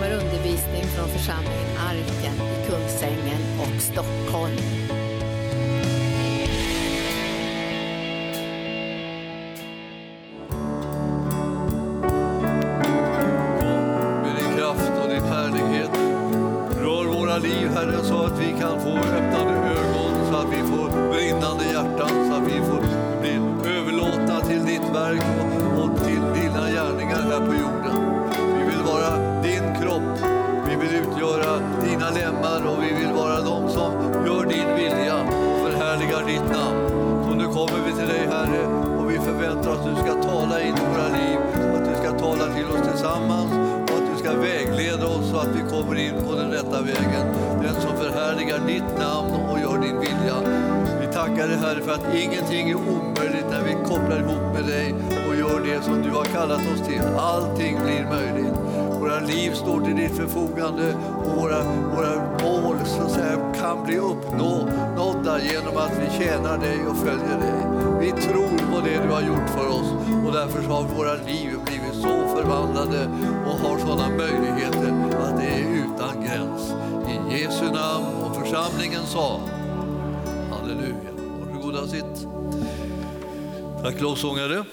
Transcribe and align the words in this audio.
kommer 0.00 0.14
undervisning 0.14 0.84
från 0.84 1.08
församlingen 1.08 1.76
Arken 1.78 2.34
i 2.34 2.70
Kungsängen 2.70 3.42
och 3.60 3.82
Stockholm. 3.82 5.09
För 51.90 51.94
att 51.94 52.14
ingenting 52.14 52.70
är 52.70 52.74
omöjligt 52.74 53.46
när 53.50 53.62
vi 53.64 53.72
kopplar 53.72 54.18
ihop 54.20 54.54
med 54.54 54.64
dig 54.64 54.94
och 55.28 55.36
gör 55.36 55.60
det 55.60 55.82
som 55.82 56.02
du 56.02 56.10
har 56.10 56.24
kallat 56.24 56.60
oss 56.60 56.88
till. 56.88 57.02
Allting 57.18 57.78
blir 57.84 58.04
möjligt. 58.04 58.54
Våra 59.00 59.20
liv 59.20 59.52
står 59.52 59.80
till 59.80 59.96
ditt 59.96 60.16
förfogande 60.16 60.94
och 61.24 61.36
våra, 61.40 61.62
våra 61.96 62.14
mål 62.42 62.76
så 62.84 63.02
att 63.02 63.10
säga, 63.10 63.52
kan 63.60 63.84
bli 63.84 63.96
uppnådda 63.98 65.40
genom 65.40 65.76
att 65.76 65.92
vi 66.00 66.24
tjänar 66.24 66.58
dig 66.58 66.78
och 66.86 66.96
följer 66.96 67.38
dig. 67.46 67.60
Vi 68.00 68.22
tror 68.22 68.58
på 68.72 68.80
det 68.86 69.02
du 69.02 69.08
har 69.08 69.22
gjort 69.22 69.50
för 69.50 69.68
oss 69.68 69.90
och 70.26 70.32
därför 70.32 70.62
har 70.62 70.82
våra 70.82 71.14
liv 71.14 71.50
blivit 71.66 71.94
så 71.94 72.36
förvandlade 72.36 73.10
och 73.46 73.68
har 73.68 73.78
sådana 73.78 74.08
möjligheter 74.08 74.90
att 75.22 75.36
det 75.40 75.46
är 75.46 75.84
utan 75.84 76.24
gräns. 76.24 76.74
I 77.08 77.40
Jesu 77.40 77.64
namn 77.64 78.06
och 78.24 78.36
församlingen 78.36 79.06
sa 79.06 79.40
Tack 83.82 84.00
lovsångare. 84.00 84.64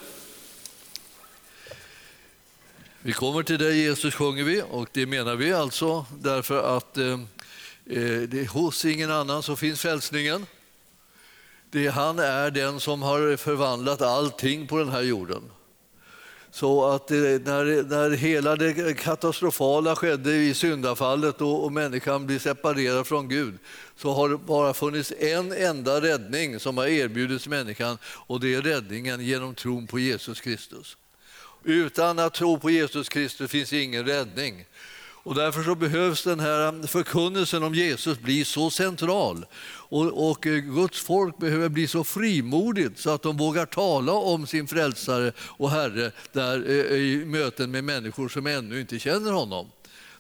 Vi 3.01 3.13
kommer 3.13 3.43
till 3.43 3.59
dig 3.59 3.81
Jesus 3.81 4.15
sjunger 4.15 4.43
vi 4.43 4.63
och 4.71 4.89
det 4.91 5.05
menar 5.05 5.35
vi 5.35 5.53
alltså 5.53 6.05
därför 6.19 6.77
att 6.77 6.97
eh, 6.97 7.19
eh, 7.85 8.21
det, 8.21 8.49
hos 8.49 8.85
ingen 8.85 9.11
annan 9.11 9.43
så 9.43 9.55
finns 9.55 9.81
frälsningen. 9.81 10.45
Det, 11.69 11.87
han 11.87 12.19
är 12.19 12.51
den 12.51 12.79
som 12.79 13.01
har 13.01 13.37
förvandlat 13.37 14.01
allting 14.01 14.67
på 14.67 14.77
den 14.77 14.89
här 14.89 15.01
jorden. 15.01 15.41
Så 16.51 16.85
att 16.85 17.11
eh, 17.11 17.17
när, 17.17 17.83
när 17.83 18.11
hela 18.11 18.55
det 18.55 18.93
katastrofala 18.97 19.95
skedde 19.95 20.35
i 20.35 20.53
syndafallet 20.53 21.41
och, 21.41 21.63
och 21.63 21.71
människan 21.71 22.25
blir 22.25 22.39
separerad 22.39 23.07
från 23.07 23.29
Gud 23.29 23.57
så 23.97 24.13
har 24.13 24.29
det 24.29 24.37
bara 24.37 24.73
funnits 24.73 25.13
en 25.19 25.51
enda 25.51 26.01
räddning 26.01 26.59
som 26.59 26.77
har 26.77 26.87
erbjudits 26.87 27.47
människan 27.47 27.97
och 28.05 28.39
det 28.39 28.53
är 28.53 28.61
räddningen 28.61 29.21
genom 29.21 29.55
tron 29.55 29.87
på 29.87 29.99
Jesus 29.99 30.41
Kristus. 30.41 30.97
Utan 31.63 32.19
att 32.19 32.33
tro 32.33 32.59
på 32.59 32.69
Jesus 32.69 33.09
Kristus 33.09 33.51
finns 33.51 33.73
ingen 33.73 34.05
räddning. 34.05 34.65
Och 35.27 35.35
därför 35.35 35.63
så 35.63 35.75
behövs 35.75 36.23
den 36.23 36.39
här 36.39 36.87
förkunnelsen 36.87 37.63
om 37.63 37.75
Jesus 37.75 38.19
bli 38.19 38.45
så 38.45 38.69
central. 38.69 39.45
Och, 39.89 40.29
och 40.29 40.41
Guds 40.41 41.01
folk 41.01 41.37
behöver 41.37 41.69
bli 41.69 41.87
så 41.87 42.03
frimodigt 42.03 42.99
så 42.99 43.09
att 43.09 43.21
de 43.21 43.37
vågar 43.37 43.65
tala 43.65 44.11
om 44.11 44.47
sin 44.47 44.67
frälsare 44.67 45.31
och 45.39 45.71
Herre 45.71 46.11
där, 46.31 46.69
eh, 46.69 46.97
i 46.97 47.25
möten 47.25 47.71
med 47.71 47.83
människor 47.83 48.29
som 48.29 48.47
ännu 48.47 48.79
inte 48.79 48.99
känner 48.99 49.31
honom. 49.31 49.67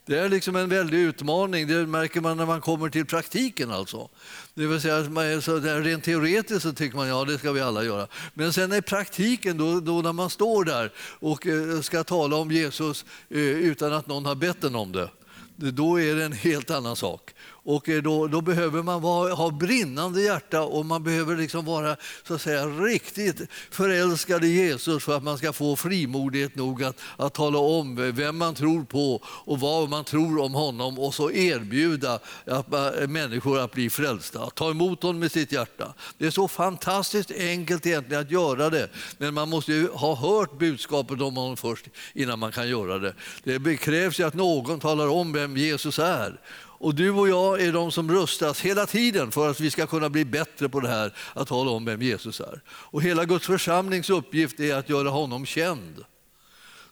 Det 0.07 0.19
är 0.19 0.29
liksom 0.29 0.55
en 0.55 0.69
väldig 0.69 0.97
utmaning, 0.97 1.67
det 1.67 1.87
märker 1.87 2.21
man 2.21 2.37
när 2.37 2.45
man 2.45 2.61
kommer 2.61 2.89
till 2.89 3.05
praktiken. 3.05 3.71
alltså. 3.71 4.09
Det 4.53 4.67
vill 4.67 4.81
säga, 4.81 5.09
man, 5.09 5.41
så 5.41 5.59
där, 5.59 5.81
rent 5.81 6.03
teoretiskt 6.03 6.61
så 6.61 6.73
tycker 6.73 6.97
man 6.97 7.07
ja 7.07 7.25
det 7.25 7.37
ska 7.37 7.51
vi 7.51 7.61
alla 7.61 7.83
göra. 7.83 8.07
Men 8.33 8.53
sen 8.53 8.73
i 8.73 8.81
praktiken, 8.81 9.57
då, 9.57 9.79
då 9.79 10.01
när 10.01 10.13
man 10.13 10.29
står 10.29 10.63
där 10.63 10.91
och 11.19 11.47
eh, 11.47 11.81
ska 11.81 12.03
tala 12.03 12.35
om 12.35 12.51
Jesus 12.51 13.05
eh, 13.29 13.39
utan 13.39 13.93
att 13.93 14.07
någon 14.07 14.25
har 14.25 14.35
bett 14.35 14.63
en 14.63 14.75
om 14.75 14.91
det, 14.91 15.09
då 15.55 16.01
är 16.01 16.15
det 16.15 16.25
en 16.25 16.33
helt 16.33 16.71
annan 16.71 16.95
sak. 16.95 17.33
Och 17.67 17.89
eh, 17.89 18.01
då, 18.01 18.27
då 18.27 18.41
behöver 18.41 18.83
man 18.83 19.01
vara, 19.01 19.33
ha 19.33 19.51
brinnande 19.51 20.21
hjärta 20.21 20.61
och 20.61 20.85
man 20.85 21.03
behöver 21.03 21.35
liksom 21.35 21.65
vara 21.65 21.95
så 22.27 22.33
att 22.33 22.41
säga, 22.41 22.65
riktigt 22.65 23.41
förälskad 23.71 24.43
i 24.43 24.47
Jesus 24.47 25.03
för 25.03 25.17
att 25.17 25.23
man 25.23 25.37
ska 25.37 25.53
få 25.53 25.75
frimodighet 25.75 26.55
nog 26.55 26.83
att, 26.83 26.99
att 27.17 27.33
tala 27.33 27.59
om 27.59 28.11
vem 28.15 28.37
man 28.37 28.55
tror 28.55 28.83
på 28.83 29.21
och 29.25 29.59
vad 29.59 29.89
man 29.89 30.03
tror 30.03 30.41
om 30.41 30.53
honom 30.53 30.99
och 30.99 31.13
så 31.13 31.31
erbjuda 31.31 32.19
att, 32.45 32.73
att 32.73 33.09
människor 33.09 33.59
att 33.59 33.71
bli 33.71 33.89
frälsta, 33.89 34.43
att 34.43 34.55
ta 34.55 34.69
emot 34.69 35.03
honom 35.03 35.19
med 35.19 35.31
sitt 35.31 35.51
hjärta. 35.51 35.93
Det 36.17 36.25
är 36.25 36.31
så 36.31 36.47
fantastiskt 36.47 37.31
enkelt 37.31 37.85
egentligen 37.85 38.21
att 38.21 38.31
göra 38.31 38.69
det, 38.69 38.89
men 39.17 39.33
man 39.33 39.49
måste 39.49 39.73
ju 39.73 39.89
ha 39.89 40.15
hört 40.15 40.59
budskapet 40.59 41.21
om 41.21 41.37
honom 41.37 41.57
först 41.57 41.85
innan 42.13 42.39
man 42.39 42.51
kan 42.51 42.69
göra 42.69 42.99
det. 42.99 43.13
Det 43.59 43.77
krävs 43.77 44.19
ju 44.19 44.23
att 44.23 44.33
någon 44.33 44.79
talar 44.79 45.07
om 45.07 45.33
vem 45.33 45.57
Jesus 45.57 45.99
är. 45.99 46.39
Och 46.79 46.95
du 46.95 47.11
och 47.11 47.29
jag 47.29 47.61
är 47.61 47.71
de 47.71 47.91
som 47.91 48.11
rustas 48.11 48.61
hela 48.61 48.85
tiden 48.85 49.31
för 49.31 49.49
att 49.49 49.59
vi 49.59 49.71
ska 49.71 49.87
kunna 49.87 50.09
bli 50.09 50.25
bättre 50.25 50.69
på 50.69 50.79
det 50.79 50.87
här 50.87 51.13
att 51.33 51.47
tala 51.47 51.71
om 51.71 51.85
vem 51.85 52.01
Jesus 52.01 52.39
är. 52.39 52.61
Och 52.67 53.01
hela 53.01 53.25
Guds 53.25 53.45
församlings 53.45 54.09
uppgift 54.09 54.59
är 54.59 54.75
att 54.75 54.89
göra 54.89 55.09
honom 55.09 55.45
känd. 55.45 56.05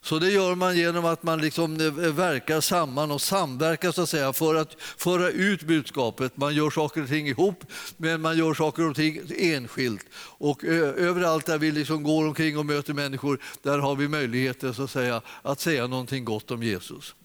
Så 0.06 0.20
det 0.20 0.32
gör 0.32 0.56
man 0.56 0.78
genom 0.78 1.06
att 1.06 1.24
man 1.24 1.42
liksom 1.42 1.82
eh, 1.82 2.14
verkar 2.14 2.62
samman 2.62 3.12
och 3.12 3.22
samverkar 3.22 3.92
så 3.92 4.02
att 4.02 4.10
säga, 4.10 4.34
för 4.34 4.56
att 4.56 4.76
föra 4.80 5.30
ut 5.30 5.64
budskapet. 5.64 6.38
Man 6.38 6.56
gör 6.56 6.70
saker 6.70 7.02
och 7.02 7.08
ting 7.08 7.28
ihop, 7.28 7.64
men 7.98 8.22
man 8.22 8.38
gör 8.38 8.54
saker 8.54 8.90
och 8.90 8.96
ting 8.96 9.22
enskilt. 9.38 10.06
Och 10.18 10.66
eh, 10.66 10.90
överallt 11.08 11.46
där 11.46 11.58
vi 11.58 11.72
liksom 11.72 12.04
går 12.04 12.28
omkring 12.28 12.58
och 12.58 12.66
möter 12.66 12.94
människor, 12.94 13.40
där 13.62 13.80
har 13.80 13.96
vi 13.96 14.08
möjligheter 14.08 14.74
så 14.74 14.84
att 14.84 14.92
säga, 14.92 15.22
att 15.42 15.60
säga 15.60 15.88
någonting 15.88 16.26
gott 16.26 16.52
om 16.52 16.64
Jesus. 16.64 17.16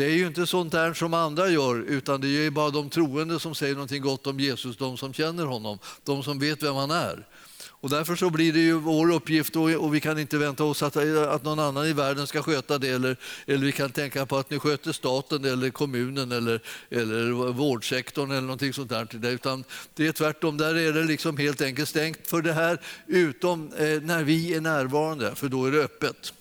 Det 0.00 0.06
är 0.06 0.14
ju 0.14 0.26
inte 0.26 0.46
sånt 0.46 0.72
där 0.72 0.94
som 0.94 1.14
andra 1.14 1.48
gör, 1.48 1.84
utan 1.88 2.20
det 2.20 2.28
är 2.28 2.50
bara 2.50 2.70
de 2.70 2.90
troende 2.90 3.40
som 3.40 3.54
säger 3.54 3.74
någonting 3.74 4.02
gott 4.02 4.26
om 4.26 4.40
Jesus, 4.40 4.76
de 4.76 4.96
som 4.96 5.12
känner 5.12 5.44
honom, 5.44 5.78
de 6.04 6.22
som 6.22 6.38
vet 6.38 6.62
vem 6.62 6.74
han 6.74 6.90
är. 6.90 7.26
Och 7.62 7.90
därför 7.90 8.16
så 8.16 8.30
blir 8.30 8.52
det 8.52 8.60
ju 8.60 8.72
vår 8.72 9.12
uppgift 9.12 9.56
och 9.56 9.94
vi 9.94 10.00
kan 10.00 10.18
inte 10.18 10.38
vänta 10.38 10.64
oss 10.64 10.82
att, 10.82 10.96
att 10.96 11.44
någon 11.44 11.58
annan 11.58 11.86
i 11.86 11.92
världen 11.92 12.26
ska 12.26 12.42
sköta 12.42 12.78
det 12.78 12.88
eller, 12.88 13.16
eller 13.46 13.66
vi 13.66 13.72
kan 13.72 13.90
tänka 13.90 14.26
på 14.26 14.36
att 14.36 14.50
nu 14.50 14.58
sköter 14.58 14.92
staten 14.92 15.44
eller 15.44 15.70
kommunen 15.70 16.32
eller, 16.32 16.60
eller 16.90 17.52
vårdsektorn 17.52 18.30
eller 18.30 18.40
någonting 18.40 18.72
sånt 18.72 18.90
där. 18.90 19.26
Utan 19.26 19.64
det 19.94 20.06
är 20.06 20.12
tvärtom, 20.12 20.56
där 20.56 20.74
är 20.74 20.92
det 20.92 21.04
liksom 21.04 21.36
helt 21.36 21.60
enkelt 21.60 21.88
stängt 21.88 22.26
för 22.26 22.42
det 22.42 22.52
här 22.52 22.80
utom 23.06 23.72
eh, 23.72 24.00
när 24.02 24.24
vi 24.24 24.54
är 24.54 24.60
närvarande, 24.60 25.34
för 25.34 25.48
då 25.48 25.66
är 25.66 25.72
det 25.72 25.84
öppet. 25.84 26.32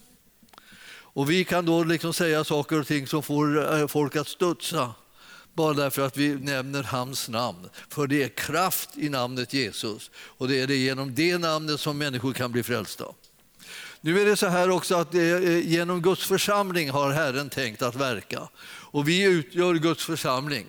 Och 1.14 1.30
vi 1.30 1.44
kan 1.44 1.66
då 1.66 1.84
liksom 1.84 2.14
säga 2.14 2.44
saker 2.44 2.80
och 2.80 2.88
ting 2.88 3.08
som 3.08 3.24
får 3.24 3.80
eh, 3.80 3.88
folk 3.88 4.16
att 4.16 4.28
studsa 4.28 4.94
bara 5.54 5.74
därför 5.74 6.02
att 6.02 6.18
vi 6.18 6.36
nämner 6.36 6.84
hans 6.84 7.30
namn. 7.30 7.70
För 7.90 8.08
det 8.08 8.24
är 8.24 8.30
kraft 8.30 8.90
i 8.98 9.10
namnet 9.10 9.54
Jesus 9.54 10.12
och 10.16 10.48
det 10.48 10.62
är 10.62 10.68
det 10.68 10.76
genom 10.76 11.16
det 11.16 11.38
namnet 11.38 11.80
som 11.80 11.98
människor 11.98 12.34
kan 12.34 12.52
bli 12.52 12.64
frälsta. 12.64 13.06
Nu 14.02 14.22
är 14.22 14.26
det 14.26 14.36
så 14.36 14.48
här 14.48 14.70
också 14.70 14.96
att 14.96 15.14
eh, 15.14 15.22
eh, 15.22 15.70
genom 15.70 16.02
Guds 16.02 16.26
församling 16.26 16.90
har 16.90 17.12
Herren 17.12 17.50
tänkt 17.50 17.82
att 17.82 17.96
verka 17.96 18.50
och 18.92 19.08
vi 19.08 19.24
utgör 19.24 19.74
Guds 19.74 20.06
församling 20.06 20.66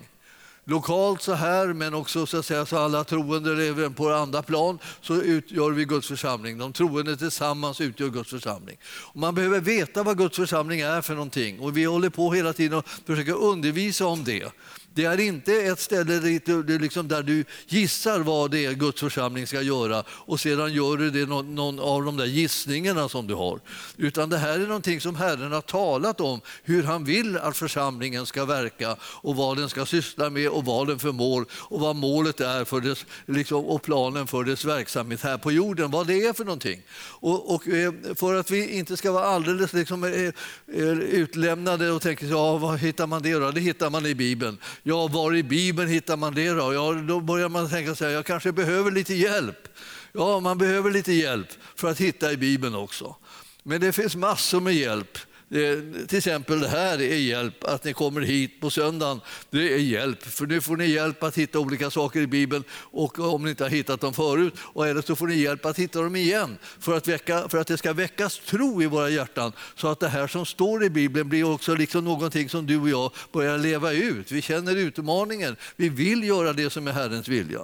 lokalt 0.71 1.23
så 1.23 1.33
här, 1.35 1.67
men 1.67 1.95
också 1.95 2.27
så 2.27 2.39
att 2.39 2.47
säga, 2.47 2.67
så 2.67 2.79
alla 2.79 3.05
troende 3.05 3.55
lever 3.55 3.89
på 3.89 4.09
andra 4.09 4.43
plan, 4.43 4.79
så 5.01 5.15
utgör 5.15 5.71
vi 5.71 5.85
Guds 5.85 6.09
församling. 6.09 6.59
De 6.59 6.73
troende 6.73 7.17
tillsammans 7.17 7.81
utgör 7.81 8.09
Guds 8.09 8.31
församling. 8.31 8.77
Och 8.85 9.21
man 9.21 9.35
behöver 9.35 9.61
veta 9.61 10.03
vad 10.03 10.19
Guds 10.19 10.37
församling 10.37 10.81
är 10.81 11.01
för 11.01 11.15
någonting 11.15 11.61
och 11.61 11.77
vi 11.77 11.85
håller 11.85 12.11
på 12.11 12.33
hela 12.33 12.53
tiden 12.53 12.79
och 12.79 12.89
försöker 13.07 13.35
undervisa 13.35 14.07
om 14.07 14.25
det. 14.25 14.53
Det 14.95 15.05
är 15.05 15.21
inte 15.21 15.55
ett 15.55 15.81
ställe 15.81 16.19
dit 16.19 16.47
du, 16.47 16.79
liksom 16.79 17.09
där 17.09 17.23
du 17.23 17.45
gissar 17.69 18.21
vad 18.21 18.51
det 18.51 18.65
är 18.65 18.73
Guds 18.73 19.01
församling 19.01 19.47
ska 19.47 19.63
göra 19.63 20.05
och 20.09 20.41
sedan 20.41 20.73
gör 20.73 20.97
du 20.97 21.11
det 21.11 21.27
någon, 21.27 21.55
någon 21.55 21.81
av 21.81 22.05
de 22.05 22.17
där 22.17 22.27
gissningarna 22.27 23.09
som 23.09 23.27
du 23.27 23.35
har. 23.35 23.61
Utan 23.97 24.31
det 24.31 24.39
här 24.39 24.61
är 24.61 24.67
någonting 24.67 25.01
som 25.01 25.17
Herren 25.17 25.53
har 25.53 25.61
talat 25.61 26.21
om, 26.21 26.41
hur 26.63 26.83
han 26.83 27.05
vill 27.05 27.37
att 27.37 27.57
församlingen 27.57 28.27
ska 28.27 28.45
verka 28.45 28.97
och 29.03 29.37
vad 29.37 29.57
den 29.57 29.69
ska 29.69 29.87
syssla 29.87 30.31
med 30.31 30.49
och 30.49 30.65
vad 30.65 30.87
den 30.87 30.99
förmår 30.99 31.47
och 31.53 31.81
vad 31.81 31.97
målet 31.97 32.41
är 32.41 32.65
för 32.65 32.81
dess, 32.81 33.07
liksom, 33.27 33.65
och 33.65 33.83
planen 33.83 34.27
för 34.27 34.45
dess 34.45 34.65
verksamhet 34.65 35.23
här 35.23 35.39
på 35.39 35.53
jorden, 35.53 35.91
vad 35.91 36.07
det 36.07 36.27
är 36.27 36.33
för 36.33 36.45
någonting. 36.45 36.83
Och, 37.01 37.55
och 37.55 37.69
eh, 37.69 37.93
för 38.15 38.35
att 38.35 38.51
vi 38.51 38.79
inte 38.79 38.97
ska 38.97 39.13
vara 39.13 39.25
alldeles 39.25 39.73
liksom, 39.73 40.05
eh, 40.05 40.11
eh, 40.11 40.89
utlämnade 40.99 41.91
och 41.91 42.03
tänka, 42.03 42.27
ja, 42.27 42.57
vad 42.57 42.79
hittar 42.79 43.07
man 43.07 43.23
det 43.23 43.35
då? 43.35 43.51
Det 43.51 43.61
hittar 43.61 43.91
man 43.91 44.07
i 44.07 44.15
Bibeln. 44.15 44.59
Ja, 44.83 45.09
var 45.09 45.35
i 45.35 45.43
Bibeln 45.43 45.89
hittar 45.89 46.17
man 46.17 46.35
det 46.35 46.51
då? 46.51 46.75
Ja, 46.75 46.93
då 46.93 47.21
börjar 47.21 47.49
man 47.49 47.71
tänka 47.71 47.95
sig, 47.95 48.13
jag 48.13 48.27
kanske 48.27 48.53
behöver 48.53 48.91
lite 48.91 49.15
hjälp. 49.15 49.69
Ja, 50.13 50.41
man 50.41 50.59
behöver 50.59 50.91
lite 50.91 51.13
hjälp 51.13 51.49
för 51.77 51.91
att 51.91 52.01
hitta 52.01 52.33
i 52.33 52.37
Bibeln 52.37 52.75
också. 52.75 53.17
Men 53.63 53.81
det 53.81 53.93
finns 53.93 54.17
massor 54.17 54.61
med 54.61 54.75
hjälp. 54.75 55.19
Eh, 55.53 56.07
till 56.07 56.19
exempel 56.19 56.61
det 56.61 56.69
här 56.69 57.03
är 57.03 57.17
hjälp, 57.17 57.65
att 57.65 57.85
ni 57.85 57.93
kommer 57.93 58.21
hit 58.21 58.61
på 58.61 58.71
söndagen. 58.71 59.21
Det 59.51 59.75
är 59.75 59.79
hjälp, 59.79 60.23
för 60.23 60.47
nu 60.47 60.61
får 60.61 60.77
ni 60.77 60.87
hjälp 60.87 61.23
att 61.23 61.39
hitta 61.39 61.59
olika 61.59 61.91
saker 61.91 62.21
i 62.21 62.27
Bibeln 62.27 62.65
och 62.73 63.19
om 63.19 63.45
ni 63.45 63.51
inte 63.51 63.65
har 63.65 63.71
hittat 63.71 64.01
dem 64.01 64.15
förut. 64.15 64.55
Och 64.59 64.89
eller 64.89 65.03
så 65.03 65.17
får 65.17 65.27
ni 65.27 65.35
hjälp 65.35 65.67
att 65.67 65.79
hitta 65.79 66.03
dem 66.03 66.17
igen 66.17 66.59
för 66.81 66.97
att, 66.97 67.09
väcka, 67.09 67.49
för 67.49 67.59
att 67.59 67.67
det 67.67 67.77
ska 67.77 67.93
väckas 67.93 68.39
tro 68.39 68.83
i 68.83 68.87
våra 68.87 69.09
hjärtan 69.09 69.53
så 69.77 69.89
att 69.89 70.01
det 70.01 70.09
här 70.09 70.27
som 70.27 70.47
står 70.47 70.85
i 70.85 70.91
Bibeln 70.91 71.29
blir 71.29 71.45
också 71.45 71.75
liksom 71.75 72.05
någonting 72.05 72.49
som 72.49 72.67
du 72.67 72.81
och 72.81 72.89
jag 72.89 73.13
börjar 73.33 73.59
leva 73.59 73.93
ut. 73.93 74.33
Vi 74.33 74.43
känner 74.43 74.77
utmaningen, 74.77 75.57
vi 75.77 75.89
vill 75.89 76.25
göra 76.25 76.53
det 76.53 76.71
som 76.71 76.89
är 76.89 76.93
Herrens 76.93 77.29
vilja. 77.29 77.61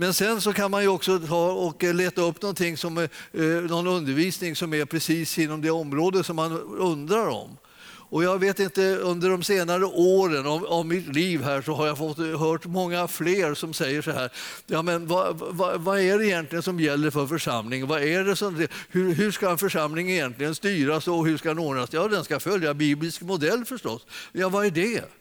Men 0.00 0.14
sen 0.14 0.40
så 0.40 0.52
kan 0.52 0.70
man 0.70 0.82
ju 0.82 0.88
också 0.88 1.18
ta 1.18 1.52
och 1.52 1.84
eh, 1.84 1.94
leta 1.94 2.22
upp 2.22 2.42
någonting 2.42 2.76
som, 2.76 2.98
eh, 2.98 3.04
eh, 3.32 3.42
någon 3.42 3.86
undervisning 3.86 4.56
som 4.56 4.74
är 4.74 4.84
precis 4.84 5.38
inom 5.38 5.62
det 5.62 5.70
område 5.70 6.24
som 6.24 6.36
man 6.36 6.52
undrar 6.78 7.26
om. 7.26 7.56
Och 7.86 8.24
jag 8.24 8.38
vet 8.38 8.60
inte, 8.60 8.96
under 8.96 9.30
de 9.30 9.42
senare 9.42 9.84
åren 9.84 10.46
av, 10.46 10.66
av, 10.66 10.86
mitt 10.86 11.14
liv 11.14 11.42
här 11.42 11.62
så 11.62 11.74
har 11.74 11.86
jag 11.86 11.98
fått 11.98 12.18
eh, 12.18 12.40
hört 12.40 12.66
många 12.66 13.08
fler 13.08 13.54
som 13.54 13.74
säger 13.74 14.02
så 14.02 14.10
här, 14.10 14.30
ja 14.66 14.82
men 14.82 15.06
vad, 15.06 15.36
vad, 15.38 15.80
vad 15.80 16.00
är 16.00 16.18
det 16.18 16.26
egentligen 16.26 16.62
som 16.62 16.80
gäller 16.80 17.10
för 17.10 17.26
församlingen? 17.26 17.88
Vad 17.88 18.02
är 18.02 18.24
det 18.24 18.36
som, 18.36 18.66
hur, 18.88 19.14
hur 19.14 19.30
ska 19.30 19.50
en 19.50 19.58
församling 19.58 20.10
egentligen 20.10 20.54
styras 20.54 21.08
och 21.08 21.26
hur 21.26 21.36
ska 21.36 21.48
den 21.48 21.58
ordnas? 21.58 21.92
Ja, 21.92 22.08
den 22.08 22.24
ska 22.24 22.40
följa 22.40 22.74
biblisk 22.74 23.20
modell 23.20 23.64
förstås. 23.64 24.06
Ja, 24.32 24.48
vad 24.48 24.66
är 24.66 24.70
det? 24.70 25.19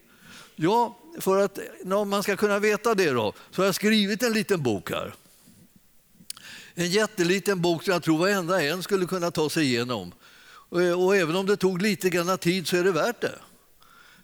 Ja, 0.61 0.97
för 1.19 1.37
att 1.43 1.59
om 1.93 2.09
man 2.09 2.23
ska 2.23 2.35
kunna 2.35 2.59
veta 2.59 2.95
det 2.95 3.11
då, 3.11 3.33
så 3.51 3.61
har 3.61 3.65
jag 3.65 3.75
skrivit 3.75 4.23
en 4.23 4.33
liten 4.33 4.63
bok 4.63 4.91
här. 4.91 5.13
En 6.73 6.89
jätteliten 6.89 7.61
bok 7.61 7.83
som 7.83 7.93
jag 7.93 8.03
tror 8.03 8.17
varenda 8.17 8.63
en 8.63 8.83
skulle 8.83 9.05
kunna 9.05 9.31
ta 9.31 9.49
sig 9.49 9.63
igenom. 9.63 10.13
Och, 10.45 10.81
och 10.81 11.15
även 11.15 11.35
om 11.35 11.45
det 11.45 11.57
tog 11.57 11.81
lite 11.81 12.09
grann 12.09 12.37
tid 12.37 12.67
så 12.67 12.77
är 12.77 12.83
det 12.83 12.91
värt 12.91 13.21
det. 13.21 13.35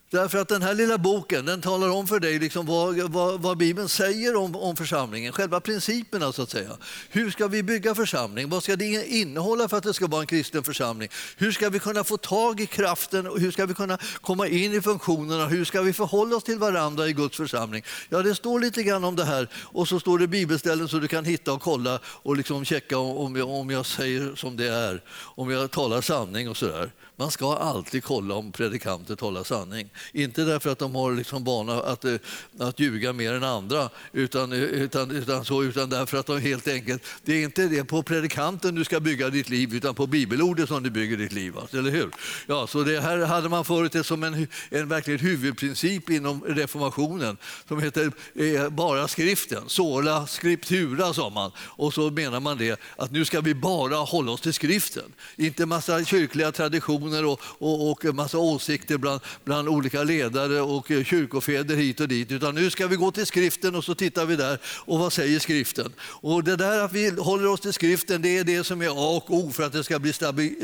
Därför 0.10 0.38
att 0.38 0.48
den 0.48 0.62
här 0.62 0.74
lilla 0.74 0.98
boken 0.98 1.46
den 1.46 1.62
talar 1.62 1.90
om 1.90 2.08
för 2.08 2.20
dig 2.20 2.40
liksom 2.40 2.66
vad, 2.66 2.96
vad, 2.98 3.42
vad, 3.42 3.58
Bibeln 3.58 3.90
säger 3.90 4.36
om, 4.36 4.56
om 4.56 4.76
församlingen, 4.76 5.32
själva 5.32 5.60
principerna. 5.60 6.32
så 6.32 6.42
att 6.42 6.50
säga. 6.50 6.78
Hur 7.10 7.32
ska 7.32 7.48
vi 7.48 7.64
bygga 7.64 7.96
församling? 7.96 8.50
Vad 8.50 8.64
ska 8.64 8.76
det 8.76 9.08
innehålla 9.08 9.68
för 9.68 9.78
att 9.78 9.84
det 9.84 9.94
ska 9.94 10.08
vara 10.08 10.22
en 10.22 10.28
kristen 10.28 10.64
församling? 10.64 11.10
Hur 11.38 11.52
ska 11.52 11.70
vi 11.70 11.80
kunna 11.80 12.04
få 12.04 12.18
tag 12.18 12.62
i 12.62 12.66
kraften? 12.66 13.26
Hur 13.26 13.52
ska 13.52 13.66
vi 13.66 13.74
kunna 13.74 13.98
komma 14.22 14.48
in 14.48 14.74
i 14.74 14.82
funktionerna? 14.82 15.48
Hur 15.48 15.66
ska 15.66 15.82
vi 15.82 15.94
förhålla 15.94 16.36
oss 16.36 16.44
till 16.44 16.60
varandra 16.60 17.08
i 17.08 17.14
Guds 17.14 17.38
församling? 17.38 17.84
Ja, 18.10 18.22
det 18.22 18.36
står 18.36 18.60
lite 18.60 18.84
grann 18.84 19.04
om 19.04 19.16
det 19.16 19.26
här 19.26 19.50
och 19.56 19.88
så 19.88 20.00
står 20.00 20.20
det 20.20 20.28
bibelställen 20.28 20.88
så 20.88 20.98
du 20.98 21.08
kan 21.08 21.26
hitta 21.26 21.54
och 21.54 21.62
kolla 21.62 22.00
och 22.06 22.38
liksom 22.38 22.66
checka 22.66 22.98
om 22.98 23.36
jag, 23.36 23.50
om 23.50 23.70
jag 23.70 23.86
säger 23.86 24.36
som 24.36 24.58
det 24.58 24.68
är, 24.68 25.02
om 25.10 25.50
jag 25.50 25.72
talar 25.72 26.02
sanning 26.02 26.50
och 26.50 26.58
sådär. 26.58 26.92
Man 27.18 27.32
ska 27.32 27.56
alltid 27.56 28.04
kolla 28.04 28.36
om 28.36 28.52
predikanter 28.52 29.16
talar 29.16 29.44
sanning. 29.44 29.90
Inte 30.14 30.44
därför 30.44 30.70
att 30.70 30.80
de 30.80 30.96
har 30.96 31.12
liksom 31.12 31.44
vana 31.44 31.74
att, 31.74 32.06
eh, 32.06 32.16
att 32.60 32.80
ljuga 32.80 33.14
mer 33.14 33.34
än 33.34 33.44
andra, 33.44 33.90
utan, 34.14 34.52
eh, 34.52 34.60
utan, 34.60 35.12
utan, 35.12 35.46
så, 35.46 35.64
utan 35.64 35.90
därför 35.90 36.18
att 36.18 36.26
de 36.26 36.40
helt 36.40 36.68
enkelt... 36.68 37.04
Det 37.24 37.34
är 37.34 37.44
inte 37.44 37.68
det 37.68 37.84
på 37.84 38.04
predikanten 38.04 38.76
du 38.76 38.84
ska 38.84 39.00
bygga 39.00 39.30
ditt 39.30 39.50
liv, 39.50 39.76
utan 39.76 39.96
på 39.96 40.08
bibelordet 40.08 40.68
som 40.70 40.84
du 40.84 40.90
bygger 40.90 41.18
ditt 41.18 41.32
liv. 41.32 41.54
Eller 41.72 41.92
hur? 41.92 42.10
Ja, 42.48 42.68
så 42.68 42.84
det 42.84 43.02
här 43.02 43.26
hade 43.26 43.50
man 43.50 43.66
förut 43.66 43.92
det 43.92 44.04
som 44.04 44.24
en, 44.24 44.48
en 44.70 44.88
verklig 44.90 45.18
huvudprincip 45.18 46.10
inom 46.10 46.44
reformationen 46.48 47.38
som 47.68 47.82
heter 47.82 48.12
eh, 48.36 48.70
bara 48.70 49.08
skriften, 49.08 49.64
sola 49.68 50.28
scriptura 50.28 51.14
sa 51.14 51.30
man. 51.30 51.52
Och 51.60 51.94
så 51.94 52.10
menar 52.10 52.40
man 52.40 52.58
det 52.58 52.80
att 52.96 53.12
nu 53.12 53.26
ska 53.26 53.42
vi 53.42 53.56
bara 53.56 53.96
hålla 53.96 54.32
oss 54.32 54.42
till 54.42 54.54
skriften, 54.54 55.14
inte 55.36 55.66
massa 55.66 56.06
kyrkliga 56.06 56.52
traditioner 56.52 57.05
diskussioner 57.06 57.26
och, 57.26 57.40
och, 57.60 57.92
och 57.92 58.06
en 58.06 58.16
massa 58.16 58.38
åsikter 58.38 58.98
bland, 58.98 59.22
bland 59.44 59.70
olika 59.70 60.04
ledare 60.04 60.62
och 60.62 60.92
eh, 60.92 61.04
kyrkofäder 61.04 61.76
hit 61.76 62.00
och 62.00 62.08
dit. 62.08 62.32
Utan 62.32 62.56
nu 62.56 62.70
ska 62.70 62.88
vi 62.88 62.96
gå 62.96 63.12
till 63.12 63.26
skriften 63.26 63.76
och 63.76 63.84
så 63.84 63.96
tittar 63.96 64.26
vi 64.26 64.36
där 64.36 64.60
och 64.86 65.00
vad 65.00 65.14
säger 65.14 65.40
skriften? 65.40 65.94
Och 66.22 66.44
det 66.44 66.56
där 66.56 66.80
att 66.80 66.94
vi 66.94 67.10
håller 67.10 67.48
oss 67.48 67.60
till 67.60 67.74
skriften 67.74 68.22
det 68.22 68.38
är 68.38 68.44
det 68.44 68.64
som 68.64 68.82
är 68.82 68.88
A 68.88 69.16
och 69.18 69.34
O 69.34 69.52
för 69.52 69.64
att 69.64 69.74
det 69.74 69.84
ska 69.84 70.00
bli 70.00 70.14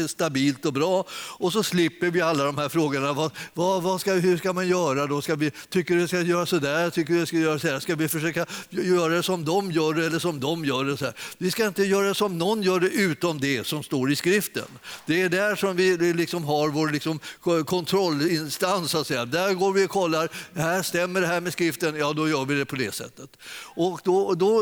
stabilt 0.08 0.66
och 0.66 0.74
bra. 0.74 1.06
Och 1.40 1.54
så 1.54 1.64
slipper 1.64 2.12
vi 2.12 2.22
alla 2.22 2.44
de 2.44 2.58
här 2.58 2.70
frågorna. 2.70 3.14
Vad, 3.14 3.32
vad, 3.54 3.84
vad 3.84 4.02
ska, 4.02 4.14
hur 4.14 4.38
ska 4.38 4.54
man 4.54 4.68
göra 4.68 5.08
då? 5.08 5.22
Ska 5.22 5.36
vi, 5.36 5.52
tycker 5.70 5.96
du 5.96 6.08
ska 6.08 6.22
göra 6.22 6.46
så 6.46 6.60
där? 6.60 6.90
Tycker 6.90 7.14
du 7.14 7.26
ska 7.26 7.38
göra 7.38 7.60
så 7.60 7.68
här? 7.68 7.80
Ska 7.80 7.96
vi 7.96 8.08
försöka 8.08 8.46
göra 8.70 9.14
det 9.14 9.24
som 9.24 9.46
de 9.46 9.72
gör 9.72 10.00
eller 10.00 10.20
som 10.20 10.40
de 10.40 10.66
gör 10.66 10.86
det? 10.86 10.98
Så 10.98 11.06
här? 11.06 11.14
Vi 11.38 11.52
ska 11.52 11.68
inte 11.68 11.84
göra 11.84 12.14
som 12.14 12.38
någon 12.38 12.64
gör 12.64 12.80
det 12.80 12.90
utom 12.90 13.40
det 13.40 13.68
som 13.68 13.84
står 13.84 14.12
i 14.12 14.16
skriften. 14.16 14.68
Det 15.06 15.22
är 15.22 15.30
där 15.30 15.56
som 15.56 15.76
vi 15.76 15.98
liksom 16.14 16.31
liksom 16.31 16.44
har 16.48 16.69
vår 16.69 16.89
liksom 16.89 17.19
kontrollinstans. 17.66 18.95
Att 18.95 19.07
säga. 19.07 19.25
Där 19.25 19.54
går 19.54 19.74
vi 19.74 19.86
och 19.86 19.89
kollar, 19.89 20.30
här 20.56 20.81
stämmer 20.81 21.22
det 21.22 21.28
här 21.28 21.42
med 21.42 21.54
skriften, 21.54 21.95
ja 21.95 22.13
då 22.13 22.30
gör 22.30 22.45
vi 22.45 22.56
det 22.56 22.66
på 22.66 22.75
det 22.75 22.94
sättet. 22.94 23.30
Och 23.75 24.00
då, 24.04 24.33
då, 24.33 24.62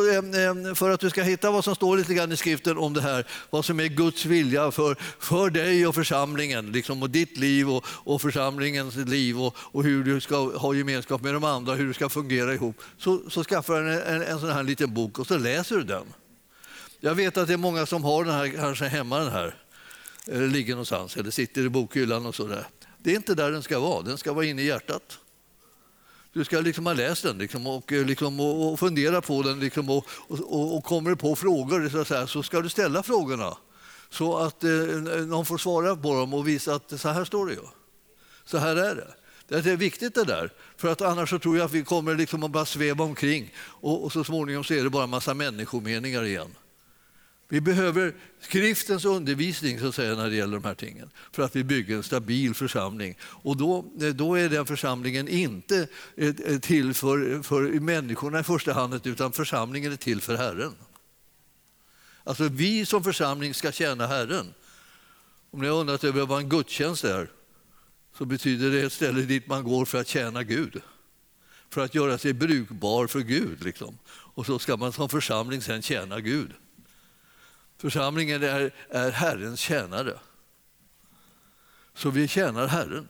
för 0.75 0.89
att 0.89 0.99
du 0.99 1.09
ska 1.09 1.23
hitta 1.23 1.51
vad 1.51 1.63
som 1.63 1.75
står 1.75 1.97
lite 1.97 2.13
grann 2.13 2.31
i 2.31 2.37
skriften 2.37 2.77
om 2.77 2.93
det 2.93 3.01
här, 3.01 3.25
vad 3.49 3.65
som 3.65 3.79
är 3.79 3.85
Guds 3.85 4.25
vilja 4.25 4.71
för, 4.71 4.95
för 5.19 5.49
dig 5.49 5.87
och 5.87 5.95
församlingen, 5.95 6.71
liksom, 6.71 7.03
och 7.03 7.09
ditt 7.09 7.37
liv 7.37 7.69
och, 7.69 7.85
och 7.87 8.21
församlingens 8.21 8.95
liv 8.95 9.41
och, 9.41 9.55
och, 9.57 9.83
hur 9.83 10.03
du 10.03 10.21
ska 10.21 10.57
ha 10.57 10.73
gemenskap 10.73 11.21
med 11.21 11.33
de 11.33 11.43
andra, 11.43 11.73
hur 11.73 11.87
du 11.87 11.93
ska 11.93 12.09
fungera 12.09 12.53
ihop, 12.53 12.81
så, 12.97 13.21
så 13.29 13.43
skaffar 13.43 13.81
du 13.81 13.93
en, 13.93 14.15
en, 14.15 14.21
en 14.21 14.39
sån 14.39 14.49
här 14.49 14.63
liten 14.63 14.93
bok 14.93 15.19
och 15.19 15.27
så 15.27 15.37
läser 15.37 15.75
du 15.75 15.83
den. 15.83 16.05
Jag 16.99 17.15
vet 17.15 17.37
att 17.37 17.47
det 17.47 17.53
är 17.53 17.57
många 17.57 17.85
som 17.85 18.03
har 18.03 18.23
den 18.23 18.33
här 18.33 18.47
kanske 18.47 18.85
hemma. 18.85 19.19
Den 19.19 19.31
här 19.31 19.55
eller 20.31 20.47
ligger 20.47 20.73
någonstans 20.73 21.17
eller 21.17 21.31
sitter 21.31 21.61
i 21.61 21.69
bokhyllan 21.69 22.25
och 22.25 22.35
sådär. 22.35 22.67
Det 22.97 23.11
är 23.11 23.15
inte 23.15 23.35
där 23.35 23.51
den 23.51 23.63
ska 23.63 23.79
vara, 23.79 24.01
den 24.01 24.17
ska 24.17 24.33
vara 24.33 24.45
inne 24.45 24.61
i 24.61 24.65
hjärtat. 24.65 25.19
Du 26.33 26.45
ska 26.45 26.59
liksom 26.59 26.85
ha 26.85 26.93
läst 26.93 27.23
den 27.23 27.37
liksom, 27.37 27.67
och, 27.67 27.93
eh, 27.93 28.05
liksom, 28.05 28.39
och, 28.39 28.73
och 28.73 28.79
fundera 28.79 29.21
på 29.21 29.41
den 29.41 29.59
liksom, 29.59 29.89
och, 29.89 30.05
och, 30.27 30.77
och 30.77 30.83
kommer 30.83 31.09
du 31.09 31.15
på 31.15 31.35
frågor 31.35 31.89
så, 31.89 32.05
säga, 32.05 32.27
så 32.27 32.43
ska 32.43 32.61
du 32.61 32.69
ställa 32.69 33.03
frågorna 33.03 33.57
så 34.09 34.37
att 34.37 34.63
eh, 34.63 34.69
någon 35.27 35.45
får 35.45 35.57
svara 35.57 35.95
på 35.95 36.13
dem 36.13 36.33
och 36.33 36.47
visa 36.47 36.75
att 36.75 36.99
så 36.99 37.09
här 37.09 37.25
står 37.25 37.45
det 37.45 37.53
ju. 37.53 37.61
Så 38.45 38.57
här 38.57 38.75
är 38.75 38.95
det. 38.95 39.13
Det 39.47 39.71
är 39.71 39.77
viktigt 39.77 40.15
det 40.15 40.23
där, 40.23 40.53
för 40.77 40.91
att 40.91 41.01
annars 41.01 41.29
så 41.29 41.39
tror 41.39 41.57
jag 41.57 41.65
att 41.65 41.71
vi 41.71 41.83
kommer 41.83 42.15
liksom 42.15 42.43
att 42.43 42.51
bara 42.51 42.65
sväva 42.65 43.03
omkring 43.03 43.53
och, 43.57 44.03
och 44.03 44.11
så 44.11 44.23
småningom 44.23 44.63
så 44.63 44.73
är 44.73 44.83
det 44.83 44.89
bara 44.89 45.03
en 45.03 45.09
massa 45.09 45.33
människomeningar 45.33 46.23
igen. 46.23 46.55
Vi 47.51 47.61
behöver 47.61 48.13
skriftens 48.39 49.05
undervisning 49.05 49.79
så 49.79 49.87
att 49.87 49.95
säga, 49.95 50.15
när 50.15 50.29
det 50.29 50.35
gäller 50.35 50.53
de 50.53 50.63
här 50.63 50.75
tingen 50.75 51.09
för 51.31 51.43
att 51.43 51.55
vi 51.55 51.63
bygger 51.63 51.95
en 51.95 52.03
stabil 52.03 52.53
församling. 52.53 53.17
Och 53.21 53.57
då, 53.57 53.85
då 54.15 54.35
är 54.35 54.49
den 54.49 54.65
församlingen 54.65 55.27
inte 55.27 55.87
eh, 56.15 56.59
till 56.59 56.93
för, 56.93 57.43
för 57.43 57.61
människorna 57.79 58.39
i 58.39 58.43
första 58.43 58.73
hand 58.73 59.07
utan 59.07 59.31
församlingen 59.31 59.91
är 59.91 59.95
till 59.95 60.21
för 60.21 60.37
Herren. 60.37 60.73
Alltså 62.23 62.47
vi 62.47 62.85
som 62.85 63.03
församling 63.03 63.53
ska 63.53 63.71
tjäna 63.71 64.07
Herren. 64.07 64.53
Om 65.51 65.61
ni 65.61 65.67
har 65.67 65.75
undrat 65.75 66.03
över 66.03 66.25
vad 66.25 66.39
en 66.39 66.49
gudstjänst 66.49 67.03
är 67.03 67.31
så 68.17 68.25
betyder 68.25 68.71
det 68.71 68.81
ett 68.81 68.93
ställe 68.93 69.21
dit 69.21 69.47
man 69.47 69.63
går 69.63 69.85
för 69.85 69.99
att 69.99 70.07
tjäna 70.07 70.43
Gud. 70.43 70.81
För 71.69 71.81
att 71.81 71.95
göra 71.95 72.17
sig 72.17 72.33
brukbar 72.33 73.07
för 73.07 73.19
Gud. 73.19 73.63
Liksom. 73.63 73.97
Och 74.07 74.45
så 74.45 74.59
ska 74.59 74.77
man 74.77 74.91
som 74.91 75.09
församling 75.09 75.61
sen 75.61 75.81
tjäna 75.81 76.19
Gud. 76.19 76.53
Församlingen 77.79 78.43
är, 78.43 78.73
är 78.89 79.11
Herrens 79.11 79.59
tjänare. 79.59 80.19
Så 81.93 82.09
vi 82.09 82.27
tjänar 82.27 82.67
Herren. 82.67 83.07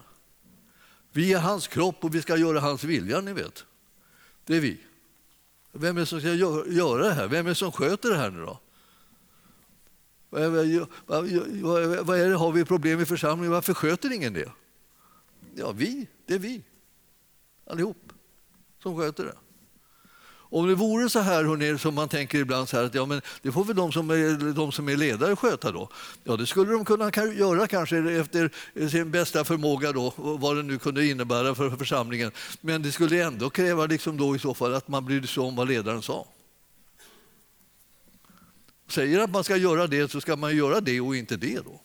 Vi 1.12 1.32
är 1.32 1.38
hans 1.38 1.68
kropp 1.68 2.04
och 2.04 2.14
vi 2.14 2.22
ska 2.22 2.36
göra 2.36 2.60
hans 2.60 2.84
vilja, 2.84 3.20
ni 3.20 3.32
vet. 3.32 3.64
Det 4.44 4.56
är 4.56 4.60
vi. 4.60 4.80
Vem 5.72 5.96
är 5.96 6.00
det 6.00 6.06
som 6.06 6.20
ska 6.20 6.34
göra 6.34 7.08
det 7.08 7.14
här? 7.14 7.28
Vem 7.28 7.46
är 7.46 7.50
det 7.50 7.54
som 7.54 7.72
sköter 7.72 8.10
det 8.10 8.16
här 8.16 8.30
nu 8.30 8.40
då? 8.40 8.60
Vad 10.30 10.42
är 12.20 12.28
det, 12.28 12.36
har 12.36 12.52
vi 12.52 12.64
problem 12.64 13.00
i 13.00 13.06
församlingen? 13.06 13.52
Varför 13.52 13.74
sköter 13.74 14.12
ingen 14.12 14.32
det? 14.32 14.52
Ja, 15.54 15.72
vi. 15.72 16.06
Det 16.26 16.34
är 16.34 16.38
vi. 16.38 16.62
Allihop. 17.66 18.12
som 18.82 18.96
sköter 18.96 19.24
det. 19.24 19.34
Om 20.52 20.68
det 20.68 20.74
vore 20.74 21.10
så 21.10 21.20
här 21.20 21.44
hörrni, 21.44 21.78
som 21.78 21.94
man 21.94 22.08
tänker 22.08 22.38
ibland 22.38 22.68
så 22.68 22.76
här, 22.76 22.84
att 22.84 22.94
ja, 22.94 23.06
men 23.06 23.20
det 23.42 23.52
får 23.52 23.64
väl 23.64 23.76
de 23.76 23.92
som, 23.92 24.10
är, 24.10 24.52
de 24.52 24.72
som 24.72 24.88
är 24.88 24.96
ledare 24.96 25.36
sköta 25.36 25.72
då. 25.72 25.88
Ja, 26.24 26.36
det 26.36 26.46
skulle 26.46 26.72
de 26.72 26.84
kunna 26.84 27.10
göra 27.34 27.66
kanske 27.66 27.98
efter 27.98 28.50
sin 28.88 29.10
bästa 29.10 29.44
förmåga 29.44 29.92
då, 29.92 30.12
vad 30.16 30.56
det 30.56 30.62
nu 30.62 30.78
kunde 30.78 31.06
innebära 31.06 31.54
för 31.54 31.70
församlingen. 31.70 32.32
Men 32.60 32.82
det 32.82 32.92
skulle 32.92 33.24
ändå 33.24 33.50
kräva 33.50 33.86
liksom 33.86 34.16
då 34.16 34.36
i 34.36 34.38
så 34.38 34.54
fall 34.54 34.74
att 34.74 34.88
man 34.88 35.04
brydde 35.04 35.26
sig 35.26 35.42
om 35.42 35.56
vad 35.56 35.68
ledaren 35.68 36.02
sa. 36.02 36.26
Säger 38.88 39.18
att 39.18 39.30
man 39.30 39.44
ska 39.44 39.56
göra 39.56 39.86
det 39.86 40.10
så 40.10 40.20
ska 40.20 40.36
man 40.36 40.56
göra 40.56 40.80
det 40.80 41.00
och 41.00 41.16
inte 41.16 41.36
det 41.36 41.64
då. 41.64 41.80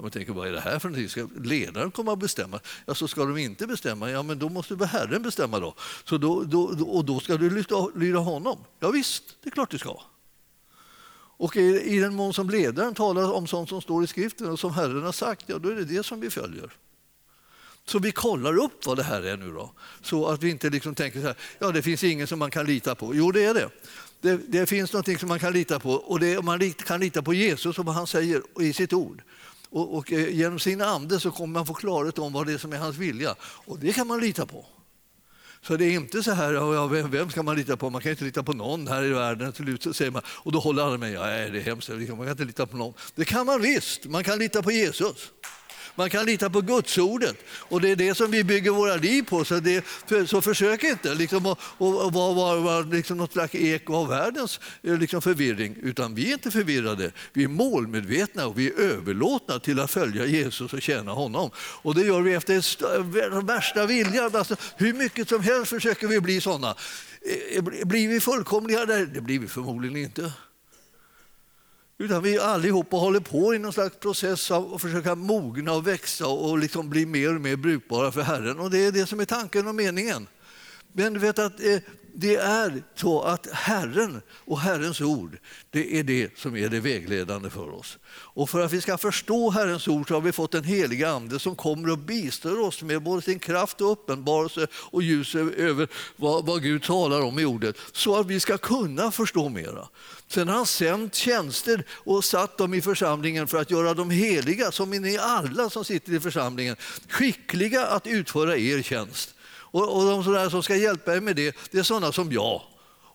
Man 0.00 0.10
tänker, 0.10 0.32
vad 0.32 0.48
är 0.48 0.52
det 0.52 0.60
här 0.60 0.78
för 0.78 0.88
någonting? 0.88 1.08
Ska 1.08 1.28
ledaren 1.42 1.90
komma 1.90 2.10
och 2.10 2.18
bestämma? 2.18 2.60
Ja, 2.86 2.94
så 2.94 3.08
ska 3.08 3.24
de 3.24 3.36
inte 3.36 3.66
bestämma, 3.66 4.10
ja 4.10 4.22
men 4.22 4.38
då 4.38 4.48
måste 4.48 4.74
väl 4.74 4.88
Herren 4.88 5.22
bestämma 5.22 5.60
då. 5.60 5.74
Så 6.04 6.18
då, 6.18 6.42
då, 6.44 6.62
och 6.62 7.04
då 7.04 7.20
ska 7.20 7.36
du 7.36 7.50
lyda, 7.50 7.88
lyda 7.94 8.18
honom? 8.18 8.58
Ja, 8.78 8.90
visst, 8.90 9.24
det 9.42 9.48
är 9.48 9.50
klart 9.50 9.70
du 9.70 9.78
ska. 9.78 10.00
Och 11.40 11.56
i, 11.56 11.80
i 11.80 11.98
den 11.98 12.14
mån 12.14 12.34
som 12.34 12.50
ledaren 12.50 12.94
talar 12.94 13.32
om 13.32 13.46
sånt 13.46 13.68
som 13.68 13.80
står 13.80 14.04
i 14.04 14.06
skriften 14.06 14.50
och 14.50 14.58
som 14.58 14.72
Herren 14.72 15.02
har 15.02 15.12
sagt, 15.12 15.44
ja 15.46 15.58
då 15.58 15.68
är 15.68 15.74
det 15.74 15.84
det 15.84 16.02
som 16.02 16.20
vi 16.20 16.30
följer. 16.30 16.70
Så 17.84 17.98
vi 17.98 18.12
kollar 18.12 18.56
upp 18.56 18.86
vad 18.86 18.96
det 18.96 19.02
här 19.02 19.22
är 19.22 19.36
nu 19.36 19.52
då, 19.52 19.72
så 20.02 20.26
att 20.26 20.42
vi 20.42 20.50
inte 20.50 20.70
liksom 20.70 20.94
tänker 20.94 21.20
så 21.20 21.26
här, 21.26 21.36
ja 21.58 21.72
det 21.72 21.82
finns 21.82 22.04
ingen 22.04 22.26
som 22.26 22.38
man 22.38 22.50
kan 22.50 22.66
lita 22.66 22.94
på. 22.94 23.14
Jo, 23.14 23.32
det 23.32 23.44
är 23.44 23.54
det. 23.54 23.68
Det, 24.20 24.40
det 24.48 24.66
finns 24.66 24.92
någonting 24.92 25.18
som 25.18 25.28
man 25.28 25.38
kan 25.38 25.52
lita 25.52 25.78
på 25.80 25.90
och 25.90 26.20
det, 26.20 26.44
man 26.44 26.72
kan 26.72 27.00
lita 27.00 27.22
på 27.22 27.34
Jesus 27.34 27.78
och 27.78 27.84
vad 27.84 27.94
han 27.94 28.06
säger 28.06 28.42
i 28.60 28.72
sitt 28.72 28.92
ord. 28.92 29.22
Och, 29.70 29.96
och 29.96 30.12
eh, 30.12 30.34
genom 30.34 30.58
sin 30.58 30.82
ande 30.82 31.20
så 31.20 31.30
kommer 31.30 31.52
man 31.52 31.66
få 31.66 31.74
klarhet 31.74 32.18
om 32.18 32.32
vad 32.32 32.46
det 32.46 32.52
är 32.52 32.58
som 32.58 32.72
är 32.72 32.78
hans 32.78 32.96
vilja. 32.96 33.34
Och 33.42 33.78
det 33.78 33.92
kan 33.92 34.06
man 34.06 34.20
lita 34.20 34.46
på. 34.46 34.66
Så 35.62 35.76
det 35.76 35.84
är 35.84 35.90
inte 35.90 36.22
så 36.22 36.32
här, 36.32 36.52
ja, 36.52 36.86
vem 36.86 37.30
ska 37.30 37.42
man 37.42 37.56
lita 37.56 37.76
på? 37.76 37.90
Man 37.90 38.00
kan 38.00 38.10
inte 38.10 38.24
lita 38.24 38.42
på 38.42 38.52
någon 38.52 38.88
här 38.88 39.04
i 39.04 39.08
världen. 39.08 39.52
Till 39.52 39.94
säger 39.94 40.10
man, 40.10 40.22
och 40.26 40.52
då 40.52 40.58
håller 40.58 40.82
alla 40.82 40.98
med, 40.98 41.12
ja, 41.12 41.26
det 41.26 41.58
är 41.58 41.60
hemskt, 41.60 41.88
man 41.88 42.06
kan 42.06 42.28
inte 42.28 42.44
lita 42.44 42.66
på 42.66 42.76
någon. 42.76 42.94
Det 43.14 43.24
kan 43.24 43.46
man 43.46 43.62
visst, 43.62 44.04
man 44.04 44.24
kan 44.24 44.38
lita 44.38 44.62
på 44.62 44.72
Jesus. 44.72 45.30
Man 45.94 46.10
kan 46.10 46.26
lita 46.26 46.50
på 46.50 46.60
Gudsordet 46.60 47.36
och 47.50 47.80
det 47.80 47.90
är 47.90 47.96
det 47.96 48.14
som 48.14 48.30
vi 48.30 48.44
bygger 48.44 48.70
våra 48.70 48.96
liv 48.96 49.22
på. 49.22 49.44
Så, 49.44 49.60
det, 49.60 49.84
så 50.26 50.42
försök 50.42 50.84
inte 50.84 51.14
liksom, 51.14 51.46
att, 51.46 51.58
vara, 51.78 52.10
vara, 52.10 52.60
vara 52.60 52.80
liksom 52.80 53.16
något 53.16 53.32
slags 53.32 53.54
eko 53.54 53.94
av 53.94 54.08
världens 54.08 54.60
eh, 54.82 54.98
liksom, 54.98 55.22
förvirring. 55.22 55.76
Utan 55.82 56.14
vi 56.14 56.28
är 56.28 56.32
inte 56.32 56.50
förvirrade. 56.50 57.12
Vi 57.32 57.44
är 57.44 57.48
målmedvetna 57.48 58.46
och 58.46 58.58
vi 58.58 58.68
är 58.68 58.80
överlåtna 58.80 59.58
till 59.58 59.80
att 59.80 59.90
följa 59.90 60.26
Jesus 60.26 60.72
och 60.72 60.82
tjäna 60.82 61.12
honom. 61.12 61.50
Och 61.56 61.94
det 61.94 62.02
gör 62.02 62.20
vi 62.20 62.34
efter 62.34 63.40
värsta 63.46 63.86
vilja. 63.86 64.30
Alltså, 64.34 64.56
hur 64.76 64.92
mycket 64.92 65.28
som 65.28 65.42
helst 65.42 65.70
försöker 65.70 66.08
vi 66.08 66.20
bli 66.20 66.40
sådana. 66.40 66.74
Eh, 67.22 67.56
eh, 67.56 67.86
blir 67.86 68.08
vi 68.08 68.20
fullkomliga? 68.20 68.86
Det 68.86 69.20
blir 69.20 69.38
vi 69.38 69.46
förmodligen 69.46 69.96
inte. 69.96 70.32
Utan 72.00 72.22
vi 72.22 72.38
allihopa 72.38 72.96
håller 72.96 73.20
på 73.20 73.54
i 73.54 73.58
någon 73.58 73.72
slags 73.72 73.96
process 73.96 74.50
av 74.50 74.74
att 74.74 74.80
försöka 74.80 75.14
mogna 75.14 75.72
och 75.72 75.86
växa 75.86 76.26
och 76.26 76.58
liksom 76.58 76.90
bli 76.90 77.06
mer 77.06 77.34
och 77.34 77.40
mer 77.40 77.56
brukbara 77.56 78.12
för 78.12 78.22
Herren. 78.22 78.60
Och 78.60 78.70
det 78.70 78.86
är 78.86 78.92
det 78.92 79.06
som 79.06 79.20
är 79.20 79.24
tanken 79.24 79.68
och 79.68 79.74
meningen. 79.74 80.26
Men 80.92 81.12
du 81.12 81.20
vet 81.20 81.38
att 81.38 81.60
eh, 81.60 81.78
det 82.14 82.36
är 82.36 82.82
så 82.94 83.22
att 83.22 83.48
Herren 83.52 84.22
och 84.30 84.60
Herrens 84.60 85.00
ord, 85.00 85.38
det 85.70 85.98
är 85.98 86.02
det 86.02 86.38
som 86.38 86.56
är 86.56 86.68
det 86.68 86.80
vägledande 86.80 87.50
för 87.50 87.74
oss. 87.74 87.98
Och 88.08 88.50
för 88.50 88.60
att 88.60 88.72
vi 88.72 88.80
ska 88.80 88.98
förstå 88.98 89.50
Herrens 89.50 89.88
ord 89.88 90.08
så 90.08 90.14
har 90.14 90.20
vi 90.20 90.32
fått 90.32 90.54
en 90.54 90.64
helig 90.64 91.04
ande 91.04 91.38
som 91.38 91.56
kommer 91.56 91.90
och 91.90 91.98
bistår 91.98 92.60
oss 92.60 92.82
med 92.82 93.02
både 93.02 93.22
sin 93.22 93.38
kraft 93.38 93.80
och 93.80 93.92
uppenbarelse 93.92 94.66
och 94.74 95.02
ljus 95.02 95.34
över 95.34 95.88
vad, 96.16 96.46
vad 96.46 96.62
Gud 96.62 96.82
talar 96.82 97.20
om 97.20 97.38
i 97.38 97.44
ordet, 97.44 97.76
så 97.92 98.16
att 98.16 98.26
vi 98.26 98.40
ska 98.40 98.58
kunna 98.58 99.10
förstå 99.10 99.48
mera. 99.48 99.88
Sen 100.28 100.48
har 100.48 100.56
han 100.56 100.66
sänt 100.66 101.14
tjänster 101.14 101.84
och 101.90 102.24
satt 102.24 102.58
dem 102.58 102.74
i 102.74 102.80
församlingen 102.80 103.48
för 103.48 103.60
att 103.60 103.70
göra 103.70 103.94
dem 103.94 104.10
heliga, 104.10 104.72
som 104.72 104.90
ni 104.90 105.18
alla 105.18 105.70
som 105.70 105.84
sitter 105.84 106.12
i 106.12 106.20
församlingen, 106.20 106.76
skickliga 107.08 107.86
att 107.86 108.06
utföra 108.06 108.56
er 108.56 108.82
tjänst. 108.82 109.34
Och, 109.70 109.96
och 109.96 110.04
de 110.04 110.24
som, 110.24 110.50
som 110.50 110.62
ska 110.62 110.76
hjälpa 110.76 111.16
er 111.16 111.20
med 111.20 111.36
det, 111.36 111.56
det 111.70 111.78
är 111.78 111.82
sådana 111.82 112.12
som 112.12 112.32
jag 112.32 112.62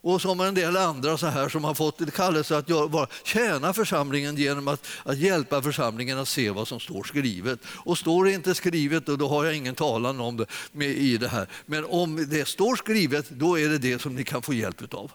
och 0.06 0.22
som 0.22 0.40
en 0.40 0.54
del 0.54 0.76
andra 0.76 1.18
så 1.18 1.26
här 1.26 1.48
som 1.48 1.64
har 1.64 1.74
fått 1.74 2.14
kallelse 2.14 2.56
att 2.56 2.68
göra, 2.68 3.06
tjäna 3.24 3.72
församlingen 3.72 4.36
genom 4.36 4.68
att, 4.68 4.86
att 5.02 5.18
hjälpa 5.18 5.62
församlingen 5.62 6.18
att 6.18 6.28
se 6.28 6.50
vad 6.50 6.68
som 6.68 6.80
står 6.80 7.04
skrivet. 7.04 7.58
Och 7.66 7.98
står 7.98 8.24
det 8.24 8.32
inte 8.32 8.54
skrivet 8.54 9.06
då, 9.06 9.16
då 9.16 9.28
har 9.28 9.44
jag 9.44 9.54
ingen 9.54 9.74
talan 9.74 10.20
om 10.20 10.36
det 10.36 10.46
med, 10.72 10.88
i 10.88 11.16
det 11.16 11.28
här. 11.28 11.48
Men 11.66 11.84
om 11.84 12.26
det 12.30 12.48
står 12.48 12.76
skrivet, 12.76 13.30
då 13.30 13.58
är 13.58 13.68
det 13.68 13.78
det 13.78 14.02
som 14.02 14.14
ni 14.14 14.24
kan 14.24 14.42
få 14.42 14.54
hjälp 14.54 14.94
av. 14.94 15.12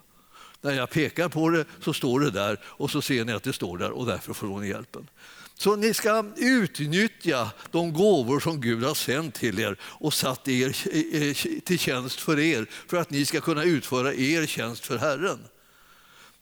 När 0.61 0.73
jag 0.73 0.89
pekar 0.89 1.29
på 1.29 1.49
det 1.49 1.65
så 1.83 1.93
står 1.93 2.19
det 2.19 2.31
där 2.31 2.59
och 2.63 2.91
så 2.91 3.01
ser 3.01 3.25
ni 3.25 3.33
att 3.33 3.43
det 3.43 3.53
står 3.53 3.77
där 3.77 3.91
och 3.91 4.05
därför 4.05 4.33
får 4.33 4.59
ni 4.59 4.67
hjälpen. 4.67 5.07
Så 5.61 5.75
ni 5.75 5.93
ska 5.93 6.25
utnyttja 6.37 7.51
de 7.71 7.93
gåvor 7.93 8.39
som 8.39 8.61
Gud 8.61 8.83
har 8.83 8.93
sänt 8.93 9.35
till 9.35 9.59
er 9.59 9.77
och 9.81 10.13
satt 10.13 10.47
er 10.47 10.77
eh, 10.91 11.21
eh, 11.21 11.35
till 11.63 11.79
tjänst 11.79 12.19
för 12.19 12.39
er 12.39 12.65
för 12.87 12.97
att 12.97 13.09
ni 13.09 13.25
ska 13.25 13.41
kunna 13.41 13.63
utföra 13.63 14.13
er 14.13 14.45
tjänst 14.45 14.85
för 14.85 14.97
Herren. 14.97 15.39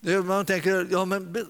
Eh, 0.06 0.24
man 0.24 0.46
tänker, 0.46 0.88
ja, 0.92 1.06
men 1.06 1.46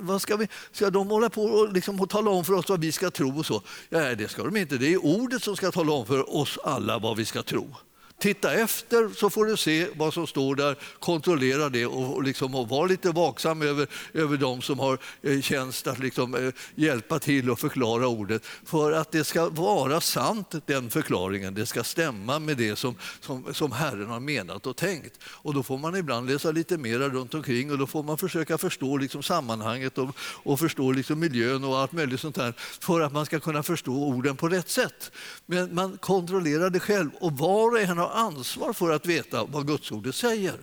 vad 0.00 0.22
ska, 0.22 0.36
vi, 0.36 0.48
ska 0.72 0.90
de 0.90 1.08
hålla 1.08 1.30
på 1.30 1.44
och, 1.44 1.72
liksom, 1.72 2.00
och 2.00 2.10
tala 2.10 2.30
om 2.30 2.44
för 2.44 2.52
oss 2.52 2.68
vad 2.68 2.80
vi 2.80 2.92
ska 2.92 3.10
tro? 3.10 3.38
och 3.38 3.46
så? 3.46 3.62
Ja, 3.88 4.14
det 4.14 4.28
ska 4.28 4.44
de 4.44 4.56
inte. 4.56 4.78
Det 4.78 4.92
är 4.92 5.04
ordet 5.04 5.42
som 5.42 5.56
ska 5.56 5.72
tala 5.72 5.92
om 5.92 6.06
för 6.06 6.36
oss 6.36 6.58
alla 6.64 6.98
vad 6.98 7.16
vi 7.16 7.24
ska 7.24 7.42
tro. 7.42 7.76
Titta 8.18 8.54
efter 8.54 9.08
så 9.08 9.30
får 9.30 9.46
du 9.46 9.56
se 9.56 9.88
vad 9.96 10.14
som 10.14 10.26
står 10.26 10.56
där, 10.56 10.76
kontrollera 10.98 11.68
det 11.68 11.86
och, 11.86 12.22
liksom, 12.22 12.54
och 12.54 12.68
var 12.68 12.88
lite 12.88 13.10
vaksam 13.10 13.62
över, 13.62 13.86
över 14.12 14.36
de 14.36 14.62
som 14.62 14.78
har 14.78 14.98
eh, 15.22 15.40
tjänst 15.40 15.86
att 15.86 15.98
liksom, 15.98 16.34
eh, 16.34 16.52
hjälpa 16.74 17.18
till 17.18 17.50
och 17.50 17.58
förklara 17.58 18.08
ordet. 18.08 18.46
För 18.64 18.92
att 18.92 19.12
det 19.12 19.24
ska 19.24 19.48
vara 19.48 20.00
sant, 20.00 20.54
den 20.66 20.90
förklaringen. 20.90 21.54
Det 21.54 21.66
ska 21.66 21.84
stämma 21.84 22.38
med 22.38 22.56
det 22.56 22.76
som, 22.76 22.94
som, 23.20 23.54
som 23.54 23.72
Herren 23.72 24.08
har 24.08 24.20
menat 24.20 24.66
och 24.66 24.76
tänkt. 24.76 25.18
Och 25.24 25.54
då 25.54 25.62
får 25.62 25.78
man 25.78 25.96
ibland 25.96 26.30
läsa 26.30 26.50
lite 26.50 26.78
mer 26.78 26.98
runt 26.98 27.34
omkring 27.34 27.72
och 27.72 27.78
då 27.78 27.86
får 27.86 28.02
man 28.02 28.18
försöka 28.18 28.58
förstå 28.58 28.96
liksom, 28.96 29.22
sammanhanget 29.22 29.98
och, 29.98 30.16
och 30.18 30.60
förstå 30.60 30.92
liksom, 30.92 31.20
miljön 31.20 31.64
och 31.64 31.78
allt 31.78 31.92
möjligt 31.92 32.20
sånt 32.20 32.36
där 32.36 32.54
för 32.80 33.00
att 33.00 33.12
man 33.12 33.26
ska 33.26 33.40
kunna 33.40 33.62
förstå 33.62 33.92
orden 33.92 34.36
på 34.36 34.48
rätt 34.48 34.68
sätt. 34.68 35.12
Men 35.46 35.74
man 35.74 35.98
kontrollerar 35.98 36.70
det 36.70 36.80
själv 36.80 37.10
och 37.20 37.32
var 37.32 37.70
och 37.70 37.80
en 37.80 38.03
har 38.04 38.26
ansvar 38.26 38.72
för 38.72 38.90
att 38.90 39.06
veta 39.06 39.44
vad 39.44 39.66
Gudsordet 39.66 40.14
säger. 40.14 40.56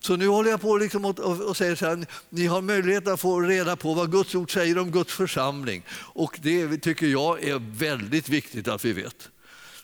Så 0.00 0.16
nu 0.16 0.28
håller 0.28 0.50
jag 0.50 0.60
på 0.60 0.76
liksom 0.76 1.04
och, 1.04 1.18
och, 1.20 1.56
säger 1.56 1.74
så 1.74 1.86
här, 1.86 2.06
ni 2.30 2.46
har 2.46 2.62
möjlighet 2.62 3.08
att 3.08 3.20
få 3.20 3.40
reda 3.40 3.76
på 3.76 3.94
vad 3.94 4.12
Guds 4.12 4.34
ord 4.34 4.52
säger 4.52 4.78
om 4.78 4.90
Guds 4.90 5.12
församling. 5.12 5.82
Och 5.92 6.38
det 6.42 6.78
tycker 6.78 7.06
jag 7.06 7.42
är 7.42 7.62
väldigt 7.78 8.28
viktigt 8.28 8.68
att 8.68 8.84
vi 8.84 8.92
vet. 8.92 9.28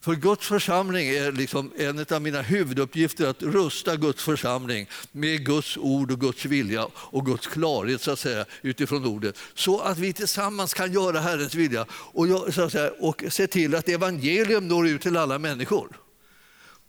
För 0.00 0.14
Guds 0.14 0.46
församling 0.46 1.08
är 1.08 1.32
liksom 1.32 1.72
en 1.76 2.06
av 2.10 2.22
mina 2.22 2.42
huvuduppgifter 2.42 3.26
att 3.26 3.42
rusta 3.42 3.96
Guds 3.96 4.22
församling 4.22 4.86
med 5.12 5.46
Guds 5.46 5.76
ord 5.76 6.12
och 6.12 6.20
Guds 6.20 6.44
vilja 6.44 6.86
och 6.94 7.26
Guds 7.26 7.46
klarhet 7.46 8.02
så 8.02 8.10
att 8.10 8.18
säga, 8.18 8.44
utifrån 8.62 9.06
ordet. 9.06 9.38
Så 9.54 9.80
att 9.80 9.98
vi 9.98 10.12
tillsammans 10.12 10.74
kan 10.74 10.92
göra 10.92 11.20
Herrens 11.20 11.54
vilja 11.54 11.86
och, 11.90 12.26
så 12.54 12.62
att 12.62 12.72
säga, 12.72 12.90
och 12.98 13.24
se 13.28 13.46
till 13.46 13.74
att 13.74 13.88
evangelium 13.88 14.68
når 14.68 14.88
ut 14.88 15.02
till 15.02 15.16
alla 15.16 15.38
människor. 15.38 16.07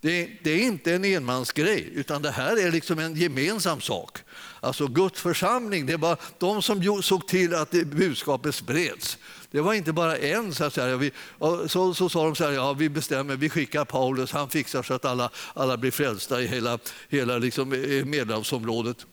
Det, 0.01 0.29
det, 0.43 0.51
är 0.51 0.59
inte 0.59 0.93
en 0.93 1.05
enmansgrej, 1.05 1.91
utan 1.95 2.21
det 2.21 2.31
här 2.31 2.67
är 2.67 2.71
liksom 2.71 2.99
en 2.99 3.15
gemensam 3.15 3.81
sak. 3.81 4.17
Alltså 4.59 4.87
Guds 4.87 5.21
församling, 5.21 5.85
det 5.85 5.97
var 5.97 6.17
de 6.37 6.61
som 6.61 7.01
såg 7.03 7.27
till 7.27 7.55
att 7.55 7.71
budskapet 7.71 8.55
spreds. 8.55 9.17
Det 9.51 9.61
var 9.61 9.73
inte 9.73 9.93
bara 9.93 10.17
en. 10.17 10.53
Så, 10.53 10.63
att 10.63 10.73
säga. 10.73 10.97
Vi, 10.97 11.11
så, 11.67 11.93
så 11.93 12.09
sa 12.09 12.23
de 12.23 12.35
så 12.35 12.43
här, 12.43 12.51
ja, 12.51 12.73
vi 12.73 12.89
bestämmer, 12.89 13.35
vi 13.35 13.49
skickar 13.49 13.85
Paulus, 13.85 14.31
han 14.31 14.49
fixar 14.49 14.83
så 14.83 14.93
att 14.93 15.05
alla, 15.05 15.29
alla 15.53 15.77
blir 15.77 15.91
frälsta 15.91 16.41
i 16.41 16.47
hela, 16.47 16.79
hela 17.09 17.37
liksom 17.37 17.73
eh, 17.73 18.05
Medelhavsområdet. 18.05 19.05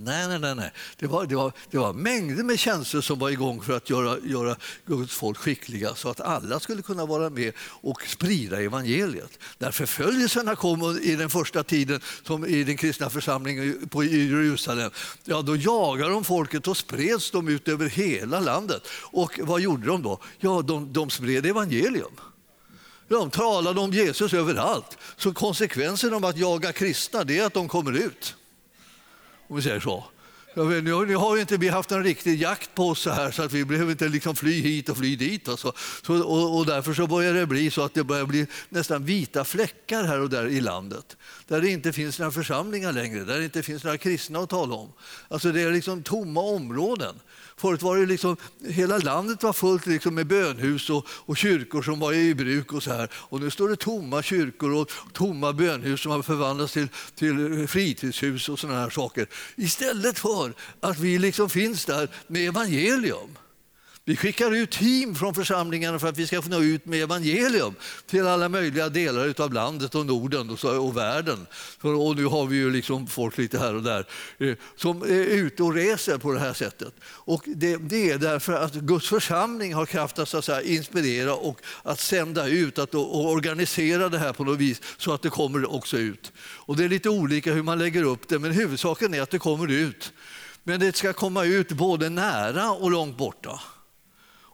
Nej, 0.00 0.28
nej, 0.28 0.38
nej. 0.38 0.54
nej. 0.54 0.70
Det, 0.98 1.06
var, 1.06 1.26
det, 1.26 1.36
var, 1.36 1.52
det 1.70 1.78
var 1.78 1.92
mängder 1.92 2.42
med 2.44 2.58
tjänster 2.58 3.00
som 3.00 3.18
var 3.18 3.30
igång 3.30 3.62
för 3.62 3.76
att 3.76 3.90
göra, 3.90 4.18
göra 4.24 4.56
Guds 4.86 5.14
folk 5.14 5.38
skickliga 5.38 5.94
så 5.94 6.08
att 6.08 6.20
alla 6.20 6.60
skulle 6.60 6.82
kunna 6.82 7.06
vara 7.06 7.30
med 7.30 7.52
och 7.60 8.02
sprida 8.02 8.62
evangeliet. 8.62 9.38
När 9.58 9.70
förföljelserna 9.70 10.56
kom 10.56 10.98
i 11.02 11.16
den 11.16 11.30
första 11.30 11.62
tiden 11.62 12.00
som 12.22 12.46
i 12.46 12.64
den 12.64 12.76
kristna 12.76 13.10
församlingen 13.10 13.88
på 13.88 14.04
Jerusalem, 14.04 14.90
ja, 15.24 15.42
då 15.42 15.56
jagade 15.56 16.10
de 16.10 16.24
folket 16.24 16.68
och 16.68 16.76
spreds 16.76 17.30
de 17.30 17.48
ut 17.48 17.68
över 17.68 17.88
hela 17.88 18.40
landet. 18.40 18.82
Och 18.92 19.40
vad 19.42 19.60
gjorde 19.60 19.86
de 19.86 20.02
då? 20.02 20.20
Ja, 20.38 20.62
de, 20.62 20.92
de 20.92 21.10
spred 21.10 21.46
evangelium. 21.46 22.12
De 23.08 23.30
talade 23.30 23.80
om 23.80 23.92
Jesus 23.92 24.34
överallt. 24.34 24.98
Så 25.16 25.32
konsekvensen 25.34 26.14
av 26.14 26.24
att 26.24 26.36
jaga 26.36 26.72
kristna 26.72 27.20
är 27.20 27.44
att 27.44 27.54
de 27.54 27.68
kommer 27.68 27.92
ut 27.92 28.34
om 29.48 29.56
vi 29.56 29.62
säger 29.62 29.80
så. 29.80 30.04
vet, 30.54 30.84
nu, 30.84 31.06
nu 31.06 31.16
har 31.16 31.34
ju 31.34 31.40
inte 31.40 31.56
vi 31.56 31.68
haft 31.68 31.92
en 31.92 32.04
riktig 32.04 32.40
jakt 32.42 32.74
på 32.74 32.88
oss 32.88 33.00
så 33.00 33.10
här 33.10 33.30
så 33.30 33.42
att 33.42 33.52
vi 33.52 33.64
behöver 33.64 33.90
inte 33.90 34.08
liksom 34.08 34.36
fly 34.36 34.60
hit 34.60 34.88
och 34.88 34.96
fly 34.96 35.16
dit. 35.16 35.48
Och, 35.48 35.58
så. 35.58 35.72
Så, 36.02 36.22
och, 36.22 36.58
och 36.58 36.66
därför 36.66 36.94
så 36.94 37.06
börjar 37.06 37.34
det 37.34 37.46
bli 37.46 37.70
så 37.70 37.82
att 37.82 37.94
det 37.94 38.04
börjar 38.04 38.26
bli 38.26 38.46
nästan 38.68 39.04
vita 39.04 39.44
fläckar 39.44 40.04
här 40.04 40.20
och 40.20 40.30
där 40.30 40.46
i 40.46 40.60
landet. 40.60 41.16
Där 41.46 41.60
det 41.60 41.68
inte 41.70 41.92
finns 41.92 42.18
några 42.18 42.32
församlingar 42.32 42.92
längre, 42.92 43.24
där 43.24 43.38
det 43.38 43.44
inte 43.44 43.62
finns 43.62 43.84
några 43.84 43.98
kristna 43.98 44.38
att 44.38 44.50
tala 44.50 44.74
om. 44.74 44.92
Alltså 45.28 45.52
det 45.52 45.62
är 45.62 45.72
liksom 45.72 46.02
tomma 46.02 46.40
områden. 46.40 47.14
Förut 47.58 47.82
var 47.82 47.96
det 47.96 48.06
liksom, 48.06 48.36
hela 48.66 48.98
landet 48.98 49.42
var 49.42 49.52
fullt 49.52 49.86
liksom 49.86 50.14
med 50.14 50.26
bönhus 50.26 50.90
och, 50.90 51.06
och 51.10 51.36
kyrkor 51.36 51.82
som 51.82 52.00
var 52.00 52.12
i 52.12 52.34
bruk. 52.34 52.72
och 52.72 52.82
så 52.82 52.92
här. 52.92 53.10
Och 53.14 53.40
nu 53.40 53.50
står 53.50 53.68
det 53.68 53.76
tomma 53.76 54.22
kyrkor 54.22 54.74
och 54.74 54.90
tomma 55.12 55.52
bönhus 55.52 56.00
som 56.00 56.12
har 56.12 56.22
förvandlats 56.22 56.72
till, 56.72 56.88
till 57.14 57.68
fritidshus 57.68 58.48
och 58.48 58.58
sådana 58.58 58.80
här 58.80 58.90
saker. 58.90 59.26
Istället 59.56 60.18
för 60.18 60.54
att 60.80 60.98
vi 60.98 61.18
liksom 61.18 61.50
finns 61.50 61.84
där 61.84 62.08
med 62.26 62.48
evangelium. 62.48 63.37
Vi 64.08 64.16
skickar 64.16 64.54
ut 64.54 64.70
team 64.70 65.14
från 65.14 65.34
församlingarna 65.34 65.98
för 65.98 66.08
att 66.08 66.18
vi 66.18 66.26
ska 66.26 66.42
få 66.42 66.48
nå 66.48 66.60
ut 66.60 66.86
med 66.86 67.02
evangelium 67.02 67.74
till 68.06 68.26
alla 68.26 68.48
möjliga 68.48 68.88
delar 68.88 69.40
av 69.40 69.52
landet 69.52 69.94
och 69.94 70.06
Norden 70.06 70.50
och, 70.50 70.58
så, 70.58 70.80
och 70.80 70.96
världen. 70.96 71.46
Och 71.80 72.16
nu 72.16 72.24
har 72.24 72.46
vi 72.46 72.56
ju 72.56 72.70
liksom 72.70 73.06
folk 73.06 73.38
lite 73.38 73.58
här 73.58 73.74
och 73.74 73.82
där 73.82 74.06
eh, 74.38 74.54
som 74.76 75.02
är 75.02 75.24
ute 75.24 75.62
och 75.62 75.74
reser 75.74 76.18
på 76.18 76.32
det 76.32 76.40
här 76.40 76.52
sättet. 76.52 76.94
Och 77.04 77.42
det, 77.46 77.76
det 77.76 78.10
är 78.10 78.18
därför 78.18 78.52
att 78.52 78.74
Guds 78.74 79.08
församling 79.08 79.74
har 79.74 79.86
kraft 79.86 80.18
att, 80.18 80.28
så 80.28 80.38
att 80.38 80.44
säga, 80.44 80.62
inspirera 80.62 81.34
och 81.34 81.60
att 81.82 82.00
sända 82.00 82.46
ut 82.46 82.78
att, 82.78 82.94
och 82.94 83.30
organisera 83.30 84.08
det 84.08 84.18
här 84.18 84.32
på 84.32 84.44
något 84.44 84.58
vis 84.58 84.82
så 84.98 85.12
att 85.12 85.22
det 85.22 85.30
kommer 85.30 85.72
också 85.74 85.98
ut. 85.98 86.32
Och 86.38 86.76
det 86.76 86.84
är 86.84 86.88
lite 86.88 87.08
olika 87.08 87.52
hur 87.52 87.62
man 87.62 87.78
lägger 87.78 88.02
upp 88.02 88.28
det 88.28 88.38
men 88.38 88.52
huvudsaken 88.52 89.14
är 89.14 89.22
att 89.22 89.30
det 89.30 89.38
kommer 89.38 89.70
ut. 89.70 90.12
Men 90.62 90.80
det 90.80 90.96
ska 90.96 91.12
komma 91.12 91.44
ut 91.44 91.72
både 91.72 92.08
nära 92.08 92.70
och 92.70 92.90
långt 92.90 93.16
borta. 93.16 93.60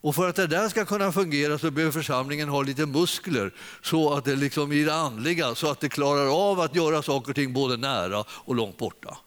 Och 0.04 0.14
för 0.14 0.28
att 0.28 0.36
det 0.36 0.46
där 0.46 0.68
ska 0.68 0.84
kunna 0.84 1.12
fungera 1.12 1.58
så 1.58 1.70
behöver 1.70 1.92
församlingen 1.92 2.48
ha 2.48 2.62
lite 2.62 2.86
muskler 2.86 3.52
så 3.82 4.14
att 4.14 4.24
det 4.24 4.36
liksom 4.36 4.72
i 4.72 4.84
det 4.84 4.94
andliga, 4.94 5.54
så 5.54 5.70
att 5.70 5.80
det 5.80 5.88
klarar 5.88 6.50
av 6.50 6.60
att 6.60 6.74
göra 6.74 7.02
saker 7.02 7.30
och 7.30 7.36
ting 7.36 7.52
både 7.52 7.76
nära 7.76 8.24
och 8.28 8.54
långt 8.54 8.76
borta. 8.76 9.18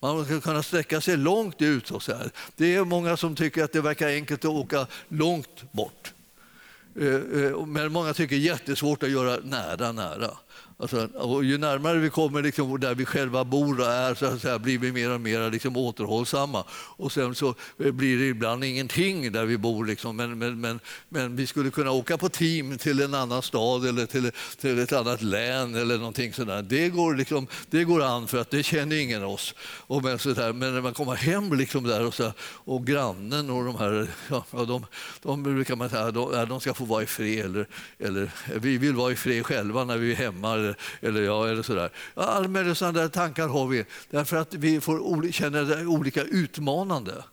Man 0.00 0.24
ska 0.24 0.40
kunna 0.40 0.62
sträcka 0.62 1.00
sig 1.00 1.16
långt 1.16 1.62
ut. 1.62 1.90
Och 1.90 2.02
så 2.02 2.14
här. 2.14 2.30
Det 2.56 2.74
är 2.74 2.84
många 2.84 3.16
som 3.16 3.36
tycker 3.36 3.64
att 3.64 3.72
det 3.72 3.80
verkar 3.80 4.08
enkelt 4.08 4.44
att 4.44 4.50
åka 4.50 4.86
långt 5.08 5.72
bort. 5.72 6.12
Eh, 7.00 7.14
eh, 7.14 7.66
men 7.66 7.92
många 7.92 8.14
tycker 8.14 8.36
det 8.36 8.42
är 8.42 8.46
jättesvårt 8.46 9.02
att 9.02 9.10
göra 9.10 9.38
nära, 9.42 9.92
nära. 9.92 10.30
Alltså, 10.78 11.08
och 11.14 11.44
ju 11.44 11.58
närmare 11.58 11.98
vi 11.98 12.10
kommer 12.10 12.42
liksom, 12.42 12.80
där 12.80 12.94
vi 12.94 13.04
själva 13.04 13.44
bor 13.44 13.80
och 13.80 13.86
är 13.86 14.14
så 14.14 14.26
att 14.26 14.40
säga, 14.42 14.58
blir 14.58 14.78
vi 14.78 14.92
mer 14.92 15.10
och 15.10 15.20
mer 15.20 15.50
liksom, 15.50 15.76
återhållsamma. 15.76 16.64
Och 16.70 17.12
sen 17.12 17.34
så 17.34 17.54
eh, 17.84 17.92
blir 17.92 18.18
det 18.18 18.26
ibland 18.26 18.64
ingenting 18.64 19.32
där 19.32 19.44
vi 19.44 19.58
bor. 19.58 19.84
Liksom. 19.84 20.16
Men, 20.16 20.38
men, 20.38 20.60
men, 20.60 20.80
men 21.08 21.36
vi 21.36 21.46
skulle 21.46 21.70
kunna 21.70 21.90
åka 21.90 22.18
på 22.18 22.28
team 22.28 22.78
till 22.78 23.02
en 23.02 23.14
annan 23.14 23.42
stad 23.42 23.86
eller 23.86 24.06
till, 24.06 24.30
till 24.60 24.78
ett 24.78 24.92
annat 24.92 25.22
län 25.22 25.74
eller 25.74 25.98
någonting 25.98 26.32
sådär. 26.32 26.62
Det 26.62 26.88
går, 26.88 27.14
liksom, 27.14 27.46
det 27.70 27.84
går 27.84 28.02
an 28.02 28.28
för 28.28 28.38
att 28.38 28.50
det 28.50 28.62
känner 28.62 28.96
ingen 28.96 29.24
oss. 29.24 29.54
Och 29.60 30.04
men, 30.04 30.18
så 30.18 30.32
där, 30.32 30.52
men 30.52 30.74
när 30.74 30.80
man 30.80 30.94
kommer 30.94 31.14
hem 31.14 31.52
liksom 31.52 31.84
där 31.84 32.06
och, 32.06 32.14
så, 32.14 32.32
och 32.40 32.86
grannen 32.86 33.50
och 33.50 33.64
de 33.64 33.76
här, 33.76 34.08
ja, 34.28 34.44
de, 34.50 34.86
de 35.22 35.42
brukar 35.42 35.76
man 35.76 35.90
säga, 35.90 36.10
de, 36.10 36.46
de 36.48 36.60
ska 36.60 36.74
få 36.74 36.84
vara 36.84 37.02
i 37.02 37.06
fred. 37.06 37.44
Eller, 37.44 37.66
eller 37.98 38.30
vi 38.54 38.78
vill 38.78 38.94
vara 38.94 39.12
i 39.12 39.16
fred 39.16 39.46
själva 39.46 39.84
när 39.84 39.96
vi 39.96 40.12
är 40.12 40.16
hemma 40.16 40.65
eller, 40.66 40.76
eller, 41.00 41.22
ja, 41.22 41.48
eller 41.48 41.62
sådär. 41.62 41.90
Alla 42.14 42.48
möjliga 42.48 42.74
sådana 42.74 43.08
tankar 43.08 43.48
har 43.48 43.66
vi 43.66 43.84
därför 44.10 44.36
att 44.36 44.54
vi 44.54 44.80
får 44.80 45.32
känna 45.32 45.62
det 45.62 45.86
olika 45.86 46.22
utmanande. 46.22 47.24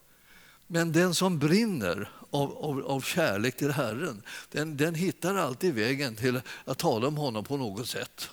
Men 0.67 0.91
den 0.91 1.13
som 1.13 1.39
brinner 1.39 2.09
av, 2.29 2.57
av, 2.57 2.85
av 2.85 3.01
kärlek 3.01 3.57
till 3.57 3.71
Herren, 3.71 4.21
den, 4.51 4.77
den 4.77 4.95
hittar 4.95 5.35
alltid 5.35 5.73
vägen 5.73 6.15
till 6.15 6.41
att 6.65 6.77
tala 6.77 7.07
om 7.07 7.17
honom 7.17 7.43
på 7.43 7.57
något 7.57 7.87
sätt. 7.87 8.29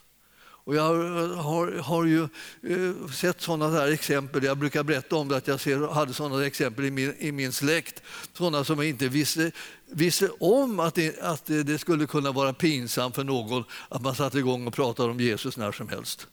Och 0.71 0.77
jag 0.77 0.95
har, 1.37 1.73
har 1.73 2.05
ju 2.05 2.23
eh, 2.63 3.09
sett 3.13 3.41
sådana 3.41 3.71
där 3.71 3.93
exempel. 3.93 4.45
Jag 4.45 4.59
brukar 4.59 4.83
berätta 4.83 5.17
om 5.17 5.29
det, 5.29 5.37
att 5.37 5.49
jag 5.49 5.61
ser, 5.61 5.89
hade 5.89 6.15
sådana 6.15 6.47
exempel 6.47 6.85
i 6.85 6.91
min, 6.91 7.15
i 7.19 7.33
min 7.33 7.53
släkt. 7.53 8.03
Sådana 8.33 8.65
som 8.65 8.79
jag 8.79 8.89
inte 8.89 9.09
visste, 9.09 9.53
visste 9.87 10.29
om 10.41 10.81
att 10.81 10.95
det, 10.95 11.21
att 11.23 11.47
det 11.47 11.79
skulle 11.79 12.07
kunna 12.07 12.33
vara 12.33 12.53
pinsamt 12.53 13.15
för 13.15 13.25
någon 13.25 13.65
att 13.89 14.03
man 14.03 14.15
satte 14.15 14.39
igång 14.39 14.67
och 14.67 14.75
pratade 14.75 15.11
om 15.11 15.21
Jesus 15.21 15.57
när 15.57 15.73
som 15.73 15.89
helst. 15.89 16.27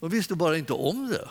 De 0.00 0.10
visste 0.10 0.34
bara 0.34 0.56
inte 0.58 0.72
om 0.72 1.08
det. 1.08 1.28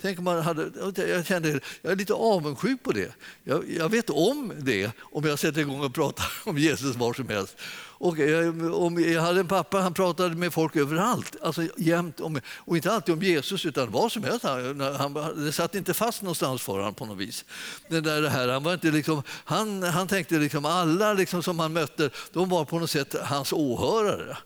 Tänk 0.00 0.18
om 0.18 0.24
man 0.24 0.42
hade, 0.42 0.70
jag, 1.08 1.26
kände, 1.26 1.60
jag 1.82 1.92
är 1.92 1.96
lite 1.96 2.14
avundsjuk 2.14 2.82
på 2.82 2.92
det. 2.92 3.12
Jag, 3.44 3.70
jag, 3.70 3.88
vet 3.88 4.10
om 4.10 4.52
det 4.58 4.90
om 5.00 5.24
jag 5.24 5.38
sätter 5.38 5.60
igång 5.60 5.80
och 5.80 5.94
pratar 5.94 6.26
om 6.44 6.58
Jesus 6.58 6.96
var 6.96 7.12
som 7.12 7.28
helst. 7.28 7.56
Och 8.00 8.18
jag, 8.18 8.74
om 8.74 9.04
jag 9.04 9.22
hade 9.22 9.40
en 9.40 9.48
pappa 9.48 9.80
han 9.80 9.94
pratade 9.94 10.34
med 10.34 10.52
folk 10.52 10.76
överallt, 10.76 11.36
alltså 11.42 11.62
jämt 11.76 12.20
om, 12.20 12.40
och 12.56 12.76
inte 12.76 12.92
alltid 12.92 13.14
om 13.14 13.22
Jesus 13.22 13.66
utan 13.66 13.90
vad 13.90 14.12
som 14.12 14.24
helst. 14.24 14.42
Han, 14.42 14.80
han, 14.80 15.44
det 15.44 15.52
satt 15.52 15.74
inte 15.74 15.94
fast 15.94 16.22
någonstans 16.22 16.62
för 16.62 16.72
honom 16.72 16.94
på 16.94 17.06
något 17.06 17.18
vis. 17.18 17.44
Det 17.88 18.00
där, 18.00 18.22
det 18.22 18.30
här, 18.30 18.48
han, 18.48 18.62
var 18.62 18.74
inte 18.74 18.90
liksom, 18.90 19.22
han, 19.28 19.82
han 19.82 20.08
tänkte 20.08 20.38
liksom 20.38 20.64
alla 20.64 21.12
liksom 21.12 21.42
som 21.42 21.58
han 21.58 21.72
mötte, 21.72 22.10
de 22.32 22.48
var 22.48 22.64
på 22.64 22.78
något 22.78 22.90
sätt 22.90 23.14
hans 23.22 23.52
åhörare. 23.52 24.36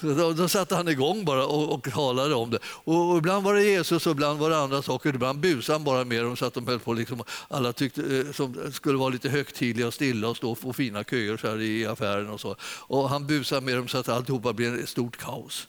Då, 0.00 0.32
då 0.32 0.48
satte 0.48 0.74
han 0.74 0.88
igång 0.88 1.24
bara 1.24 1.46
och, 1.46 1.74
och 1.74 1.92
talade 1.92 2.34
om 2.34 2.50
det. 2.50 2.58
Och, 2.64 3.10
och 3.10 3.18
ibland 3.18 3.44
var 3.44 3.54
det 3.54 3.64
Jesus 3.64 4.06
och 4.06 4.12
ibland 4.12 4.38
var 4.38 4.50
det 4.50 4.58
andra 4.58 4.82
saker. 4.82 5.14
Ibland 5.14 5.40
busade 5.40 5.74
han 5.74 5.84
bara 5.84 6.04
med 6.04 6.24
dem 6.24 6.36
så 6.36 6.44
att 6.46 6.54
de 6.54 6.66
höll 6.66 6.78
på 6.78 6.92
liksom, 6.92 7.22
alla 7.48 7.72
tyckte 7.72 8.18
eh, 8.18 8.32
som 8.32 8.72
skulle 8.72 8.98
vara 8.98 9.08
lite 9.08 9.28
högtidliga 9.28 9.86
och 9.86 9.94
stilla 9.94 10.28
och 10.28 10.36
stå 10.36 10.54
på 10.54 10.72
fina 10.72 11.04
köer 11.04 11.36
så 11.36 11.48
här 11.48 11.60
i 11.60 11.86
affären 11.86 12.30
och 12.30 12.40
så. 12.40 12.56
Och 12.62 13.08
han 13.08 13.26
busade 13.26 13.60
med 13.60 13.76
dem 13.76 13.88
så 13.88 13.98
att 13.98 14.08
alltihopa 14.08 14.52
blev 14.52 14.74
ett 14.74 14.88
stort 14.88 15.16
kaos. 15.16 15.68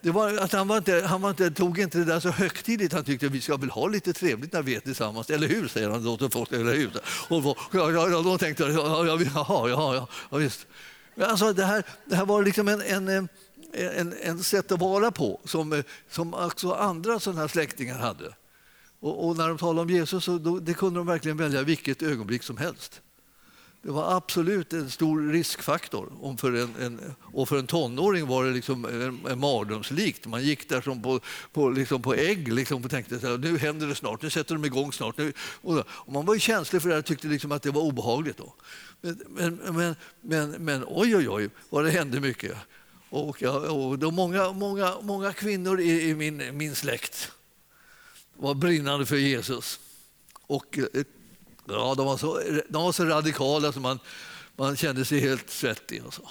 Det 0.00 0.10
var, 0.10 0.38
att 0.38 0.52
han, 0.52 0.68
var 0.68 0.76
inte, 0.76 1.04
han 1.06 1.22
var 1.22 1.30
inte, 1.30 1.50
tog 1.50 1.78
inte 1.78 1.98
det 1.98 2.04
där 2.04 2.20
så 2.20 2.30
högtidligt. 2.30 2.92
Han 2.92 3.04
tyckte 3.04 3.26
att 3.26 3.32
vi 3.32 3.40
ska 3.40 3.56
väl 3.56 3.70
ha 3.70 3.86
lite 3.86 4.12
trevligt 4.12 4.52
när 4.52 4.62
vi 4.62 4.74
är 4.74 4.80
tillsammans. 4.80 5.30
Eller 5.30 5.48
hur, 5.48 5.68
säger 5.68 5.90
han 5.90 6.04
då 6.04 6.16
till 6.16 6.30
folk. 6.30 6.52
Eller 6.52 6.74
hur? 6.74 6.90
Och, 7.28 7.46
och, 7.46 7.56
ja, 7.72 7.90
ja, 7.90 8.22
då 8.22 8.38
tänkte 8.38 8.62
jag, 8.62 8.72
ja, 8.72 9.06
ja, 9.06 9.18
ja, 9.34 9.68
ja, 9.68 10.08
ja, 10.30 10.36
visst. 10.36 10.66
Alltså 11.20 11.52
det, 11.52 11.64
här, 11.64 11.84
det 12.04 12.16
här 12.16 12.26
var 12.26 12.42
liksom 12.42 12.68
en, 12.68 12.80
en, 12.80 13.28
en, 13.72 14.14
en 14.22 14.42
sätt 14.42 14.72
att 14.72 14.80
vara 14.80 15.10
på 15.10 15.40
som, 15.44 15.82
som 16.10 16.34
också 16.34 16.72
andra 16.72 17.20
sådana 17.20 17.40
här 17.40 17.48
släktingar 17.48 17.98
hade. 17.98 18.34
Och, 19.00 19.28
och, 19.28 19.36
när 19.36 19.48
de 19.48 19.58
talade 19.58 19.80
om 19.80 19.90
Jesus 19.90 20.24
så 20.24 20.38
då, 20.38 20.58
det 20.58 20.74
kunde 20.74 21.00
de 21.00 21.06
verkligen 21.06 21.36
välja 21.36 21.62
vilket 21.62 22.02
ögonblick 22.02 22.42
som 22.42 22.56
helst. 22.56 23.00
Det 23.82 23.90
var 23.90 24.16
absolut 24.16 24.72
en 24.72 24.90
stor 24.90 25.32
riskfaktor. 25.32 26.12
Om 26.20 26.38
för 26.38 26.52
en, 26.52 26.74
en, 26.80 27.14
och 27.20 27.48
för 27.48 27.58
en 27.58 27.66
tonåring 27.66 28.26
var 28.26 28.44
det 28.44 28.50
liksom 28.50 28.84
en, 28.84 29.26
en 29.30 29.38
mardrömslikt. 29.38 30.26
Man 30.26 30.42
gick 30.42 30.68
där 30.68 30.80
som 30.80 31.02
på, 31.02 31.20
på, 31.52 31.70
liksom 31.70 32.02
på 32.02 32.14
ägg 32.14 32.52
liksom, 32.52 32.84
och 32.84 32.90
tänkte 32.90 33.32
att 33.34 33.40
nu 33.40 33.58
händer 33.58 33.86
det 33.86 33.94
snart, 33.94 34.22
nu 34.22 34.30
sätter 34.30 34.54
de 34.54 34.64
igång 34.64 34.92
snart. 34.92 35.18
Nu, 35.18 35.32
och, 35.40 35.84
och 35.88 36.12
man 36.12 36.26
var 36.26 36.34
ju 36.34 36.40
känslig 36.40 36.82
för 36.82 36.88
det 36.88 36.98
och 36.98 37.04
tyckte 37.04 37.26
liksom 37.26 37.52
att 37.52 37.62
det 37.62 37.70
var 37.70 37.82
obehagligt. 37.82 38.36
Då. 38.36 38.54
Men, 39.00 39.54
men, 39.54 39.96
men, 40.20 40.50
men, 40.50 40.84
oj, 40.86 41.16
oj, 41.16 41.28
oj, 41.28 41.50
vad 41.70 41.84
det 41.84 41.90
hände 41.90 42.20
mycket. 42.20 42.56
Och, 43.10 43.42
jag, 43.42 43.76
och 43.76 43.98
då 43.98 44.10
många, 44.10 44.52
många, 44.52 44.94
många 45.02 45.32
kvinnor 45.32 45.80
i, 45.80 46.08
i 46.08 46.14
min, 46.14 46.56
min 46.56 46.74
släkt 46.74 47.32
var 48.36 48.54
brinnande 48.54 49.06
för 49.06 49.16
Jesus. 49.16 49.80
Och 50.46 50.78
eh, 50.78 51.04
ja, 51.64 51.94
de, 51.94 52.06
var 52.06 52.16
så, 52.16 52.40
de 52.68 52.82
var 52.82 52.92
så 52.92 53.04
radikala 53.04 53.72
så 53.72 53.80
man, 53.80 53.98
man 54.56 54.76
kände 54.76 55.04
sig 55.04 55.20
helt 55.20 55.50
svettig. 55.50 56.04
Och 56.04 56.14
så. 56.14 56.28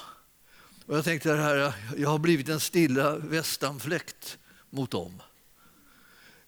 Och 0.85 0.97
jag 0.97 1.03
tänkte 1.03 1.33
här, 1.33 1.73
jag 1.97 2.09
har 2.09 2.19
blivit 2.19 2.49
en 2.49 2.59
stilla 2.59 3.15
västanfläkt 3.15 4.37
mot 4.69 4.91
dem. 4.91 5.21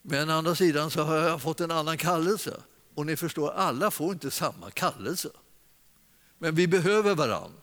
Men 0.01 0.29
å 0.29 0.33
andra 0.33 0.55
sidan 0.55 0.91
så 0.91 1.03
har 1.03 1.15
jag 1.15 1.41
fått 1.41 1.61
en 1.61 1.71
annan 1.71 1.97
kallelse. 1.97 2.61
Och 2.95 3.05
ni 3.05 3.15
förstår, 3.15 3.51
alla 3.51 3.91
får 3.91 4.13
inte 4.13 4.31
samma 4.31 4.71
kallelse. 4.71 5.29
Men 6.39 6.55
vi 6.55 6.67
behöver 6.67 7.15
varann 7.15 7.53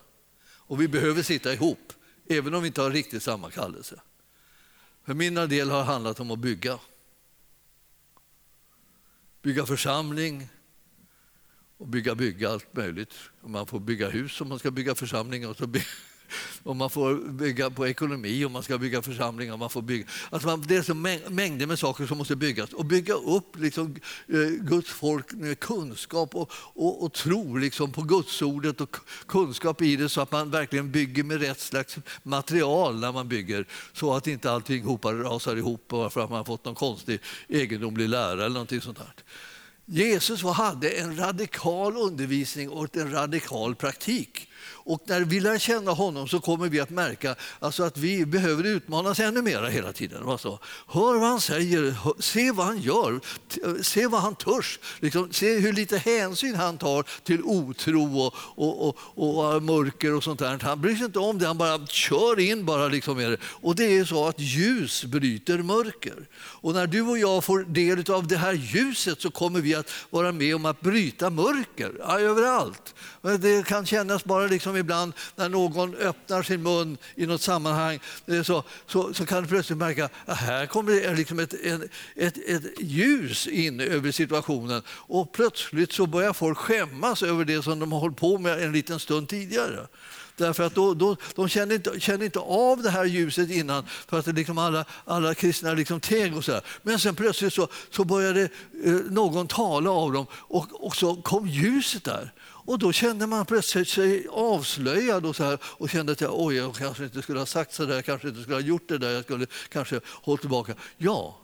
och 0.41 0.81
vi 0.81 0.87
behöver 0.87 1.23
sitta 1.23 1.53
ihop, 1.53 1.93
även 2.29 2.53
om 2.53 2.61
vi 2.61 2.67
inte 2.67 2.81
har 2.81 2.91
riktigt 2.91 3.23
samma 3.23 3.51
kallelse. 3.51 4.01
För 5.05 5.13
min 5.13 5.35
del 5.35 5.69
har 5.69 5.77
det 5.77 5.83
handlat 5.83 6.19
om 6.19 6.31
att 6.31 6.39
bygga. 6.39 6.79
Bygga 9.41 9.65
församling 9.65 10.49
och 11.77 11.87
bygga, 11.87 12.15
bygga 12.15 12.49
allt 12.49 12.73
möjligt. 12.73 13.13
Man 13.41 13.67
får 13.67 13.79
bygga 13.79 14.09
hus 14.09 14.41
om 14.41 14.49
man 14.49 14.59
ska 14.59 14.71
bygga 14.71 14.95
församling. 14.95 15.47
Och 15.47 15.57
så 15.57 15.67
och 16.63 16.75
man 16.75 16.89
får 16.89 17.15
bygga 17.15 17.69
på 17.69 17.87
ekonomi 17.87 18.45
och 18.45 18.51
man 18.51 18.63
ska 18.63 18.77
bygga 18.77 19.01
församlingar. 19.01 19.57
Man 19.57 19.69
får 19.69 19.81
bygga. 19.81 20.05
Alltså 20.29 20.47
man, 20.47 20.61
det 20.67 20.75
är 20.75 20.81
så 20.81 20.93
mängder 21.29 21.67
med 21.67 21.79
saker 21.79 22.05
som 22.05 22.17
måste 22.17 22.35
byggas 22.35 22.73
och 22.73 22.85
bygga 22.85 23.13
upp 23.13 23.57
liksom, 23.57 23.95
eh, 24.27 24.37
Guds 24.49 24.89
folk 24.89 25.33
med 25.33 25.59
kunskap 25.59 26.35
och, 26.35 26.51
och, 26.53 27.03
och 27.03 27.13
tro 27.13 27.57
liksom, 27.57 27.91
på 27.91 28.01
Gudsordet 28.01 28.81
och 28.81 28.95
kunskap 29.27 29.81
i 29.81 29.95
det 29.95 30.09
så 30.09 30.21
att 30.21 30.31
man 30.31 30.51
verkligen 30.51 30.91
bygger 30.91 31.23
med 31.23 31.41
rätt 31.41 31.59
slags 31.59 31.97
material 32.23 32.99
när 32.99 33.11
man 33.11 33.27
bygger 33.27 33.67
så 33.93 34.13
att 34.13 34.27
inte 34.27 34.51
allting 34.51 34.83
hopar, 34.83 35.13
rasar 35.13 35.55
ihop 35.55 35.87
bara 35.87 36.09
för 36.09 36.21
att 36.21 36.29
man 36.29 36.37
har 36.37 36.45
fått 36.45 36.65
någon 36.65 36.75
konstig 36.75 37.19
egendomlig 37.47 38.09
lära 38.09 38.31
eller 38.31 38.49
någonting 38.49 38.81
sånt 38.81 38.97
Här. 38.97 39.13
Jesus 39.89 40.43
hade 40.43 40.89
en 40.89 41.17
radikal 41.17 41.97
undervisning 41.97 42.69
och 42.69 42.97
en 42.97 43.11
radikal 43.11 43.75
praktik. 43.75 44.49
Och 44.69 45.01
när 45.05 45.21
vi 45.21 45.39
lär 45.39 45.57
känna 45.57 45.91
honom 45.91 46.27
så 46.27 46.39
kommer 46.39 46.69
vi 46.69 46.79
att 46.79 46.89
märka 46.89 47.35
alltså 47.59 47.83
att 47.83 47.97
vi 47.97 48.25
behöver 48.25 48.63
utmanas 48.63 49.19
ännu 49.19 49.41
mer 49.41 49.63
hela 49.63 49.93
tiden. 49.93 50.29
Alltså, 50.29 50.59
hör 50.87 51.19
vad 51.19 51.29
han 51.29 51.41
säger, 51.41 51.95
se 52.21 52.51
vad 52.51 52.65
han 52.65 52.81
gör, 52.81 53.19
eh, 53.63 53.81
se 53.81 54.07
vad 54.07 54.21
han 54.21 54.35
törs. 54.35 54.79
Liksom, 54.99 55.33
se 55.33 55.59
hur 55.59 55.73
lite 55.73 55.97
hänsyn 55.97 56.55
han 56.55 56.77
tar 56.77 57.05
till 57.23 57.43
otro 57.43 58.19
och, 58.19 58.33
och, 58.37 58.87
och, 58.87 58.97
och 59.15 59.53
eh, 59.53 59.59
mörker 59.59 60.13
och 60.13 60.23
sånt 60.23 60.39
där. 60.39 60.59
Han 60.61 60.81
bryr 60.81 60.95
sig 60.95 61.05
inte 61.05 61.19
om 61.19 61.39
det, 61.39 61.47
han 61.47 61.57
bara 61.57 61.87
kör 61.87 62.39
in 62.39 62.65
bara 62.65 62.87
liksom 62.87 63.17
med 63.17 63.31
det. 63.31 63.37
Och 63.43 63.75
det 63.75 63.97
är 63.97 64.05
så 64.05 64.27
att 64.27 64.39
ljus 64.39 65.03
bryter 65.05 65.57
mörker. 65.57 66.27
Och 66.39 66.73
när 66.73 66.87
du 66.87 67.01
och 67.01 67.17
jag 67.17 67.43
får 67.43 67.59
del 67.59 68.11
av 68.11 68.27
det 68.27 68.37
här 68.37 68.53
ljuset 68.53 69.21
så 69.21 69.31
kommer 69.31 69.61
vi 69.61 69.75
att 69.75 69.91
vara 70.09 70.31
med 70.31 70.55
om 70.55 70.65
att 70.65 70.81
bryta 70.81 71.29
mörker 71.29 71.91
ja, 71.99 72.19
överallt. 72.19 72.95
Eh, 73.23 73.33
det 73.33 73.67
kan 73.67 73.85
kännas 73.85 74.23
bara 74.23 74.47
liksom 74.57 74.77
ibland 74.77 75.13
när 75.35 75.49
någon 75.49 75.95
öppnar 75.95 76.43
sin 76.43 76.63
mun 76.63 76.97
i 77.15 77.25
något 77.25 77.41
sammanhang 77.41 77.99
eh, 78.25 78.43
så, 78.43 78.63
så, 78.87 79.13
så 79.13 79.25
kan 79.25 79.43
du 79.43 79.49
plötsligt 79.49 79.77
märka 79.77 80.09
att 80.25 80.37
här 80.37 80.65
kommer 80.65 80.91
det 80.91 81.13
liksom 81.13 81.39
ett, 81.39 81.53
ett, 81.53 81.81
ett, 82.15 82.37
ett 82.47 82.63
ljus 82.79 83.47
in 83.47 83.79
över 83.79 84.11
situationen 84.11 84.81
och 84.89 85.31
plötsligt 85.31 85.93
så 85.93 86.05
börjar 86.07 86.33
folk 86.33 86.57
skämmas 86.57 87.23
över 87.23 87.45
det 87.45 87.63
som 87.63 87.79
de 87.79 87.91
har 87.91 87.99
hållit 87.99 88.17
på 88.17 88.37
med 88.37 88.63
en 88.63 88.71
liten 88.71 88.99
stund 88.99 89.29
tidigare. 89.29 89.87
Därför 90.37 90.63
att 90.63 90.75
då, 90.75 90.93
då, 90.93 91.17
de 91.35 91.49
känner 91.49 91.75
inte, 91.75 91.99
känner 91.99 92.25
inte 92.25 92.39
av 92.39 92.81
det 92.81 92.89
här 92.89 93.05
ljuset 93.05 93.49
innan 93.49 93.85
för 94.07 94.19
att 94.19 94.25
det 94.25 94.31
liksom 94.31 94.57
alla, 94.57 94.85
alla 95.05 95.33
kristna 95.33 95.73
liksom 95.73 95.99
teg 95.99 96.37
och 96.37 96.45
så. 96.45 96.61
Men 96.81 96.99
sen 96.99 97.15
plötsligt 97.15 97.53
så, 97.53 97.67
så 97.91 98.03
började 98.03 98.41
eh, 98.85 98.93
någon 99.09 99.47
tala 99.47 99.89
av 99.91 100.13
dem 100.13 100.25
och, 100.31 100.85
och 100.85 100.95
så 100.95 101.15
kom 101.15 101.47
ljuset 101.47 102.03
där. 102.03 102.33
Och 102.67 102.79
då 102.79 102.91
kände 102.91 103.27
man 103.27 103.45
plötsligt 103.45 103.87
sig 103.87 104.27
avslöjad 104.29 105.25
och, 105.25 105.35
så 105.35 105.43
här, 105.43 105.59
och 105.63 105.89
kände 105.89 106.11
att 106.11 106.21
jag, 106.21 106.39
oj, 106.39 106.55
jag 106.55 106.75
kanske 106.75 107.03
inte 107.03 107.21
skulle 107.21 107.39
ha 107.39 107.45
sagt 107.45 107.73
så 107.73 107.85
där, 107.85 107.95
jag 107.95 108.05
kanske 108.05 108.27
inte 108.27 108.41
skulle 108.41 108.55
ha 108.55 108.61
gjort 108.61 108.87
det 108.87 108.97
där, 108.97 109.11
jag 109.11 109.23
skulle 109.23 109.47
kanske 109.69 110.01
hållit 110.05 110.41
tillbaka. 110.41 110.73
Ja, 110.97 111.37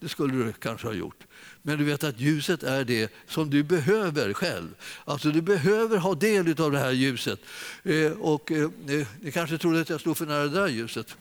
det 0.00 0.08
skulle 0.08 0.44
du 0.44 0.52
kanske 0.52 0.86
ha 0.86 0.94
gjort. 0.94 1.26
Men 1.62 1.78
du 1.78 1.84
vet 1.84 2.04
att 2.04 2.20
ljuset 2.20 2.62
är 2.62 2.84
det 2.84 3.12
som 3.26 3.50
du 3.50 3.62
behöver 3.62 4.32
själv. 4.32 4.74
Alltså 5.04 5.30
du 5.30 5.40
behöver 5.40 5.96
ha 5.98 6.14
del 6.14 6.60
av 6.60 6.72
det 6.72 6.78
här 6.78 6.90
ljuset. 6.90 7.40
Eh, 7.82 8.12
och, 8.12 8.52
eh, 8.52 8.70
eh, 8.88 9.06
ni 9.20 9.32
kanske 9.32 9.58
trodde 9.58 9.80
att 9.80 9.90
jag 9.90 10.00
stod 10.00 10.16
för 10.16 10.26
nära 10.26 10.42
det 10.42 10.60
där 10.60 10.68
ljuset. 10.68 11.16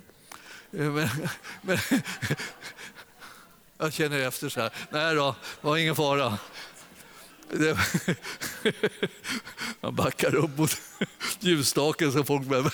Eh, 0.72 0.92
men, 0.92 1.10
men 1.62 1.78
jag 3.78 3.94
känner 3.94 4.20
efter 4.20 4.50
så 4.50 4.62
här. 4.62 4.72
Nej 4.90 5.16
då, 5.16 5.36
det 5.62 5.68
var 5.68 5.78
ingen 5.78 5.96
fara. 5.96 6.38
Man 9.82 9.96
backar 9.96 10.36
upp 10.36 10.58
mot 10.58 10.82
ljusstaken 11.40 12.12
så 12.12 12.24
folk 12.24 12.48
behöver 12.48 12.74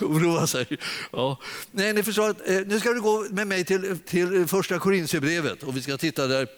oroa 0.00 0.46
sig. 0.46 0.66
Ja. 1.10 1.38
Nej, 1.70 1.92
ni 1.92 2.02
förstår 2.02 2.30
att, 2.30 2.48
eh, 2.48 2.60
nu 2.66 2.80
ska 2.80 2.92
du 2.92 3.00
gå 3.00 3.26
med 3.30 3.46
mig 3.46 3.64
till, 3.64 3.98
till 3.98 4.46
första 4.46 4.78
Korintierbrevet 4.78 5.62
och 5.62 5.76
vi 5.76 5.82
ska 5.82 5.96
titta 5.96 6.26
där 6.26 6.48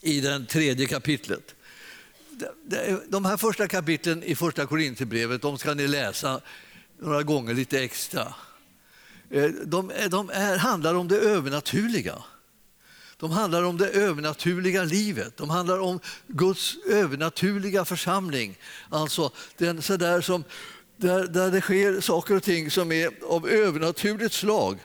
i 0.00 0.20
det 0.20 0.46
tredje 0.46 0.86
kapitlet. 0.86 1.54
De 3.08 3.24
här 3.24 3.36
första 3.36 3.68
kapitlen 3.68 4.22
i 4.22 4.34
första 4.34 4.66
Korintierbrevet 4.66 5.42
de 5.42 5.58
ska 5.58 5.74
ni 5.74 5.88
läsa 5.88 6.40
några 6.98 7.22
gånger 7.22 7.54
lite 7.54 7.80
extra. 7.84 8.34
Eh, 9.30 9.48
de, 9.64 9.92
de 10.10 10.30
är, 10.30 10.56
handlar 10.56 10.94
om 10.94 11.08
det 11.08 11.18
övernaturliga. 11.18 12.14
De 13.20 13.30
handlar 13.30 13.62
om 13.62 13.76
det 13.76 13.88
övernaturliga 13.88 14.84
livet. 14.84 15.36
De 15.36 15.50
handlar 15.50 15.78
om 15.78 16.00
Guds 16.26 16.76
övernaturliga 16.90 17.84
församling. 17.84 18.58
Alltså 18.88 19.32
den 19.56 19.82
så 19.82 20.22
som, 20.22 20.44
där, 20.96 21.26
där 21.26 21.50
det 21.50 21.60
sker 21.60 22.00
saker 22.00 22.36
och 22.36 22.42
ting 22.42 22.70
som 22.70 22.92
är 22.92 23.10
av 23.28 23.48
övernaturligt 23.48 24.34
slag. 24.34 24.78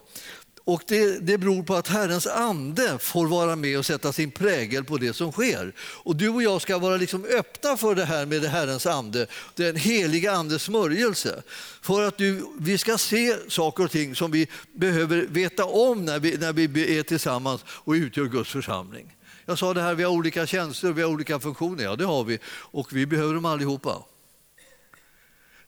Och 0.67 0.83
det, 0.87 1.19
det 1.19 1.37
beror 1.37 1.63
på 1.63 1.75
att 1.75 1.87
Herrens 1.87 2.27
ande 2.27 2.97
får 2.99 3.27
vara 3.27 3.55
med 3.55 3.77
och 3.77 3.85
sätta 3.85 4.13
sin 4.13 4.31
prägel 4.31 4.83
på 4.83 4.97
det 4.97 5.13
som 5.13 5.31
sker. 5.31 5.73
Och 5.79 6.15
du 6.15 6.29
och 6.29 6.43
jag 6.43 6.61
ska 6.61 6.77
vara 6.77 6.97
liksom 6.97 7.25
öppna 7.25 7.77
för 7.77 7.95
det 7.95 8.05
här 8.05 8.25
med 8.25 8.41
det 8.41 8.47
Herrens 8.47 8.85
ande, 8.85 9.27
den 9.55 9.75
heliga 9.75 10.31
andes 10.31 10.63
smörjelse. 10.63 11.43
För 11.81 12.03
att 12.03 12.17
du, 12.17 12.45
vi 12.59 12.77
ska 12.77 12.97
se 12.97 13.35
saker 13.47 13.83
och 13.83 13.91
ting 13.91 14.15
som 14.15 14.31
vi 14.31 14.47
behöver 14.73 15.25
veta 15.29 15.65
om 15.65 16.05
när 16.05 16.19
vi, 16.19 16.37
när 16.37 16.53
vi 16.53 16.97
är 16.97 17.03
tillsammans 17.03 17.61
och 17.67 17.91
utgör 17.91 18.25
Guds 18.25 18.51
församling. 18.51 19.15
Jag 19.45 19.59
sa 19.59 19.73
det 19.73 19.81
här, 19.81 19.93
vi 19.93 20.03
har 20.03 20.11
olika 20.11 20.45
tjänster, 20.45 20.91
vi 20.91 21.01
har 21.01 21.09
olika 21.09 21.39
funktioner. 21.39 21.83
Ja, 21.83 21.95
det 21.95 22.05
har 22.05 22.23
vi. 22.23 22.39
Och 22.47 22.93
vi 22.93 23.05
behöver 23.05 23.33
dem 23.33 23.45
allihopa. 23.45 24.03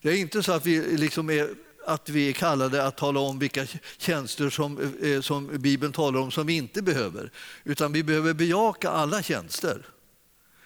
Det 0.01 0.09
är 0.09 0.15
inte 0.15 0.43
så 0.43 0.51
att 0.51 0.65
vi 0.65 0.97
liksom 0.97 1.29
är 1.29 1.66
att 1.87 2.09
vi 2.09 2.29
är 2.29 2.33
kallade 2.33 2.83
att 2.83 2.97
tala 2.97 3.19
om 3.19 3.39
vilka 3.39 3.65
tjänster 3.97 4.49
som, 4.49 4.93
eh, 5.01 5.21
som 5.21 5.47
Bibeln 5.57 5.93
talar 5.93 6.19
om 6.19 6.31
som 6.31 6.47
vi 6.47 6.53
inte 6.53 6.81
behöver. 6.81 7.31
Utan 7.63 7.91
vi 7.91 8.03
behöver 8.03 8.33
bejaka 8.33 8.89
alla 8.89 9.23
tjänster. 9.23 9.85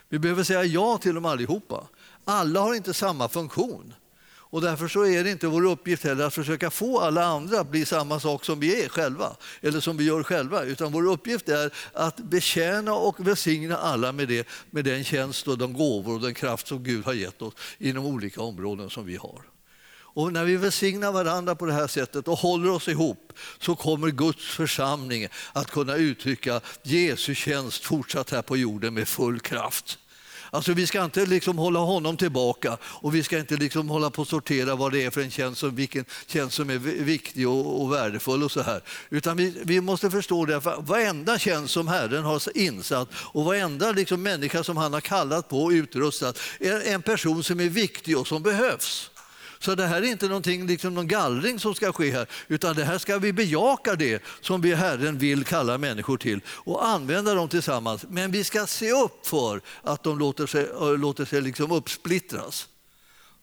Vi 0.10 0.20
behöver 0.20 0.44
säga 0.44 0.64
ja 0.64 0.98
till 0.98 1.16
dem 1.16 1.26
allihopa. 1.26 1.88
Alla 2.26 2.60
har 2.60 2.76
inte 2.76 2.94
samma 2.94 3.30
funktion. 3.30 3.94
Och 4.52 4.62
därför 4.62 4.88
så 4.88 5.06
är 5.06 5.24
det 5.24 5.32
inte 5.32 5.48
vår 5.48 5.66
uppgift 5.66 6.04
heller 6.04 6.26
att 6.26 6.34
försöka 6.34 6.70
få 6.70 7.00
alla 7.00 7.26
andra 7.26 7.60
att 7.60 7.72
bli 7.72 7.86
samma 7.86 8.20
sak 8.20 8.46
som 8.46 8.60
vi 8.60 8.84
är 8.84 8.90
själva, 8.90 9.36
eller 9.62 9.80
som 9.80 9.98
vi 9.98 10.04
gör 10.04 10.24
själva. 10.24 10.64
Utan 10.64 10.92
vår 10.92 11.08
uppgift 11.08 11.50
är 11.50 11.74
att 11.94 12.18
betjäna 12.18 12.94
och 12.94 13.28
välsigna 13.28 13.78
alla 13.78 14.12
med, 14.12 14.28
det, 14.28 14.48
med 14.70 14.86
den 14.86 15.04
tjänst 15.04 15.48
och 15.48 15.58
de 15.58 15.74
gåvor 15.74 16.14
och 16.14 16.22
den 16.22 16.34
kraft 16.34 16.68
som 16.68 16.84
Gud 16.84 17.06
har 17.06 17.14
gett 17.14 17.42
oss 17.42 17.54
inom 17.78 18.06
olika 18.06 18.42
områden 18.42 18.90
som 18.90 19.06
vi 19.06 19.16
har. 19.16 19.51
Och 20.14 20.34
när 20.34 20.46
vi 20.46 20.56
välsignar 20.56 21.12
varandra 21.12 21.56
på 21.56 21.66
det 21.66 21.74
här 21.74 21.88
sättet 21.88 22.28
och 22.28 22.38
håller 22.38 22.70
oss 22.70 22.88
ihop 22.88 23.34
så 23.60 23.76
kommer 23.76 24.08
Guds 24.08 24.46
församling 24.46 25.28
att 25.54 25.72
kunna 25.72 25.96
uttrycka 25.96 26.62
Jesu 26.84 27.36
tjänst 27.36 27.84
fortsatt 27.84 28.32
här 28.32 28.42
på 28.42 28.58
jorden 28.58 28.94
med 28.94 29.08
full 29.08 29.40
kraft. 29.40 29.98
Alltså 30.54 30.74
vi 30.74 30.88
ska 30.88 31.04
inte 31.04 31.26
liksom 31.26 31.58
hålla 31.58 31.80
honom 31.80 32.18
tillbaka 32.18 32.78
och 32.84 33.16
vi 33.16 33.24
ska 33.24 33.40
inte 33.40 33.56
liksom 33.56 33.90
hålla 33.90 34.10
på 34.10 34.22
att 34.22 34.28
sortera 34.28 34.76
vad 34.76 34.92
det 34.92 35.04
är 35.04 35.10
för 35.10 35.22
en 35.22 35.32
tjänst 35.32 35.60
som, 35.60 35.76
vilken 35.76 36.06
tjänst 36.28 36.56
som 36.56 36.70
är 36.70 36.78
viktig 36.78 37.50
och, 37.50 37.82
och 37.82 37.94
värdefull 37.94 38.44
och 38.44 38.52
så 38.52 38.62
här. 38.62 38.82
Utan 39.10 39.38
vi, 39.38 39.54
vi 39.64 39.82
måste 39.82 40.12
förstå 40.12 40.46
det, 40.46 40.62
för 40.62 40.82
varenda 40.82 41.40
tjänst 41.40 41.74
som 41.74 41.88
Herren 41.88 42.24
har 42.24 42.58
insatt 42.58 43.10
och 43.14 43.46
varenda 43.46 43.92
liksom 43.92 44.24
människa 44.24 44.64
som 44.64 44.78
han 44.78 44.94
har 44.94 45.02
kallat 45.02 45.50
på 45.50 45.64
och 45.64 45.70
utrustat 45.70 46.40
är 46.60 46.94
en 46.94 47.02
person 47.02 47.44
som 47.44 47.60
är 47.60 47.70
viktig 47.70 48.18
och 48.18 48.28
som 48.28 48.44
behövs. 48.44 49.11
Så 49.62 49.76
det 49.76 49.88
här 49.88 50.02
är 50.02 50.06
inte 50.06 50.28
någonting, 50.28 50.68
liksom 50.68 50.94
någon 50.94 51.08
gallring 51.08 51.60
som 51.60 51.76
ska 51.76 51.94
ske 51.94 52.12
här, 52.12 52.28
utan 52.48 52.76
det 52.76 52.84
här 52.84 52.98
ska 52.98 53.18
vi 53.18 53.34
bejaka 53.34 53.96
det 53.96 54.24
som 54.42 54.62
vi 54.62 54.74
Herren 54.74 55.18
vill 55.18 55.44
kalla 55.44 55.78
människor 55.78 56.18
till 56.18 56.42
och 56.48 56.86
använda 56.86 57.34
dem 57.34 57.50
tillsammans. 57.50 58.06
Men 58.10 58.32
vi 58.32 58.44
ska 58.44 58.68
se 58.68 58.92
upp 58.92 59.28
för 59.28 59.62
att 59.82 60.04
de 60.04 60.20
låter 60.20 60.48
sig, 60.48 60.64
äh, 60.64 60.98
låter 60.98 61.26
sig 61.26 61.42
liksom 61.42 61.72
uppsplittras. 61.72 62.68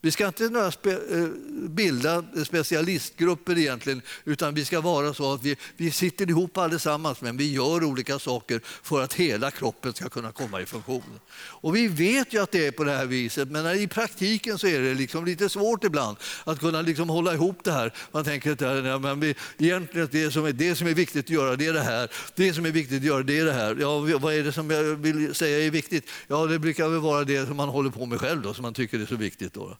Vi 0.00 0.10
ska 0.10 0.26
inte 0.26 0.70
spe, 0.72 0.90
eh, 0.90 1.28
bilda 1.68 2.24
specialistgrupper 2.44 3.58
egentligen, 3.58 4.02
utan 4.24 4.54
vi 4.54 4.64
ska 4.64 4.80
vara 4.80 5.14
så 5.14 5.32
att 5.32 5.42
vi, 5.42 5.56
vi 5.76 5.90
sitter 5.90 6.30
ihop 6.30 6.58
allesammans, 6.58 7.20
men 7.20 7.36
vi 7.36 7.52
gör 7.52 7.84
olika 7.84 8.18
saker 8.18 8.60
för 8.82 9.02
att 9.02 9.14
hela 9.14 9.50
kroppen 9.50 9.92
ska 9.92 10.08
kunna 10.08 10.32
komma 10.32 10.60
i 10.60 10.66
funktion. 10.66 11.20
Och 11.38 11.76
vi 11.76 11.88
vet 11.88 12.32
ju 12.32 12.42
att 12.42 12.50
det 12.52 12.66
är 12.66 12.70
på 12.70 12.84
det 12.84 12.92
här 12.92 13.06
viset, 13.06 13.50
men 13.50 13.78
i 13.78 13.88
praktiken 13.88 14.58
så 14.58 14.66
är 14.66 14.80
det 14.80 14.94
liksom 14.94 15.24
lite 15.24 15.48
svårt 15.48 15.84
ibland 15.84 16.16
att 16.44 16.60
kunna 16.60 16.82
liksom 16.82 17.08
hålla 17.08 17.34
ihop 17.34 17.64
det 17.64 17.72
här. 17.72 17.94
Man 18.12 18.24
tänker 18.24 18.52
att 18.52 18.60
ja, 18.60 18.98
men 18.98 19.20
vi, 19.20 19.34
egentligen 19.58 20.08
det 20.10 20.30
som, 20.30 20.44
är, 20.44 20.52
det 20.52 20.74
som 20.74 20.86
är 20.86 20.94
viktigt 20.94 21.24
att 21.26 21.30
göra, 21.30 21.56
det 21.56 21.66
är 21.66 21.72
det 21.72 21.82
här. 21.82 22.10
Det 22.34 22.54
som 22.54 22.66
är 22.66 22.70
viktigt 22.70 22.98
att 22.98 23.04
göra, 23.04 23.22
det 23.22 23.38
är 23.38 23.44
det 23.44 23.52
här. 23.52 23.76
Ja, 23.80 24.18
vad 24.18 24.34
är 24.34 24.44
det 24.44 24.52
som 24.52 24.70
jag 24.70 24.82
vill 24.82 25.34
säga 25.34 25.66
är 25.66 25.70
viktigt? 25.70 26.10
Ja, 26.26 26.46
det 26.46 26.58
brukar 26.58 26.88
väl 26.88 27.00
vara 27.00 27.24
det 27.24 27.46
som 27.46 27.56
man 27.56 27.68
håller 27.68 27.90
på 27.90 28.06
med 28.06 28.20
själv, 28.20 28.42
då, 28.42 28.54
som 28.54 28.62
man 28.62 28.74
tycker 28.74 29.00
är 29.00 29.06
så 29.06 29.16
viktigt. 29.16 29.54
Då. 29.54 29.76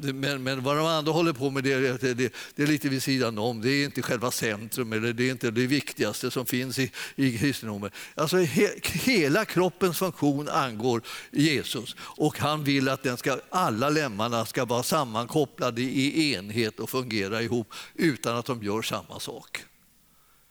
Men, 0.00 0.42
men 0.42 0.62
vad 0.62 0.76
de 0.76 0.86
andra 0.86 1.12
håller 1.12 1.32
på 1.32 1.50
med 1.50 1.64
det, 1.64 1.98
det, 1.98 2.14
det, 2.14 2.32
det, 2.54 2.62
är 2.62 2.66
lite 2.66 2.88
vid 2.88 3.02
sidan 3.02 3.38
om. 3.38 3.60
Det 3.60 3.70
är 3.70 3.84
inte 3.84 4.02
själva 4.02 4.30
centrum 4.30 4.92
eller 4.92 5.12
det 5.12 5.24
är 5.24 5.30
inte 5.30 5.50
det 5.50 5.66
viktigaste 5.66 6.30
som 6.30 6.46
finns 6.46 6.78
i, 6.78 6.90
i 7.16 7.38
kristendomen. 7.38 7.90
Alltså, 8.14 8.36
he, 8.36 8.70
hela 8.82 9.44
kroppens 9.44 9.98
funktion 9.98 10.48
angår 10.48 11.02
Jesus 11.30 11.96
och 11.98 12.38
han 12.38 12.64
vill 12.64 12.88
att 12.88 13.02
den 13.02 13.16
ska, 13.16 13.38
alla 13.50 13.88
lemmarna 13.88 14.46
ska 14.46 14.64
vara 14.64 14.82
sammankopplade 14.82 15.82
i 15.82 16.32
enhet 16.34 16.80
och 16.80 16.90
fungera 16.90 17.42
ihop 17.42 17.74
utan 17.94 18.36
att 18.36 18.46
de 18.46 18.62
gör 18.62 18.82
samma 18.82 19.20
sak. 19.20 19.64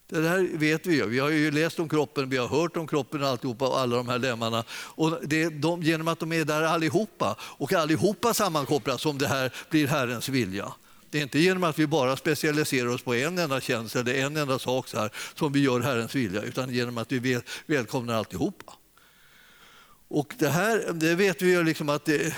Det 0.08 0.22
där 0.22 0.58
vet 0.58 0.86
vi 0.86 0.96
ju. 0.96 1.06
Vi 1.06 1.20
har 1.20 1.30
ju 1.30 1.52
läst 1.52 1.80
om 1.80 1.90
kroppen, 1.90 2.30
vi 2.30 2.38
har 2.38 2.48
hört 2.48 2.78
om 2.78 2.88
kroppen 2.88 3.24
och 3.24 3.30
alltihopa, 3.30 3.68
och 3.68 3.80
alla 3.80 3.96
de 3.96 4.08
här 4.08 4.20
lemmarna. 4.20 4.64
Och 4.70 5.20
det 5.24 5.44
är 5.44 5.50
de, 5.50 5.84
genom 5.84 6.08
att 6.08 6.20
de 6.20 6.32
är 6.32 6.46
där 6.46 6.62
allihopa 6.62 7.36
och 7.42 7.74
allihopa 7.74 8.34
sammankopplas 8.34 9.02
som 9.02 9.18
det 9.18 9.28
här 9.28 9.54
blir 9.70 9.88
Herrens 9.88 10.30
vilja. 10.30 10.74
Det 11.10 11.18
är 11.20 11.24
inte 11.24 11.40
genom 11.40 11.64
att 11.64 11.80
vi 11.80 11.88
bara 11.88 12.18
specialiserar 12.18 12.88
oss 12.88 13.04
på 13.04 13.16
en 13.16 13.38
enda 13.38 13.62
tjänst 13.62 13.96
eller 13.96 14.14
en 14.14 14.38
enda 14.38 14.60
sak 14.60 14.88
så 14.88 15.00
här, 15.00 15.12
som 15.36 15.52
vi 15.52 15.60
gör 15.60 15.80
Herrens 15.80 16.16
vilja, 16.16 16.42
utan 16.42 16.74
genom 16.74 16.98
att 16.98 17.12
vi 17.12 17.42
välkomnar 17.66 18.14
alltihopa. 18.14 18.74
Och 20.14 20.34
det 20.38 20.50
här 20.50 20.94
det 20.94 21.16
vet 21.16 21.42
vi 21.42 21.52
ju 21.52 21.64
liksom 21.64 21.90
att 21.90 22.06
det, 22.06 22.34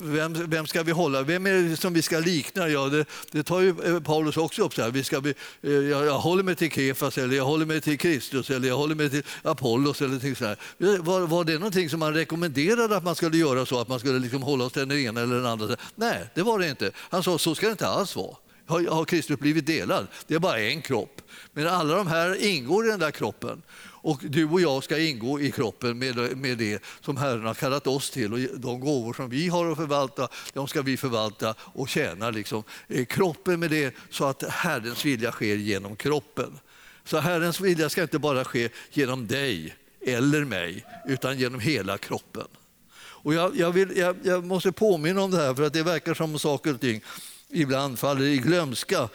vem, 0.00 0.50
vem 0.50 0.66
ska 0.66 0.82
vi 0.82 0.92
hålla? 0.92 1.22
Vem 1.22 1.46
är 1.46 1.52
det 1.52 1.76
som 1.76 1.92
vi 1.92 2.02
ska 2.02 2.18
likna? 2.18 2.68
Ja, 2.68 2.86
det, 2.86 3.04
det 3.30 3.42
tar 3.42 3.60
ju 3.60 3.74
eh, 3.84 4.00
Paulus 4.00 4.36
också 4.36 4.62
upp. 4.62 4.74
Så 4.74 4.82
här. 4.82 4.90
Vi 4.90 5.04
ska 5.04 5.20
bli, 5.20 5.34
eh, 5.62 5.70
jag, 5.72 6.06
jag 6.06 6.18
håller 6.18 6.42
mig 6.42 6.54
till 6.54 6.70
Kefas, 6.70 7.18
eller 7.18 7.36
jag 7.36 7.44
håller 7.44 7.66
mig 7.66 7.80
till 7.80 7.98
Kristus 7.98 8.50
eller 8.50 8.68
jag 8.68 8.76
håller 8.76 8.94
mig 8.94 9.10
till 9.10 9.22
Apollos. 9.42 10.02
Eller 10.02 10.34
så 10.34 10.44
här. 10.44 10.56
Eh, 10.78 11.04
var, 11.04 11.20
var 11.20 11.44
det 11.44 11.54
någonting 11.54 11.90
som 11.90 12.00
man 12.00 12.14
rekommenderade 12.14 12.96
att 12.96 13.04
man 13.04 13.14
skulle 13.14 13.36
göra 13.36 13.66
så? 13.66 13.80
Att 13.80 13.88
man 13.88 14.00
skulle 14.00 14.18
liksom 14.18 14.42
hålla 14.42 14.64
sig 14.64 14.72
till 14.72 14.88
den 14.88 14.98
ena 14.98 15.20
eller 15.20 15.36
den 15.36 15.46
andra? 15.46 15.76
Nej, 15.94 16.30
det 16.34 16.42
var 16.42 16.58
det 16.58 16.68
inte. 16.68 16.90
Han 16.96 17.22
sa 17.22 17.38
så 17.38 17.54
ska 17.54 17.66
det 17.66 17.72
inte 17.72 17.88
alls 17.88 18.16
vara 18.16 18.36
har, 18.68 18.86
har 18.86 19.04
Kristus 19.04 19.38
blivit 19.38 19.66
delad. 19.66 20.06
Det 20.26 20.34
är 20.34 20.38
bara 20.38 20.60
en 20.60 20.82
kropp. 20.82 21.22
Men 21.52 21.68
alla 21.68 21.96
de 21.96 22.06
här 22.06 22.44
ingår 22.44 22.86
i 22.86 22.90
den 22.90 23.00
där 23.00 23.10
kroppen. 23.10 23.62
Och 24.00 24.20
du 24.22 24.44
och 24.44 24.60
jag 24.60 24.84
ska 24.84 24.98
ingå 24.98 25.40
i 25.40 25.50
kroppen 25.50 25.98
med, 25.98 26.36
med 26.36 26.58
det 26.58 26.82
som 27.00 27.16
Herren 27.16 27.46
har 27.46 27.54
kallat 27.54 27.86
oss 27.86 28.10
till. 28.10 28.32
Och 28.32 28.38
de 28.38 28.80
gåvor 28.80 29.12
som 29.12 29.28
vi 29.28 29.48
har 29.48 29.70
att 29.70 29.76
förvalta, 29.76 30.28
de 30.52 30.68
ska 30.68 30.82
vi 30.82 30.96
förvalta 30.96 31.54
och 31.60 31.88
tjäna 31.88 32.30
liksom, 32.30 32.62
eh, 32.88 33.04
kroppen 33.04 33.60
med 33.60 33.70
det 33.70 33.94
så 34.10 34.24
att 34.24 34.42
Herrens 34.42 35.04
vilja 35.04 35.32
sker 35.32 35.56
genom 35.56 35.96
kroppen. 35.96 36.58
Så 37.04 37.18
Herrens 37.18 37.60
vilja 37.60 37.88
ska 37.88 38.02
inte 38.02 38.18
bara 38.18 38.44
ske 38.44 38.68
genom 38.90 39.26
dig 39.26 39.74
eller 40.06 40.44
mig, 40.44 40.86
utan 41.06 41.38
genom 41.38 41.60
hela 41.60 41.98
kroppen. 41.98 42.46
Och 43.20 43.34
jag, 43.34 43.56
jag, 43.56 43.72
vill, 43.72 43.96
jag, 43.96 44.16
jag 44.22 44.44
måste 44.44 44.72
påminna 44.72 45.22
om 45.22 45.30
det 45.30 45.36
här, 45.36 45.54
för 45.54 45.62
att 45.62 45.72
det 45.72 45.82
verkar 45.82 46.14
som 46.14 46.38
saker 46.38 46.74
och 46.74 46.80
ting 46.80 47.02
ibland 47.48 47.98
faller 47.98 48.24
i 48.24 48.36
glömska. 48.36 49.08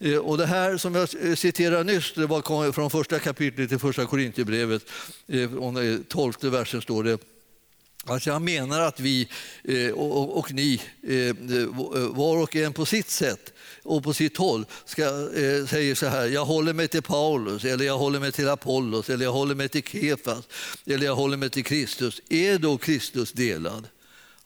Eh, 0.00 0.16
och 0.16 0.38
det 0.38 0.46
här 0.46 0.76
som 0.76 0.94
jag 0.94 1.08
eh, 1.22 1.34
citerade 1.34 1.84
nyss 1.84 2.12
det 2.14 2.26
var 2.26 2.72
från 2.72 2.90
första 2.90 3.18
kapitlet 3.18 3.72
i 3.72 3.78
första 3.78 4.06
Korintierbrevet. 4.06 4.82
Eh, 5.28 5.50
tolfte 6.08 6.50
versen 6.50 6.82
står 6.82 7.04
det 7.04 7.18
Alltså 8.04 8.30
jag 8.30 8.42
menar 8.42 8.80
att 8.80 9.00
vi 9.00 9.28
och, 9.94 10.52
ni, 10.52 10.80
var 12.10 12.42
och 12.42 12.56
en 12.56 12.72
på 12.72 12.86
sitt 12.86 13.10
sätt 13.10 13.52
och 13.82 14.04
på 14.04 14.14
sitt 14.14 14.36
håll, 14.36 14.64
ska, 14.84 15.02
säger 15.68 15.94
så 15.94 16.06
här, 16.06 16.26
jag 16.26 16.44
håller 16.44 16.72
mig 16.72 16.88
till 16.88 17.02
Paulus, 17.02 17.64
eller 17.64 17.84
jag 17.84 17.98
håller 17.98 18.20
mig 18.20 18.32
till 18.32 18.48
Apollos, 18.48 19.10
eller 19.10 19.24
jag 19.24 19.32
håller 19.32 19.54
mig 19.54 19.68
till 19.68 19.82
Kefas, 19.82 20.48
eller 20.86 21.06
jag 21.06 21.16
håller 21.16 21.36
mig 21.36 21.50
till 21.50 21.64
Kristus. 21.64 22.20
Är 22.28 22.58
då 22.58 22.78
Kristus 22.78 23.32
delad? 23.32 23.86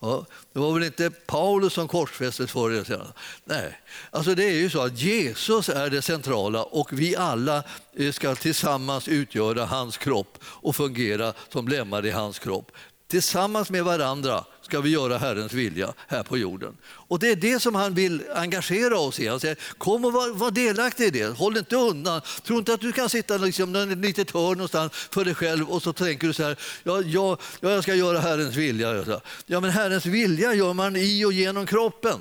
Ja, 0.05 0.27
det 0.53 0.59
var 0.59 0.75
väl 0.75 0.83
inte 0.83 1.11
Paulus 1.11 1.73
som 1.73 1.89
korsfästes 1.89 2.51
förr 2.51 2.71
eller 2.71 2.85
senare? 2.85 3.13
Nej, 3.45 3.81
alltså 4.11 4.35
det 4.35 4.45
är 4.45 4.55
ju 4.55 4.71
så 4.71 4.83
att 4.83 4.99
Jesus 4.99 5.69
är 5.69 5.91
det 5.91 6.03
centrala 6.03 6.65
och 6.65 6.89
vi 6.93 7.17
alla 7.17 7.63
eh, 7.97 8.13
ska 8.13 8.35
tillsammans 8.35 9.09
utgöra 9.09 9.65
hans 9.65 9.97
kropp 9.97 10.39
och 10.45 10.77
fungera 10.77 11.33
som 11.49 11.69
lemmar 11.69 12.07
i 12.07 12.11
hans 12.11 12.39
kropp. 12.39 12.73
Tillsammans 13.15 13.71
med 13.71 13.85
varandra 13.85 14.45
ska 14.63 14.81
vi 14.81 14.91
göra 14.91 15.19
Herrens 15.19 15.53
vilja 15.53 15.93
här 16.09 16.23
på 16.23 16.39
jorden. 16.39 16.77
Och 16.85 17.19
Det 17.19 17.29
är 17.29 17.37
det 17.37 17.61
som 17.61 17.75
han 17.75 17.95
vill 17.95 18.23
engagera 18.35 18.99
oss 18.99 19.21
i. 19.21 19.29
Han 19.29 19.41
säger 19.41 19.59
kom 19.79 20.05
och 20.05 20.13
var, 20.13 20.35
var 20.35 20.51
delaktig 20.51 21.05
i 21.05 21.11
det, 21.11 21.39
håll 21.39 21.57
inte 21.57 21.77
undan. 21.77 22.21
Tro 22.43 22.59
inte 22.59 22.75
att 22.75 22.81
du 22.81 22.93
kan 22.93 23.09
sitta 23.09 23.37
liksom 23.37 23.77
i 23.77 23.93
ett 23.93 23.99
litet 23.99 24.31
hörn 24.31 24.59
någonstans 24.59 24.93
för 24.93 25.25
dig 25.25 25.35
själv 25.35 25.71
och 25.71 25.83
så 25.83 25.93
tänker 25.93 26.27
du 26.27 26.33
så 26.33 26.43
här, 26.43 26.57
ja, 26.83 27.03
ja, 27.03 27.39
jag 27.61 27.83
ska 27.83 27.95
göra 27.95 28.19
Herrens 28.19 28.57
vilja. 28.57 29.21
Ja, 29.47 29.61
men 29.61 29.71
Herrens 29.71 30.07
vilja 30.07 30.55
gör 30.55 30.73
man 30.73 30.97
i 30.97 31.25
och 31.25 31.33
genom 31.33 31.67
kroppen. 31.67 32.21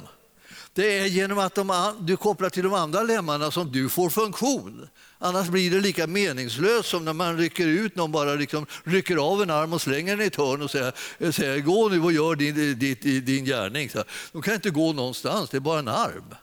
Det 0.73 0.99
är 0.99 1.05
genom 1.05 1.37
att 1.37 1.55
de, 1.55 1.95
du 1.99 2.17
kopplar 2.17 2.49
till 2.49 2.63
de 2.63 2.73
andra 2.73 3.03
lemmarna 3.03 3.51
som 3.51 3.71
du 3.71 3.89
får 3.89 4.09
funktion. 4.09 4.87
Annars 5.25 5.47
blir 5.47 5.71
det 5.71 5.79
lika 5.79 6.07
meningslöst 6.07 6.89
som 6.89 7.05
när 7.05 7.13
man 7.13 7.37
rycker 7.37 7.67
ut 7.67 7.95
någon, 7.95 8.11
bara 8.11 8.35
liksom 8.35 8.65
rycker 8.83 9.17
av 9.17 9.41
en 9.41 9.49
arm 9.49 9.73
och 9.73 9.81
slänger 9.81 10.11
den 10.17 10.25
i 10.25 10.27
ett 10.27 10.35
hörn 10.35 10.61
och 10.61 10.71
säger, 10.71 11.31
säger 11.31 11.59
gå 11.59 11.89
nu 11.89 12.01
och 12.01 12.11
gör 12.11 12.35
din, 12.35 12.79
din, 12.79 13.25
din 13.25 13.45
gärning. 13.45 13.89
Så 13.89 14.03
de 14.31 14.41
kan 14.41 14.53
inte 14.53 14.69
gå 14.69 14.93
någonstans, 14.93 15.49
det 15.49 15.57
är 15.57 15.61
bara 15.61 15.79
en 15.79 15.87
arm. 15.87 16.35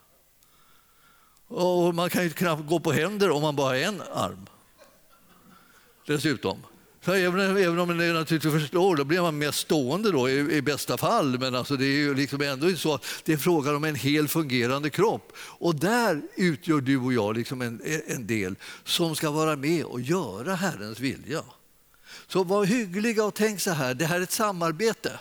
Och 1.48 1.94
man 1.94 2.10
kan 2.10 2.24
ju 2.24 2.30
knappt 2.30 2.68
gå 2.68 2.80
på 2.80 2.92
händer 2.92 3.30
om 3.30 3.42
man 3.42 3.56
bara 3.56 3.68
har 3.68 3.74
en 3.74 4.02
arm. 4.12 4.46
Dessutom. 6.06 6.62
Så 7.04 7.12
även, 7.12 7.56
även 7.56 7.78
om 7.78 7.88
man 7.88 7.96
naturligtvis 7.96 8.52
förstår, 8.52 8.96
då 8.96 9.04
blir 9.04 9.20
man 9.20 9.38
mest 9.38 9.58
stående 9.58 10.12
då, 10.12 10.28
i, 10.28 10.56
i, 10.56 10.62
bästa 10.62 10.96
fall. 10.96 11.38
Men 11.38 11.54
alltså 11.54 11.76
det 11.76 11.84
är 11.84 11.98
ju 11.98 12.14
liksom 12.14 12.40
ändå 12.40 12.76
så 12.76 12.94
att 12.94 13.04
det 13.24 13.32
är 13.32 13.36
frågan 13.36 13.76
om 13.76 13.84
en 13.84 13.94
hel 13.94 14.28
fungerande 14.28 14.90
kropp. 14.90 15.32
Och 15.36 15.74
där 15.74 16.22
utgör 16.36 16.80
du 16.80 16.98
och 16.98 17.12
jag 17.12 17.36
liksom 17.36 17.62
en, 17.62 17.80
en 18.06 18.26
del 18.26 18.54
som 18.84 19.16
ska 19.16 19.30
vara 19.30 19.56
med 19.56 19.84
och 19.84 20.00
göra 20.00 20.54
Herrens 20.54 21.00
vilja. 21.00 21.42
Så 22.26 22.44
var 22.44 22.64
hyggliga 22.64 23.24
och 23.24 23.34
tänk 23.34 23.60
så 23.60 23.70
här, 23.70 23.94
det 23.94 24.06
här 24.06 24.18
är 24.18 24.22
ett 24.22 24.32
samarbete. 24.32 25.12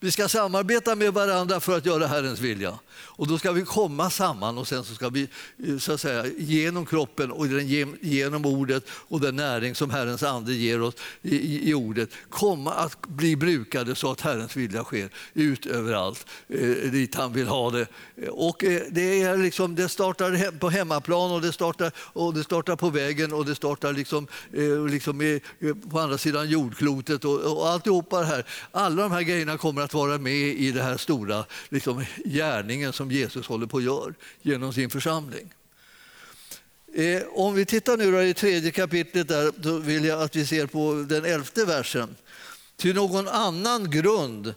Vi 0.00 0.10
ska 0.10 0.28
samarbeta 0.28 0.94
med 0.94 1.14
varandra 1.14 1.60
för 1.60 1.76
att 1.76 1.86
göra 1.86 2.06
Herrens 2.06 2.40
vilja. 2.40 2.78
Och 2.96 3.28
då 3.28 3.38
ska 3.38 3.52
vi 3.52 3.62
komma 3.62 4.10
samman 4.10 4.58
och 4.58 4.68
sen 4.68 4.84
så 4.84 4.94
ska 4.94 5.08
vi 5.08 5.28
eh, 5.66 5.78
så 5.78 5.92
att 5.92 6.00
säga, 6.00 6.26
genom 6.38 6.86
kroppen 6.86 7.30
och 7.30 7.46
genom 8.00 8.46
ordet 8.46 8.84
och 8.90 9.20
den 9.20 9.36
näring 9.36 9.74
som 9.74 9.90
Herrens 9.90 10.22
ande 10.22 10.54
ger 10.54 10.82
oss 10.82 10.94
i, 11.22 11.70
i 11.70 11.74
ordet 11.74 12.10
komma 12.30 12.72
att 12.72 13.06
bli 13.06 13.36
brukade 13.36 13.94
så 13.94 14.10
att 14.10 14.20
Herrens 14.20 14.56
vilja 14.56 14.84
sker 14.84 15.10
ut 15.34 15.66
överallt 15.66 16.26
eh, 16.48 16.60
dit 16.68 17.14
han 17.14 17.32
vill 17.32 17.48
ha 17.48 17.70
det. 17.70 17.86
Och 18.30 18.64
eh, 18.64 18.82
det, 18.90 19.22
är 19.22 19.36
liksom, 19.36 19.74
det 19.74 19.88
startar 19.88 20.58
på 20.58 20.70
hemmaplan 20.70 21.30
och 21.30 21.40
det 21.40 21.52
startar, 21.52 21.92
och 21.98 22.34
det 22.34 22.44
startar 22.44 22.76
på 22.76 22.90
vägen 22.90 23.32
och 23.32 23.46
det 23.46 23.54
startar 23.54 23.92
liksom, 23.92 24.26
eh, 24.52 24.86
liksom 24.86 25.22
i, 25.22 25.40
eh, 25.60 25.74
på 25.90 26.00
andra 26.00 26.18
sidan 26.18 26.48
jordklotet 26.48 27.24
och, 27.24 27.40
och 27.40 27.68
alltihopa 27.68 28.20
det 28.20 28.26
här. 28.26 28.46
Alla 28.72 29.02
de 29.02 29.12
här 29.12 29.22
grejerna 29.22 29.58
kommer 29.58 29.85
att 29.86 29.94
vara 29.94 30.18
med 30.18 30.32
i 30.32 30.72
den 30.72 30.84
här 30.84 30.96
stora 30.96 31.44
liksom, 31.68 32.04
gärningen 32.24 32.92
som 32.92 33.10
Jesus 33.10 33.46
håller 33.46 33.66
på 33.66 33.76
att 33.76 33.82
göra 33.82 34.14
genom 34.42 34.72
sin 34.72 34.90
församling. 34.90 35.52
Eh, 36.94 37.22
om 37.32 37.54
vi 37.54 37.64
tittar 37.64 37.96
nu 37.96 38.28
i 38.28 38.34
tredje 38.34 38.70
kapitlet 38.70 39.28
där, 39.28 39.52
då 39.56 39.78
vill 39.78 40.04
jag 40.04 40.22
att 40.22 40.36
vi 40.36 40.46
ser 40.46 40.66
på 40.66 41.06
den 41.08 41.24
elfte 41.24 41.64
versen. 41.64 42.16
Till 42.76 42.94
någon 42.94 43.28
annan 43.28 43.90
grund 43.90 44.54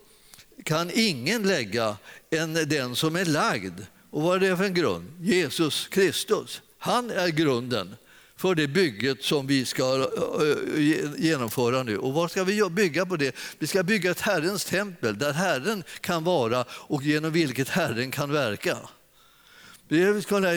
kan 0.63 0.92
ingen 0.94 1.44
lägga 1.44 1.98
än 2.32 2.54
den 2.54 2.96
som 2.96 3.15
är 3.15 3.26
lagd. 3.26 3.80
Och 4.10 4.22
vad 4.22 4.44
är 4.44 4.50
det 4.50 4.58
för 4.58 4.63
en 4.63 4.74
grund? 4.74 5.12
Jesus 5.20 5.88
Kristus. 5.88 6.62
Han 6.78 7.12
är 7.12 7.28
grunden 7.28 7.96
för 8.39 8.56
det 8.56 8.67
bygget 8.67 9.23
som 9.23 9.47
vi 9.47 9.65
ska 9.65 10.10
eh, 10.39 11.12
genomföra 11.17 11.84
nu. 11.84 11.97
Och 11.97 12.13
vad 12.13 12.32
ska 12.32 12.43
vi 12.43 12.69
bygga 12.69 13.06
på 13.06 13.15
det? 13.15 13.36
Vi 13.60 13.67
ska 13.67 13.84
bygga 13.84 14.12
ett 14.12 14.21
Herrens 14.21 14.65
tempel 14.65 15.17
där 15.17 15.34
Herren 15.34 15.84
kan 16.02 16.23
vara 16.23 16.65
och 16.71 17.04
genom 17.04 17.32
vilket 17.32 17.69
Herren 17.69 18.12
kan 18.12 18.32
verka. 18.32 18.78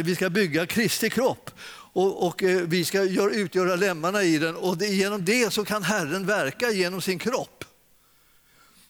Vi 0.04 0.14
ska 0.16 0.30
bygga 0.30 0.66
Kristi 0.66 1.10
kropp 1.10 1.50
och, 1.92 2.26
och 2.26 2.42
eh, 2.42 2.60
vi 2.60 2.84
ska 2.84 3.02
utgöra 3.32 3.76
lemmarna 3.76 4.22
i 4.22 4.38
den 4.38 4.56
och 4.56 4.82
genom 4.82 5.24
det 5.24 5.52
så 5.52 5.64
kan 5.64 5.82
Herren 5.82 6.26
verka 6.26 6.70
genom 6.70 7.02
sin 7.02 7.18
kropp. 7.18 7.64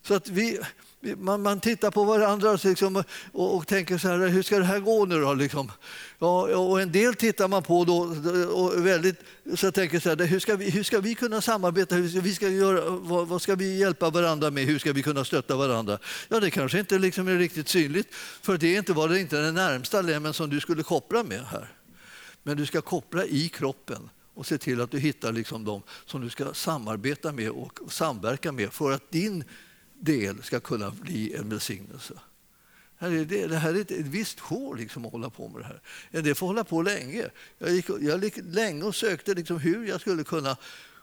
Så 0.02 0.14
att 0.14 0.28
vi, 0.28 0.60
man, 1.02 1.42
man 1.42 1.60
tittar 1.60 1.90
på 1.90 2.04
varandra 2.04 2.58
liksom, 2.64 3.04
och, 3.32 3.56
och, 3.56 3.66
tänker 3.66 3.98
så 3.98 4.08
här, 4.08 4.28
hur 4.28 4.42
ska 4.42 4.58
det 4.58 4.64
här 4.64 4.78
gå 4.78 5.04
nu 5.04 5.20
då? 5.20 5.34
Liksom. 5.34 5.72
Ja, 6.18 6.56
och 6.56 6.80
en 6.80 6.92
del 6.92 7.14
tittar 7.14 7.48
man 7.48 7.62
på 7.62 7.84
då, 7.84 7.98
och 8.52 8.86
väldigt, 8.86 9.20
så 9.54 9.72
tänker 9.72 10.00
så 10.00 10.08
här, 10.08 10.26
hur 10.26 10.40
ska, 10.40 10.56
vi, 10.56 10.70
hur 10.70 10.82
ska 10.82 11.00
vi 11.00 11.14
kunna 11.14 11.40
samarbeta? 11.40 11.94
Hur 11.94 12.08
ska 12.08 12.20
vi 12.20 12.34
ska 12.34 12.48
göra, 12.48 12.90
vad, 12.90 13.28
vad, 13.28 13.42
ska 13.42 13.54
vi 13.54 13.78
hjälpa 13.78 14.10
varandra 14.10 14.50
med? 14.50 14.64
Hur 14.64 14.78
ska 14.78 14.92
vi 14.92 15.02
kunna 15.02 15.24
stötta 15.24 15.56
varandra? 15.56 15.98
Ja, 16.28 16.40
det 16.40 16.50
kanske 16.50 16.78
inte 16.78 16.98
liksom 16.98 17.28
är 17.28 17.36
riktigt 17.36 17.68
synligt, 17.68 18.14
för 18.14 18.58
det 18.58 18.74
är 18.74 18.78
inte, 18.78 18.92
var 18.92 19.08
det 19.08 19.20
inte 19.20 19.40
den 19.40 19.54
närmsta 19.54 20.02
lemmen 20.02 20.34
som 20.34 20.50
du 20.50 20.60
skulle 20.60 20.82
koppla 20.82 21.22
med 21.22 21.44
här. 21.46 21.68
Men 22.42 22.56
du 22.56 22.66
ska 22.66 22.80
koppla 22.80 23.24
i 23.24 23.48
kroppen 23.48 24.10
och 24.34 24.46
se 24.46 24.58
till 24.58 24.80
att 24.80 24.90
du 24.90 24.98
hittar 24.98 25.32
liksom 25.32 25.64
dem 25.64 25.82
som 26.06 26.20
du 26.20 26.30
ska 26.30 26.54
samarbeta 26.54 27.32
med 27.32 27.50
och 27.50 27.78
samverka 27.88 28.52
med 28.52 28.72
för 28.72 28.92
att 28.92 29.10
din 29.10 29.44
del 30.04 30.42
ska 30.42 30.60
kunna 30.60 30.90
bli 30.90 31.34
en 31.34 31.48
välsignelse. 31.48 32.14
Det 32.98 33.56
här 33.56 33.74
är 33.74 33.80
ett 33.80 33.90
visst 33.90 34.40
hår 34.40 34.76
liksom 34.76 35.06
att 35.06 35.12
hålla 35.12 35.30
på 35.30 35.48
med 35.48 35.60
det 35.60 35.66
här. 35.66 36.22
Det 36.22 36.34
får 36.34 36.46
hålla 36.46 36.64
på 36.64 36.82
länge. 36.82 37.30
Jag 37.58 37.70
gick, 37.70 37.88
jag 38.00 38.24
gick 38.24 38.38
länge 38.44 38.84
och 38.84 38.94
sökte 38.94 39.34
liksom 39.34 39.58
hur 39.58 39.86
jag 39.86 40.00
skulle 40.00 40.24
kunna 40.24 40.56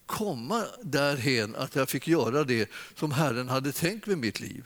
komma 0.05 0.65
därhen 0.83 1.55
att 1.55 1.75
jag 1.75 1.89
fick 1.89 2.07
göra 2.07 2.43
det 2.43 2.69
som 2.95 3.11
Herren 3.11 3.49
hade 3.49 3.71
tänkt 3.71 4.07
med 4.07 4.17
mitt 4.17 4.39
liv. 4.39 4.65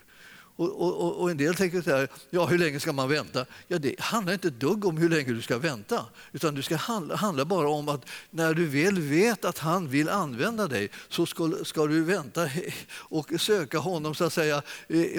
Och, 0.55 0.81
och, 0.81 1.21
och, 1.21 1.31
en 1.31 1.37
del 1.37 1.55
tänker 1.55 1.81
så 1.81 1.89
här, 1.89 2.07
ja 2.29 2.45
hur 2.45 2.57
länge 2.57 2.79
ska 2.79 2.93
man 2.93 3.09
vänta? 3.09 3.45
Ja, 3.67 3.77
det 3.77 3.99
handlar 3.99 4.33
inte 4.33 4.47
ett 4.47 4.59
dugg 4.59 4.85
om 4.85 4.97
hur 4.97 5.09
länge 5.09 5.33
du 5.33 5.41
ska 5.41 5.57
vänta. 5.57 6.05
Utan 6.31 6.55
det 6.55 6.63
ska 6.63 6.75
handla, 6.75 7.15
handla 7.15 7.45
bara 7.45 7.69
om 7.69 7.89
att 7.89 8.05
när 8.29 8.53
du 8.53 8.65
väl 8.65 8.99
vet 8.99 9.45
att 9.45 9.57
han 9.57 9.89
vill 9.89 10.09
använda 10.09 10.67
dig 10.67 10.89
så 11.09 11.25
ska, 11.25 11.51
ska 11.63 11.87
du 11.87 12.03
vänta 12.03 12.49
och 12.93 13.31
söka 13.39 13.77
honom 13.77 14.15
så 14.15 14.23
att 14.23 14.33
säga 14.33 14.61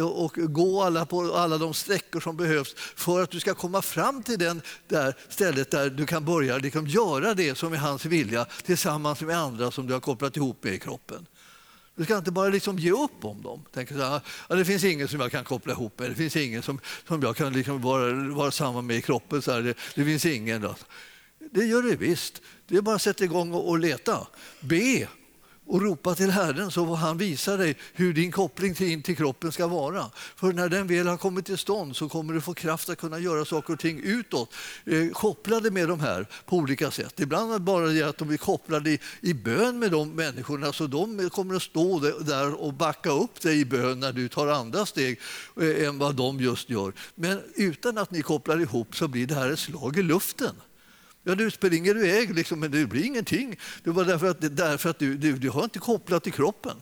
och 0.02 0.32
gå 0.34 0.82
alla 0.82 1.06
på 1.06 1.34
alla 1.34 1.58
de 1.58 1.74
sträckor 1.74 2.20
som 2.20 2.36
behövs 2.36 2.74
för 2.76 3.22
att 3.22 3.30
du 3.30 3.40
ska 3.40 3.54
komma 3.54 3.82
fram 3.82 4.22
till 4.22 4.38
den 4.38 4.62
där 4.88 5.14
stället 5.28 5.70
där 5.70 5.90
du 5.90 6.06
kan 6.06 6.24
börja 6.24 6.58
liksom 6.58 6.86
göra 6.86 7.34
det 7.34 7.58
som 7.58 7.72
är 7.72 7.76
hans 7.76 8.04
vilja 8.04 8.44
tillsammans 8.44 9.20
med 9.20 9.38
andra 9.38 9.70
som 9.70 9.86
du 9.86 9.92
har 9.92 10.00
kopplat 10.00 10.36
ihop 10.36 10.64
med 10.64 10.74
i 10.74 10.78
kroppen. 10.78 11.26
Du 11.96 12.04
ska 12.04 12.18
inte 12.18 12.30
bara 12.30 12.48
liksom 12.48 12.78
ge 12.78 12.90
upp 12.90 13.24
om 13.24 13.42
dem. 13.42 13.64
Tänka 13.72 13.94
så 13.94 14.02
här, 14.02 14.20
ja, 14.48 14.54
det 14.54 14.64
finns 14.64 14.84
ingen 14.84 15.08
som 15.08 15.20
jag 15.20 15.30
kan 15.30 15.44
koppla 15.44 15.72
ihop 15.72 15.98
med, 15.98 16.10
det 16.10 16.14
finns 16.14 16.36
ingen 16.36 16.62
som, 16.62 16.80
som 17.08 17.22
jag 17.22 17.36
kan 17.36 17.52
liksom 17.52 17.82
vara, 17.82 18.12
vara 18.34 18.50
samman 18.50 18.86
med 18.86 18.96
i 18.96 19.02
kroppen. 19.02 19.42
Så 19.42 19.52
här, 19.52 19.62
det, 19.62 19.74
det 19.94 20.04
finns 20.04 20.26
ingen. 20.26 20.60
Då. 20.60 20.74
Det 21.52 21.64
gör 21.64 21.82
det 21.82 21.96
visst. 21.96 22.42
Det 22.66 22.76
är 22.76 22.82
bara 22.82 22.96
att 22.96 23.02
sätta 23.02 23.24
igång 23.24 23.52
och, 23.52 23.68
och 23.68 23.78
leta. 23.78 24.26
Be 24.60 25.08
och 25.66 25.82
ropa 25.82 26.14
till 26.14 26.30
Herren 26.30 26.70
så 26.70 26.86
får 26.86 26.96
han 26.96 27.18
visa 27.18 27.56
dig 27.56 27.76
hur 27.92 28.12
din 28.12 28.32
koppling 28.32 28.74
in 28.78 29.02
till 29.02 29.16
kroppen 29.16 29.52
ska 29.52 29.66
vara. 29.66 30.10
För 30.36 30.52
när 30.52 30.68
den 30.68 30.86
väl 30.86 31.06
har 31.06 31.16
kommit 31.16 31.46
till 31.46 31.58
stånd 31.58 31.96
så 31.96 32.08
kommer 32.08 32.34
du 32.34 32.40
få 32.40 32.54
kraft 32.54 32.88
att 32.88 32.98
kunna 32.98 33.18
göra 33.18 33.44
saker 33.44 33.72
och 33.72 33.78
ting 33.78 34.00
utåt, 34.04 34.54
eh, 34.84 35.08
kopplade 35.12 35.70
med 35.70 35.88
de 35.88 36.00
här 36.00 36.26
på 36.46 36.56
olika 36.56 36.90
sätt. 36.90 37.20
Ibland 37.20 37.62
bara 37.62 37.86
det 37.86 38.02
att 38.02 38.18
de 38.18 38.30
är 38.30 38.36
kopplade 38.36 38.90
i, 38.90 38.98
i 39.20 39.34
bön 39.34 39.78
med 39.78 39.90
de 39.90 40.10
människorna 40.10 40.72
så 40.72 40.86
de 40.86 41.30
kommer 41.30 41.54
att 41.54 41.62
stå 41.62 41.98
där 42.20 42.62
och 42.62 42.74
backa 42.74 43.10
upp 43.10 43.40
dig 43.40 43.60
i 43.60 43.64
bön 43.64 44.00
när 44.00 44.12
du 44.12 44.28
tar 44.28 44.46
andra 44.46 44.86
steg 44.86 45.20
eh, 45.60 45.88
än 45.88 45.98
vad 45.98 46.14
de 46.14 46.40
just 46.40 46.70
gör. 46.70 46.92
Men 47.14 47.40
utan 47.54 47.98
att 47.98 48.10
ni 48.10 48.22
kopplar 48.22 48.60
ihop 48.60 48.96
så 48.96 49.08
blir 49.08 49.26
det 49.26 49.34
här 49.34 49.50
ett 49.50 49.58
slag 49.58 49.98
i 49.98 50.02
luften. 50.02 50.54
Ja, 51.24 51.34
du 51.34 51.50
springer 51.50 51.96
iväg, 51.96 52.34
liksom, 52.34 52.60
men 52.60 52.70
det 52.70 52.86
blir 52.86 53.04
ingenting. 53.04 53.56
Det 53.84 53.90
var 53.90 54.04
därför 54.04 54.30
att, 54.30 54.56
därför 54.56 54.90
att 54.90 54.98
du, 54.98 55.16
du, 55.16 55.32
du 55.32 55.50
har 55.50 55.64
inte 55.64 55.78
kopplat 55.78 56.22
till 56.22 56.32
kroppen. 56.32 56.76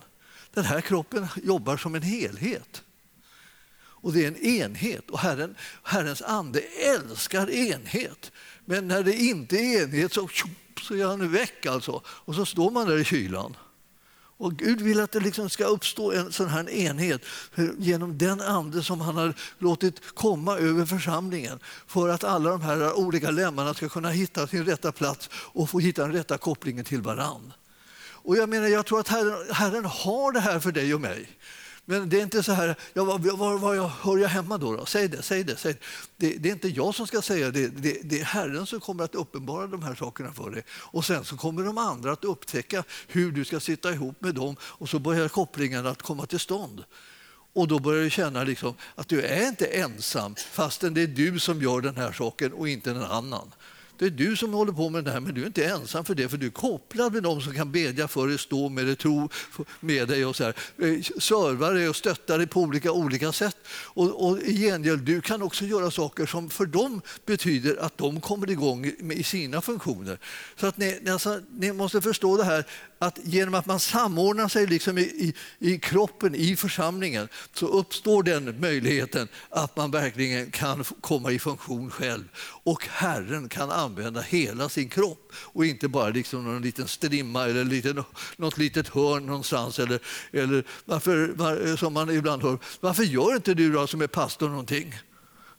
Den 0.53 0.63
här 0.63 0.81
kroppen 0.81 1.27
jobbar 1.43 1.77
som 1.77 1.95
en 1.95 2.01
helhet. 2.01 2.83
Och 3.75 4.13
det 4.13 4.23
är 4.23 4.27
en 4.27 4.37
enhet. 4.37 5.09
Och 5.09 5.19
Herren, 5.19 5.55
Herrens 5.83 6.21
ande 6.21 6.59
älskar 6.59 7.49
enhet. 7.49 8.31
Men 8.65 8.87
när 8.87 9.03
det 9.03 9.15
inte 9.15 9.57
är 9.57 9.83
enhet 9.83 10.13
så, 10.13 10.29
så 10.81 10.95
är 10.95 11.05
han 11.05 11.31
väck. 11.31 11.65
Alltså. 11.65 12.01
Och 12.05 12.35
så 12.35 12.45
står 12.45 12.71
man 12.71 12.87
där 12.87 12.97
i 12.97 13.03
kylan. 13.03 13.55
Och 14.43 14.55
Gud 14.55 14.81
vill 14.81 14.99
att 14.99 15.11
det 15.11 15.19
liksom 15.19 15.49
ska 15.49 15.65
uppstå 15.65 16.11
en 16.11 16.31
sån 16.31 16.47
här 16.47 16.69
enhet 16.69 17.21
genom 17.77 18.17
den 18.17 18.41
ande 18.41 18.83
som 18.83 19.01
han 19.01 19.17
har 19.17 19.33
låtit 19.59 20.01
komma 20.13 20.57
över 20.57 20.85
församlingen 20.85 21.59
för 21.87 22.09
att 22.09 22.23
alla 22.23 22.49
de 22.49 22.61
här 22.61 22.93
olika 22.93 23.31
lemmarna 23.31 23.73
ska 23.73 23.89
kunna 23.89 24.09
hitta 24.09 24.47
sin 24.47 24.65
rätta 24.65 24.91
plats 24.91 25.29
och 25.33 25.69
få 25.69 25.79
hitta 25.79 26.01
den 26.01 26.13
rätta 26.13 26.37
kopplingen 26.37 26.85
till 26.85 27.01
varann. 27.01 27.53
Och 28.23 28.37
jag 28.37 28.49
menar, 28.49 28.67
jag 28.67 28.85
tror 28.85 28.99
att 28.99 29.07
Herren, 29.07 29.45
Herren 29.51 29.85
har 29.85 30.31
det 30.31 30.39
här 30.39 30.59
för 30.59 30.71
dig 30.71 30.93
och 30.93 31.01
mig. 31.01 31.29
Men 31.85 32.09
det 32.09 32.19
är 32.19 32.23
inte 32.23 32.43
så 32.43 32.51
här, 32.51 32.75
ja, 32.93 33.03
var, 33.03 33.19
var, 33.19 33.57
var 33.57 33.87
hör 33.87 34.17
jag 34.17 34.29
hemma 34.29 34.57
då, 34.57 34.75
då? 34.75 34.85
Säg 34.85 35.07
det, 35.07 35.21
säg 35.21 35.43
det. 35.43 35.57
Säg 35.57 35.73
det. 35.73 35.79
det. 36.17 36.37
det. 36.37 36.49
är 36.49 36.53
inte 36.53 36.67
jag 36.67 36.95
som 36.95 37.07
ska 37.07 37.21
säga 37.21 37.51
det, 37.51 37.67
det, 37.67 37.97
det 38.03 38.19
är 38.19 38.25
Herren 38.25 38.65
som 38.65 38.79
kommer 38.79 39.03
att 39.03 39.15
uppenbara 39.15 39.67
de 39.67 39.83
här 39.83 39.95
sakerna 39.95 40.33
för 40.33 40.51
dig. 40.51 40.63
Och 40.69 41.05
sen 41.05 41.25
så 41.25 41.37
kommer 41.37 41.63
de 41.63 41.77
andra 41.77 42.11
att 42.11 42.23
upptäcka 42.23 42.83
hur 43.07 43.31
du 43.31 43.45
ska 43.45 43.59
sitta 43.59 43.93
ihop 43.93 44.21
med 44.21 44.35
dem 44.35 44.55
och 44.61 44.89
så 44.89 44.99
börjar 44.99 45.27
kopplingarna 45.27 45.89
att 45.89 46.01
komma 46.01 46.25
till 46.25 46.39
stånd. 46.39 46.83
Och 47.53 47.67
då 47.67 47.79
börjar 47.79 48.03
du 48.03 48.09
känna 48.09 48.43
liksom 48.43 48.75
att 48.95 49.07
du 49.07 49.21
är 49.21 49.47
inte 49.47 49.65
ensam 49.65 50.35
fastän 50.35 50.93
det 50.93 51.01
är 51.01 51.07
du 51.07 51.39
som 51.39 51.61
gör 51.61 51.81
den 51.81 51.95
här 51.95 52.11
saken 52.11 52.53
och 52.53 52.69
inte 52.69 52.91
en 52.91 53.03
annan. 53.03 53.51
Det 53.97 54.05
är 54.05 54.09
du 54.09 54.35
som 54.35 54.53
håller 54.53 54.71
på 54.71 54.89
med 54.89 55.03
det 55.03 55.11
här, 55.11 55.19
men 55.19 55.33
du 55.33 55.41
är 55.41 55.45
inte 55.45 55.65
ensam 55.65 56.05
för 56.05 56.15
det, 56.15 56.29
för 56.29 56.37
du 56.37 56.45
är 56.45 56.51
kopplad 56.51 57.13
med 57.13 57.23
dem 57.23 57.41
som 57.41 57.53
kan 57.53 57.71
bedja 57.71 58.07
för 58.07 58.27
dig, 58.27 58.37
stå 58.37 58.69
med 58.69 58.85
dig, 58.85 58.95
tro 58.95 59.29
med 59.79 60.07
dig 60.07 60.25
och 60.25 60.35
så 60.35 60.43
här. 60.43 60.53
Eh, 60.77 61.01
Serva 61.19 61.69
dig 61.69 61.89
och 61.89 61.95
stötta 61.95 62.37
dig 62.37 62.47
på 62.47 62.61
olika, 62.61 62.91
olika 62.91 63.31
sätt. 63.31 63.57
Och, 63.67 64.27
och 64.27 64.39
i 64.39 64.57
gengäld, 64.57 65.01
du 65.01 65.21
kan 65.21 65.41
också 65.41 65.65
göra 65.65 65.91
saker 65.91 66.25
som 66.25 66.49
för 66.49 66.65
dem 66.65 67.01
betyder 67.25 67.77
att 67.77 67.97
de 67.97 68.21
kommer 68.21 68.49
igång 68.49 68.85
i 69.11 69.23
sina 69.23 69.61
funktioner. 69.61 70.19
Så 70.55 70.67
att 70.67 70.77
ni, 70.77 71.09
alltså, 71.09 71.41
ni 71.49 71.73
måste 71.73 72.01
förstå 72.01 72.37
det 72.37 72.43
här 72.43 72.65
att 73.03 73.19
genom 73.23 73.53
att 73.53 73.65
man 73.65 73.79
samordnar 73.79 74.47
sig 74.47 74.67
liksom 74.67 74.97
i, 74.97 75.01
i, 75.01 75.33
i, 75.59 75.79
kroppen, 75.79 76.35
i 76.35 76.55
församlingen, 76.55 77.27
så 77.53 77.67
uppstår 77.67 78.23
den 78.23 78.59
möjligheten 78.59 79.27
att 79.49 79.77
man 79.77 79.91
verkligen 79.91 80.51
kan 80.51 80.83
komma 81.01 81.31
i 81.31 81.39
funktion 81.39 81.91
själv. 81.91 82.23
Och 82.63 82.87
Herren 82.91 83.49
kan 83.49 83.71
använda 83.71 84.21
hela 84.21 84.69
sin 84.69 84.89
kropp 84.89 85.33
och 85.35 85.65
inte 85.65 85.87
bara 85.87 86.09
liksom 86.09 86.43
någon 86.43 86.61
liten 86.61 86.87
strimma 86.87 87.45
eller 87.45 87.63
liten, 87.63 88.03
något 88.37 88.57
litet 88.57 88.87
hörn 88.87 89.25
någonstans. 89.25 89.79
Eller, 89.79 89.99
eller 90.31 90.63
varför, 90.85 91.75
som 91.75 91.93
man 91.93 92.09
ibland 92.09 92.43
hör, 92.43 92.57
varför 92.79 93.03
gör 93.03 93.35
inte 93.35 93.53
du 93.53 93.71
då 93.71 93.87
som 93.87 94.01
är 94.01 94.07
pastor 94.07 94.49
någonting? 94.49 94.95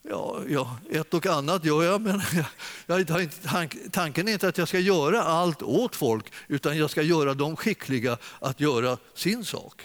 Ja, 0.09 0.43
ja, 0.49 0.79
ett 0.90 1.14
och 1.14 1.27
annat 1.27 1.64
gör 1.64 1.83
jag, 1.83 2.01
men 2.01 2.23
jag, 2.87 3.11
jag, 3.11 3.29
tanken 3.93 4.29
är 4.29 4.33
inte 4.33 4.49
att 4.49 4.59
jag 4.59 4.69
ska 4.69 4.79
göra 4.79 5.23
allt 5.23 5.62
åt 5.62 5.97
folk 5.97 6.33
utan 6.49 6.79
jag 6.79 6.90
ska 6.90 7.03
göra 7.03 7.35
dem 7.35 7.57
skickliga 7.57 8.19
att 8.40 8.61
göra 8.61 8.99
sin 9.14 9.45
sak. 9.45 9.83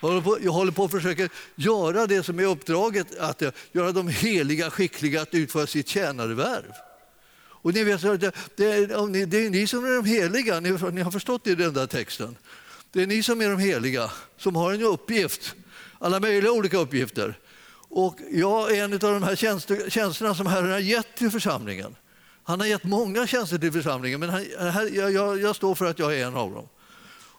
Jag 0.00 0.08
håller, 0.08 0.20
på, 0.20 0.38
jag 0.42 0.52
håller 0.52 0.72
på 0.72 0.84
att 0.84 0.90
försöka 0.90 1.28
göra 1.54 2.06
det 2.06 2.22
som 2.22 2.38
är 2.38 2.44
uppdraget, 2.44 3.18
att 3.18 3.42
göra 3.72 3.92
dem 3.92 4.08
heliga, 4.08 4.70
skickliga 4.70 5.22
att 5.22 5.34
utföra 5.34 5.66
sitt 5.66 5.88
tjänarvärv. 5.88 6.72
Och 7.64 7.74
ni 7.74 7.84
vet, 7.84 8.00
det, 8.02 8.64
är, 8.64 9.26
det 9.26 9.46
är 9.46 9.50
ni 9.50 9.66
som 9.66 9.84
är 9.84 9.96
de 9.96 10.04
heliga, 10.04 10.60
ni, 10.60 10.70
ni 10.70 11.00
har 11.00 11.10
förstått 11.10 11.44
det 11.44 11.50
i 11.50 11.54
den 11.54 11.74
där 11.74 11.86
texten. 11.86 12.36
Det 12.92 13.02
är 13.02 13.06
ni 13.06 13.22
som 13.22 13.40
är 13.40 13.48
de 13.48 13.58
heliga, 13.58 14.10
som 14.36 14.56
har 14.56 14.72
en 14.72 14.82
uppgift, 14.82 15.54
alla 15.98 16.20
möjliga 16.20 16.52
olika 16.52 16.78
uppgifter. 16.78 17.38
Och 17.96 18.18
jag 18.30 18.76
är 18.76 18.84
en 18.84 18.92
av 18.92 18.98
de 18.98 19.22
här 19.22 19.36
tjänsterna 19.90 20.34
som 20.34 20.46
Herren 20.46 20.70
har 20.70 20.78
gett 20.78 21.14
till 21.14 21.30
församlingen. 21.30 21.96
Han 22.42 22.60
har 22.60 22.66
gett 22.66 22.84
många 22.84 23.26
tjänster 23.26 23.58
till 23.58 23.72
församlingen, 23.72 24.20
men 24.20 24.30
han, 24.30 24.94
jag, 24.94 25.12
jag, 25.12 25.40
jag, 25.40 25.56
står 25.56 25.74
för 25.74 25.84
att 25.84 25.98
jag 25.98 26.18
är 26.18 26.26
en 26.26 26.36
av 26.36 26.50
dem. 26.50 26.68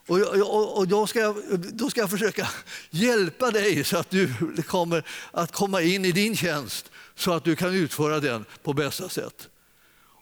Och, 0.08 0.20
och, 0.20 0.78
och 0.78 0.88
då, 0.88 1.08
ska 1.08 1.20
jag, 1.20 1.36
då 1.60 1.90
ska 1.90 2.00
jag 2.00 2.10
försöka 2.10 2.48
hjälpa 2.90 3.52
dig 3.52 3.84
så 3.84 3.98
att 3.98 4.10
du 4.10 4.34
kommer 4.68 5.04
att 5.32 5.52
komma 5.52 5.82
in 5.82 6.06
i 6.06 6.12
din 6.12 6.36
tjänst 6.36 6.92
så 7.16 7.34
att 7.34 7.44
du 7.44 7.56
kan 7.56 7.74
utföra 7.74 8.20
den 8.20 8.46
på 8.64 8.74
bästa 8.74 9.10
sätt. 9.10 9.50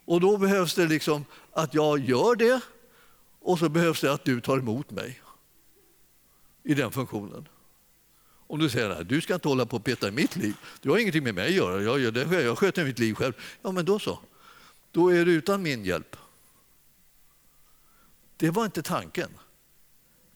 Och 0.05 0.21
då 0.21 0.37
behövs 0.37 0.75
det 0.75 0.87
liksom 0.87 1.25
att 1.51 1.73
jag 1.73 1.99
gör 1.99 2.35
det 2.35 2.59
och 3.41 3.59
så 3.59 3.69
behövs 3.69 4.01
det 4.01 4.13
att 4.13 4.25
du 4.25 4.41
tar 4.41 4.57
emot 4.57 4.91
mig 4.91 5.21
i 6.63 6.73
den 6.73 6.91
funktionen. 6.91 7.47
Om 8.53 8.59
du 8.59 8.69
säger 8.69 8.89
att 8.89 9.09
du 9.09 9.21
ska 9.21 9.33
inte 9.33 9.47
hålla 9.47 9.65
på 9.65 9.75
och 9.75 9.83
peta 9.83 10.07
i 10.07 10.11
mitt 10.11 10.35
liv, 10.35 10.53
du 10.81 10.89
har 10.89 10.97
ingenting 10.97 11.23
med 11.23 11.35
mig 11.35 11.47
att 11.47 11.53
göra, 11.53 11.81
jag, 11.81 11.99
gör 11.99 12.11
det, 12.11 12.41
jag 12.43 12.57
sköter 12.57 12.85
mitt 12.85 12.99
liv 12.99 13.13
själv. 13.13 13.33
Ja, 13.61 13.71
men 13.71 13.85
då 13.85 13.99
så. 13.99 14.19
Då 14.91 15.09
är 15.09 15.25
du 15.25 15.33
utan 15.33 15.61
min 15.61 15.85
hjälp. 15.85 16.15
Det 18.37 18.49
var 18.49 18.65
inte 18.65 18.81
tanken. 18.81 19.29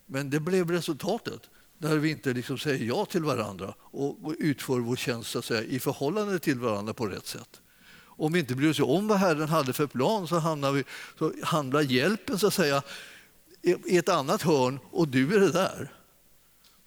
Men 0.05 0.29
det 0.29 0.39
blev 0.39 0.71
resultatet 0.71 1.41
när 1.77 1.95
vi 1.95 2.09
inte 2.09 2.33
liksom 2.33 2.57
säger 2.57 2.85
ja 2.85 3.05
till 3.05 3.23
varandra 3.23 3.73
och 3.79 4.35
utför 4.39 4.79
vår 4.79 4.95
tjänst 4.95 5.29
så 5.29 5.41
säga, 5.41 5.63
i 5.63 5.79
förhållande 5.79 6.39
till 6.39 6.59
varandra 6.59 6.93
på 6.93 7.07
rätt 7.07 7.27
sätt. 7.27 7.61
Om 8.03 8.33
vi 8.33 8.39
inte 8.39 8.55
bryr 8.55 8.69
oss 8.69 8.79
om 8.79 9.07
vad 9.07 9.17
Herren 9.17 9.49
hade 9.49 9.73
för 9.73 9.87
plan 9.87 10.27
så 10.27 10.39
hamnar, 10.39 10.71
vi, 10.71 10.83
så 11.19 11.33
hamnar 11.43 11.81
hjälpen 11.81 12.39
så 12.39 12.47
att 12.47 12.53
säga, 12.53 12.83
i 13.61 13.97
ett 13.97 14.09
annat 14.09 14.41
hörn 14.41 14.79
och 14.91 15.07
du 15.07 15.35
är 15.35 15.39
det 15.39 15.51
där. 15.51 15.96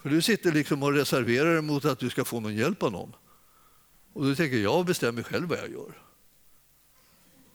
För 0.03 0.11
du 0.11 0.23
sitter 0.23 0.53
liksom 0.53 0.83
och 0.83 0.93
reserverar 0.93 1.53
dig 1.53 1.63
mot 1.63 1.85
att 1.85 1.99
du 1.99 2.11
ska 2.11 2.25
få 2.25 2.41
någon 2.41 2.55
hjälp 2.55 2.83
av 2.83 2.93
någon. 2.93 3.13
Och 4.13 4.25
du 4.25 4.37
tänker 4.37 4.57
jag 4.57 4.87
bestämmer 4.87 5.23
själv 5.23 5.49
vad 5.49 5.59
jag 5.59 5.71
gör. 5.71 6.03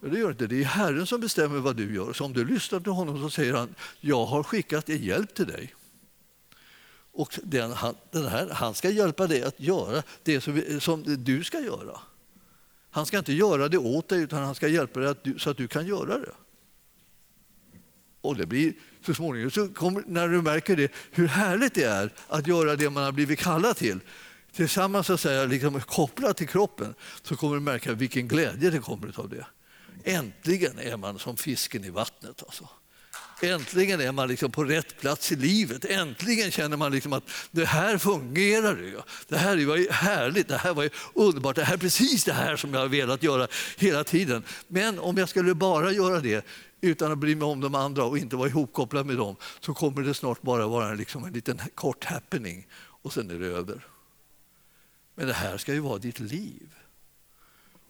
Men 0.00 0.10
det 0.10 0.18
gör 0.18 0.30
inte. 0.30 0.46
Det 0.46 0.60
är 0.60 0.64
Herren 0.64 1.06
som 1.06 1.20
bestämmer 1.20 1.58
vad 1.58 1.76
du 1.76 1.94
gör. 1.94 2.12
Så 2.12 2.24
om 2.24 2.32
du 2.32 2.44
lyssnar 2.44 2.80
till 2.80 2.92
honom 2.92 3.22
så 3.22 3.30
säger 3.30 3.54
han, 3.54 3.74
jag 4.00 4.26
har 4.26 4.42
skickat 4.42 4.88
en 4.88 5.02
hjälp 5.02 5.34
till 5.34 5.46
dig. 5.46 5.74
Och 7.12 7.38
den, 7.42 7.72
han, 7.72 7.94
den 8.10 8.26
här, 8.26 8.50
han 8.50 8.74
ska 8.74 8.90
hjälpa 8.90 9.26
dig 9.26 9.42
att 9.42 9.60
göra 9.60 10.02
det 10.22 10.40
som, 10.40 10.62
som, 10.80 11.02
du 11.24 11.44
ska 11.44 11.60
göra. 11.60 12.00
Han 12.90 13.06
ska 13.06 13.18
inte 13.18 13.32
göra 13.32 13.68
det 13.68 13.78
åt 13.78 14.08
dig 14.08 14.22
utan 14.22 14.42
han 14.42 14.54
ska 14.54 14.68
hjälpa 14.68 15.00
dig 15.00 15.08
att 15.08 15.24
du, 15.24 15.38
så 15.38 15.50
att 15.50 15.56
du 15.56 15.68
kan 15.68 15.86
göra 15.86 16.18
det. 16.18 16.32
Och 18.20 18.36
det 18.36 18.46
blir 18.46 18.74
så 19.06 19.14
småningom, 19.14 19.50
så 19.50 19.68
kommer, 19.68 20.02
när 20.06 20.28
du 20.28 20.42
märker 20.42 20.76
det, 20.76 20.92
hur 21.10 21.28
härligt 21.28 21.74
det 21.74 21.84
är 21.84 22.12
att 22.28 22.46
göra 22.46 22.76
det 22.76 22.90
man 22.90 23.04
har 23.04 23.12
blivit 23.12 23.38
kallad 23.38 23.76
till 23.76 24.00
tillsammans 24.56 25.06
så 25.06 25.12
att 25.12 25.20
säga, 25.20 25.44
liksom 25.44 25.80
kopplat 25.80 26.36
till 26.36 26.48
kroppen 26.48 26.94
så 27.22 27.36
kommer 27.36 27.54
du 27.54 27.60
märka 27.60 27.92
vilken 27.92 28.28
glädje 28.28 28.70
det 28.70 28.78
kommer 28.78 29.20
av 29.20 29.28
det. 29.28 29.46
Äntligen 30.04 30.78
är 30.78 30.96
man 30.96 31.18
som 31.18 31.36
fisken 31.36 31.84
i 31.84 31.90
vattnet. 31.90 32.42
Alltså. 32.42 32.68
Äntligen 33.42 34.00
är 34.00 34.12
man 34.12 34.28
liksom 34.28 34.50
på 34.50 34.64
rätt 34.64 35.00
plats 35.00 35.32
i 35.32 35.36
livet. 35.36 35.84
Äntligen 35.84 36.50
känner 36.50 36.76
man 36.76 36.92
liksom 36.92 37.12
att 37.12 37.30
det 37.50 37.64
här 37.64 37.98
fungerar. 37.98 38.76
Ju. 38.76 39.00
Det 39.28 39.36
här 39.36 39.66
var 39.66 39.76
ju 39.76 39.90
härligt, 39.90 40.48
det 40.48 40.56
här 40.56 40.74
var 40.74 40.90
underbart. 41.14 41.56
Det 41.56 41.64
här 41.64 41.74
är 41.74 41.78
precis 41.78 42.24
det 42.24 42.32
här 42.32 42.56
som 42.56 42.74
jag 42.74 42.80
har 42.80 42.88
velat 42.88 43.22
göra 43.22 43.48
hela 43.76 44.04
tiden. 44.04 44.44
Men 44.68 44.98
om 44.98 45.16
jag 45.16 45.28
skulle 45.28 45.54
bara 45.54 45.92
göra 45.92 46.20
det 46.20 46.46
utan 46.80 47.12
att 47.12 47.18
bry 47.18 47.36
mig 47.36 47.46
om 47.46 47.60
de 47.60 47.74
andra 47.74 48.04
och 48.04 48.18
inte 48.18 48.36
vara 48.36 48.48
ihopkopplad 48.48 49.06
med 49.06 49.16
dem 49.16 49.36
så 49.60 49.74
kommer 49.74 50.02
det 50.02 50.14
snart 50.14 50.42
bara 50.42 50.66
vara 50.66 50.94
liksom 50.94 51.24
en 51.24 51.32
liten 51.32 51.60
kort 51.74 52.04
happening 52.04 52.66
och 52.74 53.12
sen 53.12 53.30
är 53.30 53.38
det 53.38 53.46
över. 53.46 53.86
Men 55.14 55.26
det 55.26 55.32
här 55.32 55.56
ska 55.56 55.72
ju 55.72 55.80
vara 55.80 55.98
ditt 55.98 56.20
liv. 56.20 56.74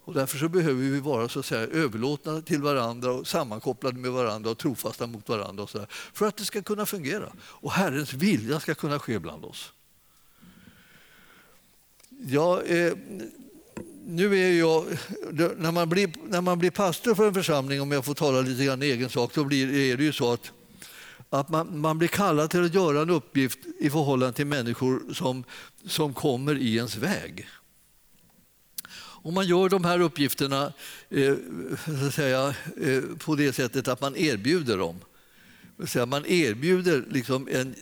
Och 0.06 0.14
därför 0.14 0.38
så 0.38 0.48
behöver 0.48 0.82
vi 0.82 1.00
vara 1.00 1.28
så 1.28 1.38
att 1.38 1.46
säga, 1.46 1.60
överlåtna 1.60 2.42
till 2.42 2.62
varandra 2.62 3.12
och 3.12 3.26
sammankopplade 3.26 3.98
med 3.98 4.12
varandra 4.12 4.50
och 4.50 4.58
trofasta 4.58 5.06
mot 5.06 5.28
varandra 5.28 5.62
och 5.62 5.70
så 5.70 5.78
där, 5.78 5.86
för 5.90 6.26
att 6.26 6.36
det 6.36 6.44
ska 6.44 6.62
kunna 6.62 6.86
fungera 6.86 7.32
och 7.42 7.72
Herrens 7.72 8.12
vilja 8.12 8.60
ska 8.60 8.74
kunna 8.74 8.98
ske 8.98 9.18
bland 9.18 9.44
oss. 9.44 9.72
Ja, 12.08 12.62
eh, 12.62 12.92
nu 14.08 14.38
är 14.38 14.58
jag, 14.58 14.84
när, 15.56 15.72
man 15.72 15.88
blir, 15.88 16.10
när 16.28 16.40
man 16.40 16.58
blir 16.58 16.70
pastor 16.70 17.14
för 17.14 17.28
en 17.28 17.34
församling, 17.34 17.80
om 17.80 17.92
jag 17.92 18.04
får 18.04 18.14
tala 18.14 18.40
lite 18.40 18.64
grann 18.64 18.82
egen 18.82 19.10
sak, 19.10 19.34
då 19.34 19.44
blir, 19.44 19.74
är 19.74 19.96
det 19.96 20.04
ju 20.04 20.12
så 20.12 20.32
att, 20.32 20.52
att 21.30 21.48
man, 21.48 21.78
man 21.78 21.98
blir 21.98 22.08
kallad 22.08 22.50
till 22.50 22.64
att 22.64 22.74
göra 22.74 23.02
en 23.02 23.10
uppgift 23.10 23.58
i 23.78 23.90
förhållande 23.90 24.36
till 24.36 24.46
människor 24.46 25.14
som, 25.14 25.44
som 25.86 26.14
kommer 26.14 26.58
i 26.58 26.76
ens 26.76 26.96
väg. 26.96 27.48
Om 28.98 29.34
man 29.34 29.46
gör 29.46 29.68
de 29.68 29.84
här 29.84 30.00
uppgifterna 30.00 30.72
eh, 31.10 31.34
så 31.84 32.10
säga, 32.10 32.54
eh, 32.80 33.02
på 33.18 33.34
det 33.34 33.52
sättet 33.52 33.88
att 33.88 34.00
man 34.00 34.16
erbjuder 34.16 34.78
dem. 34.78 34.96
Man 36.06 36.26
erbjuder 36.26 37.04
liksom 37.10 37.48
en, 37.50 37.74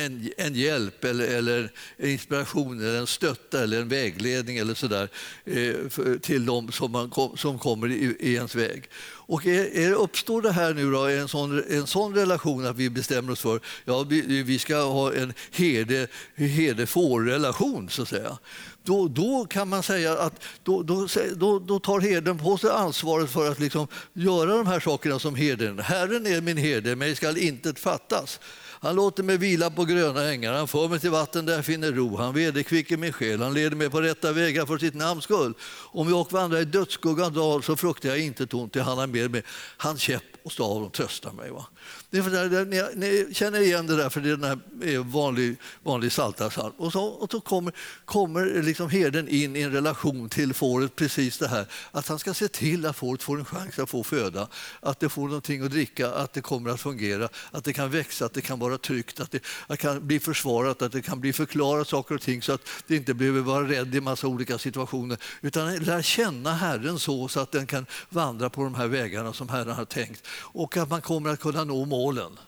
en, 0.00 0.30
en 0.36 0.54
hjälp 0.54 1.04
eller, 1.04 1.28
eller 1.28 1.70
inspiration, 1.98 2.80
eller 2.80 2.98
en 2.98 3.06
stötta 3.06 3.62
eller 3.62 3.80
en 3.80 3.88
vägledning 3.88 4.56
eller 4.56 4.74
så 4.74 4.86
där, 4.86 5.08
eh, 5.44 5.74
till 6.20 6.46
dem 6.46 6.72
som, 6.72 6.92
man 6.92 7.10
kom, 7.10 7.36
som 7.36 7.58
kommer 7.58 7.90
i, 7.90 8.16
i 8.20 8.34
ens 8.34 8.54
väg. 8.54 8.84
Och 9.02 9.46
är, 9.46 9.76
är, 9.76 9.92
uppstår 9.92 10.42
det 10.42 10.52
här 10.52 10.74
nu 10.74 10.90
då, 10.90 11.04
en, 11.04 11.28
sån, 11.28 11.64
en 11.70 11.86
sån 11.86 12.14
relation 12.14 12.66
att 12.66 12.76
vi 12.76 12.90
bestämmer 12.90 13.32
oss 13.32 13.40
för 13.40 13.60
ja, 13.84 14.02
vi, 14.02 14.42
vi 14.42 14.58
ska 14.58 14.82
ha 14.82 15.14
en 15.14 15.32
herde-får-relation, 15.50 17.88
så 17.90 18.02
att 18.02 18.08
säga 18.08 18.38
då, 18.82 19.08
då 19.08 19.46
kan 19.50 19.68
man 19.68 19.82
säga 19.82 20.18
att 20.18 20.42
då, 20.62 20.82
då, 20.82 21.06
då, 21.36 21.58
då 21.58 21.78
tar 21.78 22.00
herden 22.00 22.38
på 22.38 22.58
sig 22.58 22.70
ansvaret 22.70 23.30
för 23.30 23.50
att 23.50 23.58
liksom 23.58 23.86
göra 24.12 24.56
de 24.56 24.66
här 24.66 24.80
sakerna 24.80 25.18
som 25.18 25.34
herden. 25.34 25.78
Herren 25.78 26.26
är 26.26 26.40
min 26.40 26.56
herde, 26.56 26.96
mig 26.96 27.16
skall 27.16 27.38
intet 27.38 27.78
fattas. 27.78 28.40
Han 28.82 28.96
låter 28.96 29.22
mig 29.22 29.38
vila 29.38 29.70
på 29.70 29.84
gröna 29.84 30.24
ängar, 30.24 30.52
han 30.52 30.68
för 30.68 30.88
mig 30.88 31.00
till 31.00 31.10
vatten 31.10 31.46
där 31.46 31.54
jag 31.54 31.64
finner 31.64 31.92
ro. 31.92 32.16
Han 32.16 32.34
vederkvicker 32.34 32.96
min 32.96 33.12
själ, 33.12 33.42
han 33.42 33.54
leder 33.54 33.76
mig 33.76 33.90
på 33.90 34.00
rätta 34.00 34.32
vägar 34.32 34.66
för 34.66 34.78
sitt 34.78 34.94
namns 34.94 35.24
skull. 35.24 35.54
Om 35.92 36.08
jag 36.08 36.32
vandrar 36.32 36.60
i 36.60 36.64
dödsskuggans 36.64 37.34
dal 37.34 37.62
så 37.62 37.76
fruktar 37.76 38.08
jag 38.08 38.18
inte 38.18 38.56
ont, 38.56 38.72
till 38.72 38.82
han 38.82 38.98
är 38.98 39.06
med 39.06 39.30
mig. 39.30 39.42
Hans 39.76 40.00
käpp 40.00 40.22
och 40.42 40.52
stav 40.52 40.80
de 40.80 40.90
tröstar 40.90 41.32
mig. 41.32 41.50
Va? 41.50 41.66
Det 42.10 42.18
är 42.18 42.64
ni, 42.64 42.82
ni, 42.94 43.34
känner 43.34 43.60
igen 43.60 43.86
det 43.86 43.96
där, 43.96 44.08
för 44.08 44.20
det 44.20 44.30
är 44.30 44.36
den 44.36 44.48
här 44.48 44.98
vanlig, 44.98 45.56
vanlig 45.82 46.12
saltarsalm. 46.12 46.72
Och 46.76 46.92
så, 46.92 47.04
och 47.04 47.30
så 47.30 47.40
kommer, 47.40 47.72
kommer 48.04 48.62
liksom 48.62 48.90
herden 48.90 49.28
in 49.28 49.56
i 49.56 49.62
en 49.62 49.72
relation 49.72 50.28
till 50.28 50.54
fåret, 50.54 50.96
precis 50.96 51.38
det 51.38 51.48
här 51.48 51.66
att 51.90 52.08
han 52.08 52.18
ska 52.18 52.34
se 52.34 52.48
till 52.48 52.86
att 52.86 52.96
fåret 52.96 53.22
får 53.22 53.38
en 53.38 53.44
chans 53.44 53.78
att 53.78 53.90
få 53.90 54.04
föda, 54.04 54.48
att 54.80 55.00
det 55.00 55.08
får 55.08 55.22
någonting 55.22 55.62
att 55.62 55.70
dricka, 55.70 56.10
att 56.10 56.32
det 56.32 56.40
kommer 56.40 56.70
att 56.70 56.80
fungera, 56.80 57.28
att 57.50 57.64
det 57.64 57.72
kan 57.72 57.90
växa, 57.90 58.24
att 58.24 58.32
det 58.32 58.40
kan 58.40 58.58
vara 58.58 58.78
tryggt, 58.78 59.20
att 59.20 59.30
det, 59.30 59.38
att 59.66 59.68
det 59.68 59.76
kan 59.76 60.06
bli 60.06 60.20
försvarat, 60.20 60.82
att 60.82 60.92
det 60.92 61.02
kan 61.02 61.20
bli 61.20 61.32
förklarat 61.32 61.88
saker 61.88 62.14
och 62.14 62.22
ting 62.22 62.42
så 62.42 62.52
att 62.52 62.68
det 62.86 62.96
inte 62.96 63.14
behöver 63.14 63.40
vara 63.40 63.68
rädd 63.68 63.94
i 63.94 64.00
massa 64.00 64.26
olika 64.26 64.58
situationer, 64.58 65.18
utan 65.40 65.76
lär 65.76 66.02
känna 66.02 66.54
Herren 66.54 66.98
så, 66.98 67.28
så 67.28 67.40
att 67.40 67.52
den 67.52 67.66
kan 67.66 67.86
vandra 68.08 68.50
på 68.50 68.64
de 68.64 68.74
här 68.74 68.86
vägarna 68.86 69.32
som 69.32 69.48
Herren 69.48 69.74
har 69.74 69.84
tänkt 69.84 70.26
och 70.30 70.76
att 70.76 70.90
man 70.90 71.02
kommer 71.02 71.30
att 71.30 71.40
kunna 71.40 71.64
nå 71.64 71.84
målen. 72.00 72.38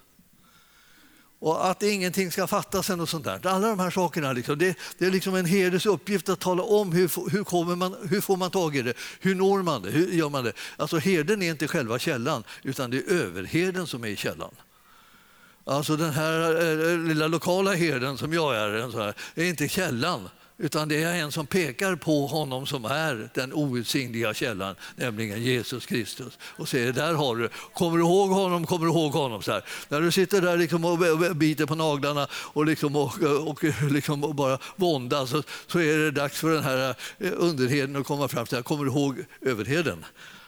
Och 1.39 1.71
att 1.71 1.83
ingenting 1.83 2.31
ska 2.33 2.47
fattas 2.47 2.91
och 2.91 3.09
sånt 3.09 3.25
där. 3.25 3.47
Alla 3.47 3.69
de 3.69 3.79
här 3.79 3.91
sakerna, 3.91 4.33
liksom, 4.33 4.59
det, 4.59 4.77
det, 4.99 5.07
är 5.07 5.11
liksom 5.11 5.35
en 5.35 5.47
herdes 5.47 5.87
uppgift 5.87 6.29
att 6.29 6.41
tala 6.41 6.63
om 6.63 6.93
hur, 6.93 7.31
hur, 7.31 7.45
kommer 7.45 7.77
man, 7.77 7.97
hur 8.11 8.21
får 8.21 8.37
man 8.37 8.51
tag 8.51 8.77
i 8.77 8.83
det, 8.83 8.95
hur 9.21 9.35
når 9.35 9.63
man 9.63 9.83
det, 9.83 9.91
hur 9.91 10.13
gör 10.13 10.29
man 10.29 10.45
det. 10.45 10.53
Alltså 10.77 10.99
herden 10.99 11.43
är 11.43 11.51
inte 11.51 11.69
själva 11.69 11.99
källan, 11.99 12.45
utan 12.63 12.91
det 12.91 12.97
är 12.97 13.13
överherden 13.13 13.87
som 13.87 14.05
är 14.05 14.17
källan. 14.17 14.51
Alltså 15.65 15.97
den 15.97 16.13
här 16.13 16.41
eh, 16.91 16.99
lilla 16.99 17.27
lokala 17.27 17.73
herden 17.73 18.19
som 18.19 18.33
jag 18.33 18.57
är, 18.57 19.15
är 19.35 19.45
inte 19.45 19.69
källan 19.69 20.29
utan 20.59 20.89
det 20.89 21.03
är 21.03 21.15
en 21.15 21.33
som 21.33 21.47
pekar 21.47 21.97
på 21.97 22.27
honom 22.27 22.67
som 22.67 22.85
är 22.85 23.31
den 23.35 23.53
outsinliga 23.53 24.35
källan, 24.35 24.75
nämligen 24.97 25.43
Jesus 25.43 25.87
Kristus. 25.87 26.39
Och 26.43 26.69
säger, 26.69 26.93
där 26.93 27.15
har 27.15 27.37
du, 27.37 27.49
kommer 27.75 27.99
du 27.99 28.05
ihåg 28.05 28.31
honom, 28.31 28.67
kommer 28.67 28.87
du 28.87 28.93
ihåg 28.93 29.13
honom. 29.13 29.43
Så 29.43 29.53
här. 29.53 29.65
När 29.89 30.01
du 30.01 30.13
sitter 30.13 30.41
där 30.41 30.57
liksom 30.57 30.85
och 30.85 31.37
biter 31.37 31.67
på 31.67 31.75
naglarna 31.75 32.27
och, 32.33 32.67
liksom 32.67 32.97
och, 32.97 33.23
och 33.47 33.65
liksom 33.91 34.25
och 34.25 34.35
bara 34.35 34.59
våndas 34.77 35.31
så, 35.31 35.43
så 35.67 35.79
är 35.79 35.99
det 35.99 36.11
dags 36.11 36.41
för 36.41 36.55
den 36.55 36.65
här 36.65 36.95
eh, 37.19 37.33
underheden 37.37 37.97
att 37.97 38.07
komma 38.07 38.29
fram 38.29 38.47
till, 38.47 38.63
kommer 38.63 38.85
du 38.85 38.91
ihåg 38.91 39.25
överheden? 39.41 40.05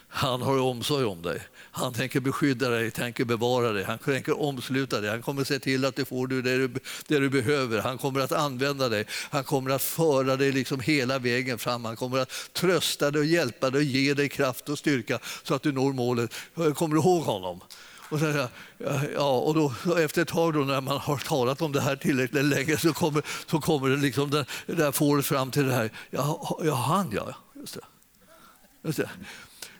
Han 0.08 0.42
har 0.42 0.58
omsorg 0.58 1.04
om 1.04 1.22
dig. 1.22 1.40
Han 1.76 1.92
tänker 1.92 2.20
beskydda 2.20 2.68
dig, 2.68 2.90
tänker 2.90 3.24
bevara 3.24 3.72
dig, 3.72 3.84
han 3.84 3.98
tänker 3.98 4.40
omsluta 4.42 5.00
dig. 5.00 5.10
Han 5.10 5.22
kommer 5.22 5.44
se 5.44 5.58
till 5.58 5.84
att 5.84 5.96
du 5.96 6.04
får 6.04 6.26
det 6.26 6.42
du, 6.42 6.68
det 7.06 7.18
du 7.18 7.30
behöver. 7.30 7.80
Han 7.80 7.98
kommer 7.98 8.20
att 8.20 8.32
använda 8.32 8.88
dig. 8.88 9.06
Han 9.30 9.44
kommer 9.44 9.70
att 9.70 9.82
föra 9.82 10.36
dig 10.36 10.52
liksom 10.52 10.80
hela 10.80 11.18
vägen 11.18 11.58
fram. 11.58 11.84
Han 11.84 11.96
kommer 11.96 12.18
att 12.18 12.30
trösta 12.52 13.10
dig 13.10 13.20
och 13.20 13.26
hjälpa 13.26 13.70
dig 13.70 13.78
och 13.78 13.84
ge 13.84 14.14
dig 14.14 14.28
kraft 14.28 14.68
och 14.68 14.78
styrka 14.78 15.18
så 15.42 15.54
att 15.54 15.62
du 15.62 15.72
når 15.72 15.92
målet. 15.92 16.34
Kommer 16.54 16.94
du 16.94 17.00
ihåg 17.00 17.22
honom? 17.22 17.60
Och, 18.08 18.18
sen, 18.20 18.48
ja, 19.14 19.38
och 19.38 19.54
då, 19.54 19.96
efter 19.96 20.22
ett 20.22 20.28
tag 20.28 20.54
då, 20.54 20.60
när 20.60 20.80
man 20.80 20.98
har 20.98 21.16
talat 21.16 21.62
om 21.62 21.72
det 21.72 21.80
här 21.80 21.96
tillräckligt 21.96 22.44
länge 22.44 22.76
så 22.76 22.92
kommer, 22.92 23.22
så 23.50 23.60
kommer 23.60 23.88
det 23.88 23.96
liksom 23.96 24.30
det 24.30 24.46
där 24.66 24.92
fåret 24.92 25.26
fram 25.26 25.50
till 25.50 25.66
det 25.66 25.72
här. 25.72 25.90
Ja, 26.10 26.58
ja 26.64 26.74
han 26.74 27.10
ja. 27.12 27.34
Just 27.54 27.74
det. 27.74 27.80
Just 28.82 28.98
det. 28.98 29.10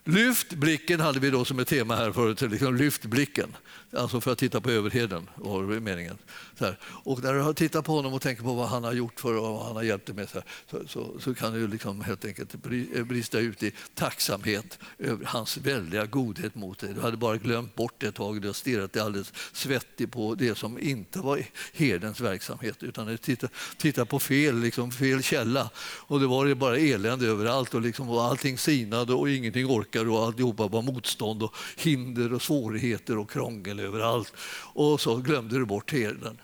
Lyft 0.04 0.52
blicken 0.52 1.00
hade 1.00 1.20
vi 1.20 1.30
då 1.30 1.44
som 1.44 1.58
ett 1.58 1.68
tema 1.68 1.96
här 1.96 2.12
förut. 2.12 2.40
Liksom 2.40 2.76
lyft 2.76 3.04
blicken. 3.04 3.56
Alltså 3.96 4.20
för 4.20 4.32
att 4.32 4.38
titta 4.38 4.60
på 4.60 4.70
överheden 4.70 5.30
var 5.34 5.62
meningen. 5.62 6.18
Så 6.58 6.64
här. 6.64 6.78
Och 6.84 7.22
när 7.22 7.34
du 7.34 7.40
har 7.40 7.52
tittat 7.52 7.84
på 7.84 7.92
honom 7.92 8.14
och 8.14 8.22
tänker 8.22 8.42
på 8.42 8.54
vad 8.54 8.68
han 8.68 8.84
har 8.84 8.92
gjort 8.92 9.20
för 9.20 9.36
och 9.36 9.42
vad 9.42 9.66
han 9.66 9.76
har 9.76 9.82
hjälpt 9.82 10.06
dig 10.06 10.14
med 10.14 10.28
så, 10.28 10.42
så, 10.70 10.88
så, 10.88 11.20
så, 11.20 11.34
kan 11.34 11.52
du 11.52 11.68
liksom 11.68 12.00
helt 12.00 12.24
enkelt 12.24 12.54
eh, 12.94 13.04
brista 13.04 13.38
ut 13.38 13.62
i 13.62 13.72
tacksamhet 13.94 14.78
över 14.98 15.26
hans 15.26 15.56
väldiga 15.56 16.06
godhet 16.06 16.54
mot 16.54 16.78
dig. 16.78 16.94
Du 16.94 17.00
hade 17.00 17.16
bara 17.16 17.36
glömt 17.36 17.74
bort 17.74 17.94
det 17.98 18.06
ett 18.06 18.14
tag. 18.14 18.42
Du 18.42 18.48
har 18.48 18.52
stirrat 18.52 18.92
dig 18.92 19.02
alldeles 19.02 19.32
svettig 19.52 20.12
på 20.12 20.34
det 20.34 20.58
som 20.58 20.78
inte 20.78 21.18
var 21.18 21.42
herdens 21.72 22.20
verksamhet 22.20 22.82
utan 22.82 23.06
du 23.06 23.16
tittar, 23.16 23.50
tittar 23.76 24.04
på 24.04 24.18
fel, 24.18 24.60
liksom 24.60 24.92
fel 24.92 25.22
källa. 25.22 25.70
Och 25.78 26.20
det 26.20 26.26
var 26.26 26.54
bara 26.54 26.78
elände 26.78 27.26
överallt 27.26 27.74
och, 27.74 27.80
liksom, 27.80 28.08
och 28.08 28.24
allting 28.24 28.58
sinade 28.58 29.14
och 29.14 29.30
ingenting 29.30 29.66
orkade 29.66 30.10
och 30.10 30.24
alltihopa 30.24 30.68
var 30.68 30.82
motstånd 30.82 31.42
och 31.42 31.54
hinder 31.76 32.32
och 32.32 32.42
svårigheter 32.42 33.18
och 33.18 33.30
krångel 33.30 33.83
överallt. 33.84 34.32
Och 34.74 35.00
så 35.00 35.16
glömde 35.16 35.58
du 35.58 35.64
bort 35.64 35.92
herden. 35.92 36.40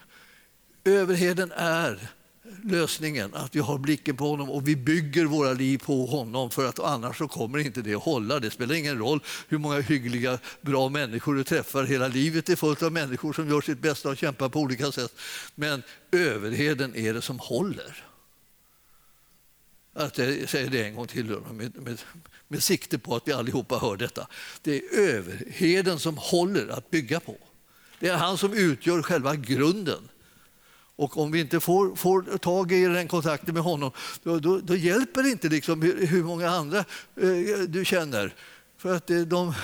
Överheden 0.84 1.52
är 1.56 2.10
lösningen, 2.64 3.34
att 3.34 3.56
vi 3.56 3.60
har 3.60 3.78
blicken 3.78 4.16
på 4.16 4.28
honom 4.28 4.50
och 4.50 4.68
vi 4.68 4.76
bygger 4.76 5.24
våra 5.24 5.52
liv 5.52 5.78
på 5.78 6.06
honom 6.06 6.50
för 6.50 6.68
att 6.68 6.78
annars 6.78 7.18
så 7.18 7.28
kommer 7.28 7.58
inte 7.58 7.82
det 7.82 7.94
att 7.94 8.02
hålla. 8.02 8.40
Det 8.40 8.50
spelar 8.50 8.74
ingen 8.74 8.98
roll 8.98 9.20
hur 9.48 9.58
många 9.58 9.80
hyggliga, 9.80 10.38
bra 10.60 10.88
människor 10.88 11.34
du 11.34 11.44
träffar. 11.44 11.84
Hela 11.84 12.08
livet 12.08 12.48
är 12.48 12.56
fullt 12.56 12.82
av 12.82 12.92
människor 12.92 13.32
som 13.32 13.48
gör 13.48 13.60
sitt 13.60 13.78
bästa 13.78 14.08
och 14.08 14.16
kämpar 14.16 14.48
på 14.48 14.60
olika 14.60 14.92
sätt. 14.92 15.14
Men 15.54 15.82
överheden 16.12 16.96
är 16.96 17.14
det 17.14 17.22
som 17.22 17.38
håller. 17.38 18.09
Att 20.00 20.18
jag 20.18 20.48
säger 20.48 20.70
det 20.70 20.84
en 20.84 20.94
gång 20.94 21.06
till 21.06 21.24
med, 21.24 21.76
med, 21.76 22.02
med 22.48 22.62
sikte 22.62 22.98
på 22.98 23.16
att 23.16 23.28
vi 23.28 23.32
allihopa 23.32 23.78
hör 23.78 23.96
detta. 23.96 24.26
Det 24.62 24.76
är 24.76 24.98
överheden 24.98 25.98
som 25.98 26.16
håller 26.18 26.68
att 26.68 26.90
bygga 26.90 27.20
på. 27.20 27.36
Det 27.98 28.08
är 28.08 28.16
han 28.16 28.38
som 28.38 28.52
utgör 28.52 29.02
själva 29.02 29.36
grunden. 29.36 30.08
Och 30.96 31.18
om 31.18 31.32
vi 31.32 31.40
inte 31.40 31.60
får, 31.60 31.96
får 31.96 32.38
tag 32.38 32.72
i 32.72 32.86
den 32.86 33.08
kontakten 33.08 33.54
med 33.54 33.62
honom, 33.62 33.90
då, 34.22 34.38
då, 34.38 34.58
då 34.58 34.76
hjälper 34.76 35.22
det 35.22 35.30
inte 35.30 35.48
liksom 35.48 35.82
hur, 35.82 36.06
hur 36.06 36.24
många 36.24 36.50
andra 36.50 36.78
eh, 36.78 37.58
du 37.68 37.84
känner. 37.84 38.34
För 38.76 38.94
att 38.94 39.06
det, 39.06 39.24
de, 39.24 39.54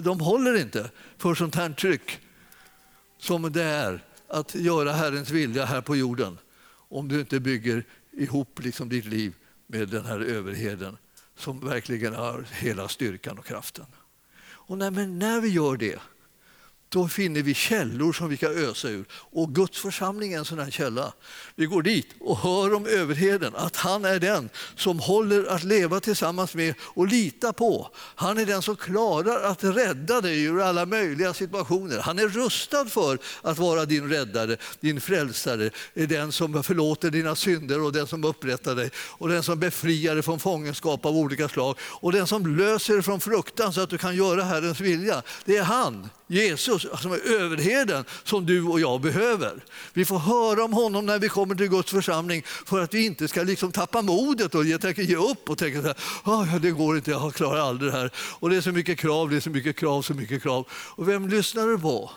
de 0.00 0.20
håller 0.20 0.60
inte 0.60 0.90
för 1.18 1.34
sånt 1.34 1.54
här 1.54 1.70
tryck 1.70 2.18
som 3.18 3.52
det 3.52 3.62
är 3.62 4.04
att 4.28 4.54
göra 4.54 4.92
Herrens 4.92 5.30
vilja 5.30 5.64
här 5.64 5.80
på 5.80 5.96
jorden 5.96 6.38
om 6.88 7.08
du 7.08 7.20
inte 7.20 7.40
bygger 7.40 7.84
ihop 8.12 8.60
liksom 8.62 8.88
ditt 8.88 9.04
liv 9.04 9.34
med 9.70 9.88
den 9.88 10.06
här 10.06 10.20
överheden 10.20 10.96
som 11.36 11.60
verkligen 11.60 12.14
har 12.14 12.46
hela 12.52 12.88
styrkan 12.88 13.38
och 13.38 13.44
kraften. 13.46 13.86
Och 14.42 14.78
när, 14.78 14.90
när 15.06 15.40
vi 15.40 15.48
gör 15.48 15.76
det, 15.76 16.00
då 16.92 17.08
finner 17.08 17.42
vi 17.42 17.54
källor 17.54 18.12
som 18.12 18.28
vi 18.28 18.36
kan 18.36 18.70
ösa 18.70 18.88
ur. 18.88 19.04
Och 19.12 19.54
Guds 19.54 19.78
församling 19.78 20.32
är 20.32 20.38
en 20.38 20.44
sån 20.44 20.58
här 20.58 20.70
källa. 20.70 21.12
Vi 21.54 21.66
går 21.66 21.82
dit 21.82 22.06
och 22.20 22.38
hör 22.38 22.74
om 22.74 22.86
överheden, 22.86 23.54
att 23.56 23.76
han 23.76 24.04
är 24.04 24.18
den 24.18 24.50
som 24.76 24.98
håller 24.98 25.44
att 25.44 25.64
leva 25.64 26.00
tillsammans 26.00 26.54
med 26.54 26.74
och 26.80 27.06
lita 27.06 27.52
på. 27.52 27.88
Han 27.96 28.38
är 28.38 28.46
den 28.46 28.62
som 28.62 28.76
klarar 28.76 29.42
att 29.42 29.64
rädda 29.64 30.20
dig 30.20 30.42
ur 30.42 30.60
alla 30.60 30.86
möjliga 30.86 31.34
situationer. 31.34 31.98
Han 31.98 32.18
är 32.18 32.28
rustad 32.28 32.84
för 32.84 33.18
att 33.42 33.58
vara 33.58 33.84
din 33.84 34.08
räddare, 34.08 34.56
din 34.80 35.00
frälsare, 35.00 35.70
den 35.94 36.32
som 36.32 36.62
förlåter 36.62 37.10
dina 37.10 37.36
synder 37.36 37.80
och 37.82 37.92
den 37.92 38.06
som 38.06 38.24
upprättar 38.24 38.74
dig 38.74 38.90
och 38.96 39.28
den 39.28 39.42
som 39.42 39.60
befriar 39.60 40.14
dig 40.14 40.22
från 40.22 40.40
fångenskap 40.40 41.06
av 41.06 41.16
olika 41.16 41.48
slag 41.48 41.76
och 41.80 42.12
den 42.12 42.26
som 42.26 42.56
löser 42.56 42.94
dig 42.94 43.02
från 43.02 43.20
fruktan 43.20 43.72
så 43.72 43.80
att 43.80 43.90
du 43.90 43.98
kan 43.98 44.16
göra 44.16 44.44
Herrens 44.44 44.80
vilja. 44.80 45.22
Det 45.44 45.56
är 45.56 45.64
han. 45.64 46.08
Jesus 46.30 46.68
alltså, 46.68 46.96
som 46.96 47.12
är 47.12 47.40
överheden 47.40 48.04
som 48.24 48.46
du 48.46 48.62
och 48.62 48.80
jag 48.80 49.00
behöver. 49.00 49.64
Vi 49.92 50.04
får 50.04 50.18
höra 50.18 50.64
om 50.64 50.72
honom 50.72 51.06
när 51.06 51.18
vi 51.18 51.28
kommer 51.28 51.54
till 51.54 51.68
Guds 51.68 51.90
församling 51.90 52.42
för 52.46 52.80
att 52.80 52.94
vi 52.94 53.06
inte 53.06 53.28
ska 53.28 53.42
liksom 53.42 53.72
tappa 53.72 54.02
modet 54.02 54.54
och 54.54 54.64
ge 54.64 55.16
upp 55.16 55.50
och 55.50 55.58
tänka 55.58 55.90
att 55.90 55.98
oh, 56.24 56.56
det 56.56 56.70
går 56.70 56.96
inte, 56.96 57.10
jag 57.10 57.34
klarar 57.34 57.60
aldrig 57.60 57.92
det 57.92 57.98
här. 57.98 58.10
Och 58.16 58.50
det 58.50 58.56
är 58.56 58.60
så 58.60 58.72
mycket 58.72 58.98
krav, 58.98 59.30
det 59.30 59.36
är 59.36 59.40
så 59.40 59.50
mycket 59.50 59.76
krav, 59.76 60.02
så 60.02 60.14
mycket 60.14 60.42
krav. 60.42 60.68
Och 60.72 61.08
vem 61.08 61.28
lyssnar 61.28 61.66
du 61.66 61.78
på? 61.78 62.10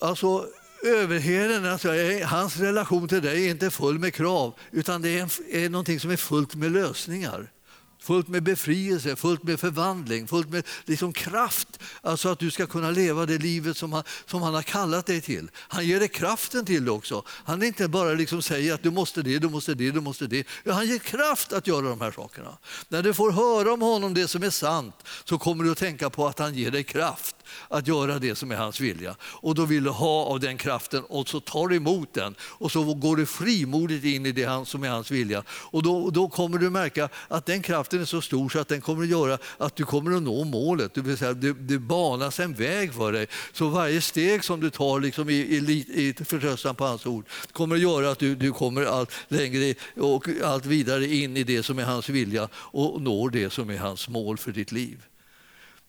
Alltså, 0.00 0.46
överheden, 0.84 1.66
alltså, 1.66 1.88
hans 2.24 2.56
relation 2.56 3.08
till 3.08 3.22
dig 3.22 3.46
är 3.46 3.50
inte 3.50 3.70
full 3.70 3.98
med 3.98 4.14
krav 4.14 4.54
utan 4.70 5.02
det 5.02 5.18
är, 5.18 5.30
är 5.50 5.68
någonting 5.68 6.00
som 6.00 6.10
är 6.10 6.16
fullt 6.16 6.54
med 6.54 6.72
lösningar 6.72 7.50
fullt 7.98 8.28
med 8.28 8.42
befrielse, 8.42 9.16
fullt 9.16 9.42
med 9.42 9.60
förvandling, 9.60 10.28
fullt 10.28 10.48
med 10.48 10.66
liksom 10.84 11.12
kraft. 11.12 11.80
Alltså 12.00 12.28
att 12.28 12.38
du 12.38 12.50
ska 12.50 12.66
kunna 12.66 12.90
leva 12.90 13.26
det 13.26 13.38
livet 13.38 13.76
som 13.76 13.92
han, 13.92 14.02
som 14.26 14.42
han 14.42 14.54
har 14.54 14.62
kallat 14.62 15.06
dig 15.06 15.20
till. 15.20 15.50
Han 15.56 15.86
ger 15.86 16.00
dig 16.00 16.08
kraften 16.08 16.64
till 16.64 16.84
det 16.84 16.90
också. 16.90 17.22
Han 17.28 17.62
inte 17.62 17.88
bara 17.88 18.12
liksom 18.12 18.42
säger 18.42 18.74
att 18.74 18.82
du 18.82 18.90
måste 18.90 19.22
det, 19.22 19.38
du 19.38 19.48
måste 19.48 19.74
det, 19.74 19.90
du 19.90 20.00
måste 20.00 20.26
det. 20.26 20.46
Han 20.66 20.86
ger 20.86 20.98
kraft 20.98 21.52
att 21.52 21.66
göra 21.66 21.88
de 21.88 22.00
här 22.00 22.10
sakerna. 22.10 22.58
När 22.88 23.02
du 23.02 23.14
får 23.14 23.32
höra 23.32 23.72
om 23.72 23.82
honom 23.82 24.14
det 24.14 24.28
som 24.28 24.42
är 24.42 24.50
sant 24.50 24.94
så 25.24 25.38
kommer 25.38 25.64
du 25.64 25.72
att 25.72 25.78
tänka 25.78 26.10
på 26.10 26.26
att 26.26 26.38
han 26.38 26.54
ger 26.54 26.70
dig 26.70 26.84
kraft 26.84 27.36
att 27.68 27.86
göra 27.86 28.18
det 28.18 28.34
som 28.34 28.50
är 28.50 28.56
hans 28.56 28.80
vilja. 28.80 29.16
Och 29.22 29.54
då 29.54 29.64
vill 29.64 29.84
du 29.84 29.90
ha 29.90 30.24
av 30.24 30.40
den 30.40 30.58
kraften 30.58 31.04
och 31.04 31.28
så 31.28 31.40
tar 31.40 31.68
du 31.68 31.76
emot 31.76 32.14
den 32.14 32.34
och 32.42 32.72
så 32.72 32.94
går 32.94 33.16
du 33.16 33.26
frimodigt 33.26 34.04
in 34.04 34.26
i 34.26 34.32
det 34.32 34.68
som 34.68 34.84
är 34.84 34.88
hans 34.88 35.10
vilja. 35.10 35.42
Och 35.48 35.82
då, 35.82 36.10
då 36.10 36.28
kommer 36.28 36.58
du 36.58 36.70
märka 36.70 37.08
att 37.28 37.46
den 37.46 37.62
kraften 37.62 37.87
är 37.92 38.04
så 38.04 38.20
stor 38.20 38.48
så 38.48 38.58
att 38.58 38.68
den 38.68 38.80
kommer 38.80 39.02
att 39.02 39.08
göra 39.08 39.38
att 39.58 39.76
du 39.76 39.84
kommer 39.84 40.16
att 40.16 40.22
nå 40.22 40.44
målet. 40.44 40.94
Det 40.94 41.00
vill 41.00 41.18
säga, 41.18 41.32
det, 41.32 41.52
det 41.52 41.78
banas 41.78 42.40
en 42.40 42.54
väg 42.54 42.94
för 42.94 43.12
dig. 43.12 43.26
Så 43.52 43.68
varje 43.68 44.00
steg 44.00 44.44
som 44.44 44.60
du 44.60 44.70
tar 44.70 45.00
liksom 45.00 45.30
i, 45.30 45.34
i, 45.34 45.84
i 45.94 46.24
förtröstan 46.24 46.74
på 46.74 46.84
hans 46.84 47.06
ord 47.06 47.24
kommer 47.52 47.74
att 47.74 47.82
göra 47.82 48.10
att 48.10 48.18
du, 48.18 48.34
du 48.34 48.52
kommer 48.52 48.84
allt 48.84 49.12
längre 49.28 49.74
och 49.96 50.28
allt 50.44 50.66
vidare 50.66 51.06
in 51.06 51.36
i 51.36 51.44
det 51.44 51.62
som 51.62 51.78
är 51.78 51.84
hans 51.84 52.08
vilja 52.08 52.48
och 52.54 53.02
når 53.02 53.30
det 53.30 53.50
som 53.50 53.70
är 53.70 53.78
hans 53.78 54.08
mål 54.08 54.38
för 54.38 54.52
ditt 54.52 54.72
liv. 54.72 54.98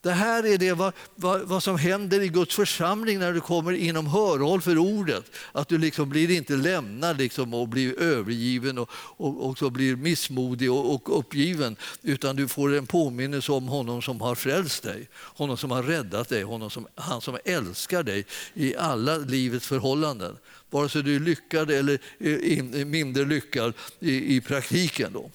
Det 0.02 0.12
här 0.12 0.46
är 0.46 0.58
det 0.58 0.74
vad, 0.74 0.94
vad, 1.16 1.42
vad, 1.42 1.64
som 1.64 1.78
händer 1.78 2.22
i 2.22 2.28
Guds 2.28 2.56
församling 2.56 3.20
när 3.20 3.34
du 3.34 3.42
kommer 3.42 3.72
inom 3.72 4.08
hörhåll 4.08 4.62
för 4.62 4.78
ordet. 4.78 5.32
Att 5.52 5.68
du 5.68 5.78
liksom 5.78 6.10
blir 6.10 6.32
inte 6.32 6.54
lämnad 6.54 7.18
liksom 7.18 7.54
och 7.54 7.68
blir 7.68 8.00
övergiven 8.00 8.78
och, 8.78 8.90
och, 8.94 9.50
och 9.50 9.58
så 9.58 9.70
blir 9.70 9.96
missmodig 9.96 10.72
och, 10.72 10.94
och, 10.94 11.20
uppgiven. 11.20 11.76
Utan 12.02 12.36
du 12.36 12.48
får 12.48 12.76
en 12.76 12.86
påminnelse 12.86 13.52
om 13.52 13.68
honom 13.68 14.02
som 14.02 14.22
har 14.22 14.36
frälst 14.36 14.84
dig, 14.84 15.08
honom 15.14 15.58
som 15.58 15.72
har 15.72 15.84
räddat 15.84 16.30
dig, 16.30 16.44
honom 16.44 16.70
som, 16.70 16.88
han 16.96 17.22
som 17.22 17.38
älskar 17.46 18.04
dig 18.04 18.26
i 18.54 18.76
alla 18.76 19.18
livets 19.18 19.68
förhållanden. 19.68 20.38
Vare 20.70 20.90
sig 20.90 21.04
du 21.04 21.16
är 21.16 21.20
lyckad 21.20 21.72
eller 21.72 22.00
eh, 22.20 22.86
mindre 22.86 23.26
lyckad 23.26 23.74
i, 24.00 24.36
i 24.36 24.42
praktiken. 24.42 25.14
Då. 25.14 25.32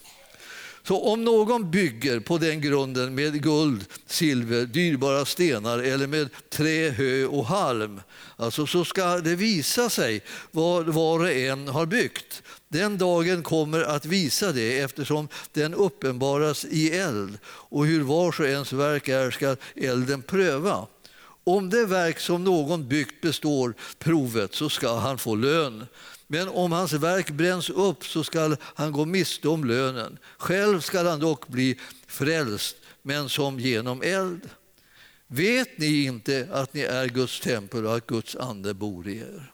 Så 0.86 1.12
om 1.12 1.24
någon 1.24 1.70
bygger 1.70 2.20
på 2.20 2.38
den 2.38 2.60
grunden 2.60 3.14
med 3.14 3.42
guld, 3.42 3.84
silver, 4.06 4.66
dyrbara 4.66 5.24
stenar 5.24 5.78
eller 5.78 6.06
med 6.06 6.28
trä, 6.50 6.90
hö 6.90 7.24
och 7.24 7.46
halm, 7.46 8.00
alltså 8.36 8.66
så 8.66 8.84
ska 8.84 9.18
det 9.18 9.34
visa 9.34 9.90
sig 9.90 10.22
vad 10.50 10.86
var 10.86 11.20
och 11.20 11.30
en 11.30 11.68
har 11.68 11.86
byggt. 11.86 12.42
Den 12.68 12.98
dagen 12.98 13.42
kommer 13.42 13.80
att 13.80 14.06
visa 14.06 14.52
det 14.52 14.78
eftersom 14.78 15.28
den 15.52 15.74
uppenbaras 15.74 16.64
i 16.64 16.90
eld 16.90 17.38
och 17.46 17.86
hur 17.86 18.02
vars 18.02 18.40
och 18.40 18.46
ens 18.46 18.72
verk 18.72 19.08
är 19.08 19.30
ska 19.30 19.56
elden 19.76 20.22
pröva. 20.22 20.86
Om 21.44 21.70
det 21.70 21.86
verk 21.86 22.20
som 22.20 22.44
någon 22.44 22.88
byggt 22.88 23.20
består 23.20 23.74
provet 23.98 24.54
så 24.54 24.68
ska 24.68 24.98
han 24.98 25.18
få 25.18 25.34
lön. 25.34 25.86
Men 26.26 26.48
om 26.48 26.72
hans 26.72 26.92
verk 26.92 27.30
bränns 27.30 27.70
upp 27.70 28.04
så 28.04 28.24
skall 28.24 28.56
han 28.60 28.92
gå 28.92 29.04
miste 29.04 29.48
om 29.48 29.64
lönen. 29.64 30.18
Själv 30.38 30.80
skall 30.80 31.06
han 31.06 31.20
dock 31.20 31.48
bli 31.48 31.78
frälst, 32.06 32.76
men 33.02 33.28
som 33.28 33.60
genom 33.60 34.02
eld. 34.02 34.48
Vet 35.26 35.78
ni 35.78 36.04
inte 36.04 36.48
att 36.52 36.74
ni 36.74 36.80
är 36.80 37.08
Guds 37.08 37.40
tempel 37.40 37.86
och 37.86 37.96
att 37.96 38.06
Guds 38.06 38.36
ande 38.36 38.74
bor 38.74 39.08
i 39.08 39.18
er? 39.18 39.53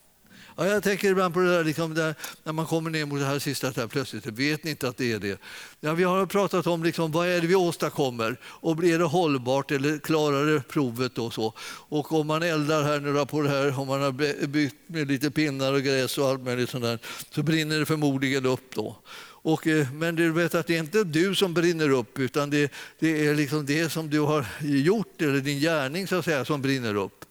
Ja, 0.61 0.67
jag 0.67 0.83
tänker 0.83 1.11
ibland 1.11 1.35
på 1.35 1.41
det 1.41 1.57
där, 1.57 1.65
liksom 1.65 1.95
där, 1.95 2.15
när 2.45 2.53
man 2.53 2.67
kommer 2.67 2.91
ner 2.91 3.07
mot 3.07 3.19
det 3.19 3.27
här 3.27 3.39
sista, 3.39 3.71
där 3.71 3.87
plötsligt, 3.87 4.27
vet 4.27 4.65
ni 4.65 4.71
inte 4.71 4.89
att 4.89 4.97
det 4.97 5.13
är 5.13 5.19
det? 5.19 5.41
Ja, 5.81 5.95
vi 5.95 6.05
har 6.05 6.27
pratat 6.27 6.67
om 6.67 6.85
liksom, 6.85 7.13
vad 7.13 7.29
är 7.29 7.41
det 7.41 7.47
vi 7.47 7.55
åstadkommer 7.55 8.37
och 8.45 8.77
blir 8.77 8.99
det 8.99 9.05
hållbart 9.05 9.71
eller 9.71 9.99
klarar 9.99 10.47
det 10.47 10.69
provet 10.69 11.19
och 11.19 11.35
så. 11.35 11.55
Och 11.89 12.13
om 12.13 12.27
man 12.27 12.43
eldar 12.43 12.83
här 12.83 13.01
nu 13.01 13.27
på 13.27 13.43
det 13.43 13.49
här, 13.49 13.81
om 13.81 13.89
man 13.89 14.03
har 14.03 14.47
byggt 14.47 14.75
med 14.87 15.09
lite 15.09 15.31
pinnar 15.31 15.73
och 15.73 15.83
gräs 15.83 16.19
och 16.19 16.29
allt 16.29 16.43
möjligt 16.43 16.71
sånt 16.71 16.85
där, 16.85 16.99
så 17.35 17.43
brinner 17.43 17.79
det 17.79 17.87
förmodligen 17.87 18.47
upp 18.47 18.75
då. 18.75 18.97
Och, 19.43 19.67
eh, 19.67 19.93
men 19.93 20.17
du 20.17 20.33
vet 20.33 20.55
att 20.55 20.67
det 20.67 20.77
är 20.77 20.81
inte 20.81 21.05
du 21.05 21.35
som 21.35 21.55
brinner 21.55 21.91
upp 21.91 22.19
utan 22.19 22.51
det, 22.51 22.73
det 22.99 23.27
är 23.27 23.35
liksom 23.35 23.67
det 23.67 23.93
som 23.93 24.11
du 24.11 24.21
har 24.21 24.47
gjort, 24.61 25.23
eller 25.23 25.41
din 25.41 25.61
gärning 25.61 26.07
så 26.07 26.17
att 26.17 26.25
säga, 26.25 26.45
som 26.45 26.63
brinner 26.63 26.95
upp. 26.95 27.25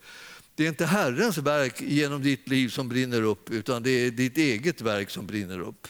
Det 0.60 0.66
är 0.66 0.70
inte 0.70 0.86
Herrens 0.86 1.38
verk 1.38 1.82
genom 1.82 2.22
ditt 2.22 2.50
liv 2.50 2.70
som 2.70 2.90
brinner 2.90 3.22
upp 3.22 3.50
utan 3.50 3.84
det 3.84 3.90
är 3.90 4.12
ditt 4.12 4.38
eget 4.38 4.82
verk 4.82 5.10
som 5.10 5.28
brinner 5.28 5.60
upp. 5.60 5.88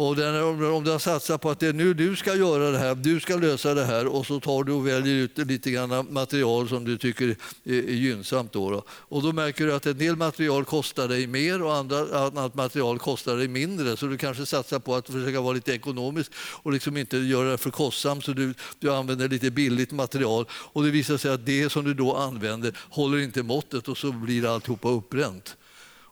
Och 0.00 0.16
den, 0.16 0.42
om 0.44 0.84
du 0.84 0.90
har 0.90 0.98
satsat 0.98 1.40
på 1.40 1.50
att 1.50 1.60
det 1.60 1.66
är 1.66 1.72
nu 1.72 1.94
du 1.94 2.16
ska 2.16 2.34
göra 2.34 2.70
det 2.70 2.78
här, 2.78 2.94
du 2.94 3.20
ska 3.20 3.36
lösa 3.36 3.74
det 3.74 3.84
här 3.84 4.06
och 4.06 4.26
så 4.26 4.40
tar 4.40 4.64
du 4.64 4.72
och 4.72 4.86
väljer 4.86 5.14
ut 5.14 5.38
lite 5.38 5.70
grann 5.70 6.12
material 6.12 6.68
som 6.68 6.84
du 6.84 6.98
tycker 6.98 7.36
är, 7.64 7.72
är 7.72 7.94
gynnsamt. 7.94 8.52
Då, 8.52 8.70
då, 8.70 8.84
Och 8.88 9.22
då 9.22 9.32
märker 9.32 9.66
du 9.66 9.74
att 9.74 9.86
en 9.86 9.98
del 9.98 10.16
material 10.16 10.64
kostar 10.64 11.08
dig 11.08 11.26
mer 11.26 11.62
och 11.62 11.74
andra, 11.74 12.18
annat 12.18 12.54
material 12.54 12.98
kostar 12.98 13.36
dig 13.36 13.48
mindre. 13.48 13.96
Så 13.96 14.06
du 14.06 14.18
kanske 14.18 14.46
satsar 14.46 14.78
på 14.78 14.94
att 14.94 15.06
försöka 15.06 15.40
vara 15.40 15.52
lite 15.52 15.72
ekonomisk 15.72 16.32
och 16.36 16.72
liksom 16.72 16.96
inte 16.96 17.18
göra 17.18 17.50
det 17.50 17.58
för 17.58 17.70
kostsamt 17.70 18.24
så 18.24 18.32
du, 18.32 18.54
du 18.78 18.92
använder 18.92 19.28
lite 19.28 19.50
billigt 19.50 19.92
material. 19.92 20.46
Och 20.50 20.84
det 20.84 20.90
visar 20.90 21.16
sig 21.16 21.32
att 21.32 21.46
det 21.46 21.72
som 21.72 21.84
du 21.84 21.94
då 21.94 22.16
använder 22.16 22.78
håller 22.90 23.18
inte 23.18 23.42
måttet 23.42 23.88
och 23.88 23.98
så 23.98 24.12
blir 24.12 24.54
alltihopa 24.54 24.88
uppbränt. 24.88 25.56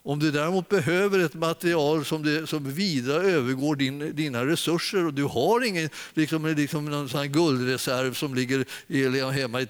Om 0.03 0.19
du 0.19 0.31
däremot 0.31 0.69
behöver 0.69 1.19
ett 1.19 1.35
material 1.35 2.05
som, 2.05 2.23
det, 2.23 2.47
som 2.47 2.73
vida 2.73 3.13
övergår 3.13 3.77
din, 3.77 4.17
dina 4.17 4.47
resurser 4.47 5.07
och 5.07 5.15
du 5.15 5.25
har 5.25 5.65
ingen 5.65 5.89
liksom, 6.15 6.47
liksom 6.47 6.85
någon 6.85 7.09
sån 7.09 7.33
guldreserv 7.33 8.15
som 8.15 8.35
ligger 8.35 9.31
hemma 9.31 9.61
i, 9.61 9.67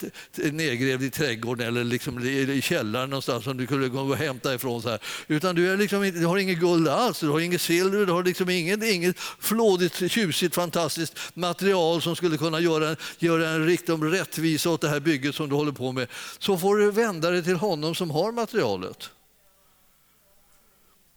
nedgrävd 0.53 1.03
i 1.03 1.11
trädgården 1.11 1.67
eller 1.67 1.85
liksom 1.85 2.25
i 2.25 2.61
källaren 2.63 3.11
någonstans 3.11 3.45
som 3.45 3.57
du 3.57 3.67
kunde 3.67 3.89
gå 3.89 4.01
och 4.01 4.17
hämta 4.17 4.55
ifrån. 4.55 4.83
Så 4.83 4.89
här. 4.89 4.99
Utan 5.29 5.55
du, 5.55 5.73
är 5.73 5.77
liksom, 5.77 6.03
du 6.03 6.27
har 6.27 6.39
inget 6.39 6.59
guld 6.59 6.89
alls, 6.89 7.21
du 7.21 7.29
har 7.29 7.41
inget 7.41 7.61
silver, 7.61 8.07
du 8.07 8.13
har 8.13 8.25
liksom 8.25 8.51
inget, 8.51 8.83
inget 8.83 9.19
flådigt, 9.41 10.11
tjusigt, 10.11 10.55
fantastiskt 10.55 11.19
material 11.35 12.03
som 12.03 12.17
skulle 12.17 12.37
kunna 12.37 12.61
göra, 12.61 12.97
göra 13.19 13.49
en 13.49 13.67
riktig 13.67 13.93
rättvisa 13.93 14.71
åt 14.71 14.81
det 14.81 14.89
här 14.89 15.01
bygget 15.01 15.35
som 15.35 15.49
du 15.49 15.55
håller 15.55 15.73
på 15.73 15.93
med. 15.93 16.09
Så 16.39 16.59
får 16.59 16.77
du 16.77 16.91
vända 16.91 17.31
dig 17.31 17.45
till 17.45 17.57
honom 17.57 17.95
som 17.95 18.11
har 18.11 18.33
materialet. 18.33 19.11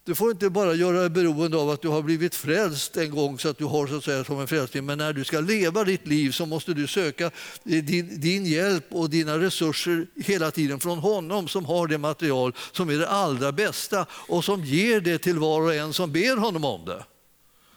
Du 0.03 0.15
får 0.15 0.31
inte 0.31 0.49
bara 0.49 0.73
göra 0.73 0.99
dig 0.99 1.09
beroende 1.09 1.57
av 1.57 1.69
att 1.69 1.81
du 1.81 1.87
har 1.87 2.01
blivit 2.01 2.35
frälst 2.35 2.97
en 2.97 3.11
gång 3.11 3.39
så 3.39 3.49
att 3.49 3.57
du 3.57 3.65
har 3.65 3.87
så 3.87 3.97
att 3.97 4.03
säga 4.03 4.23
som 4.23 4.39
en 4.39 4.47
frälsning. 4.47 4.85
Men 4.85 4.97
när 4.97 5.13
du 5.13 5.23
ska 5.23 5.39
leva 5.39 5.83
ditt 5.83 6.07
liv 6.07 6.31
så 6.31 6.45
måste 6.45 6.73
du 6.73 6.87
söka 6.87 7.31
din, 7.63 8.19
din 8.19 8.45
hjälp 8.45 8.85
och 8.89 9.09
dina 9.09 9.39
resurser 9.39 10.07
hela 10.15 10.51
tiden 10.51 10.79
från 10.79 10.97
honom 10.97 11.47
som 11.47 11.65
har 11.65 11.87
det 11.87 11.97
material 11.97 12.55
som 12.71 12.89
är 12.89 12.97
det 12.97 13.09
allra 13.09 13.51
bästa 13.51 14.05
och 14.11 14.45
som 14.45 14.63
ger 14.63 15.01
det 15.01 15.17
till 15.17 15.39
var 15.39 15.61
och 15.61 15.75
en 15.75 15.93
som 15.93 16.11
ber 16.11 16.37
honom 16.37 16.65
om 16.65 16.85
det. 16.85 17.05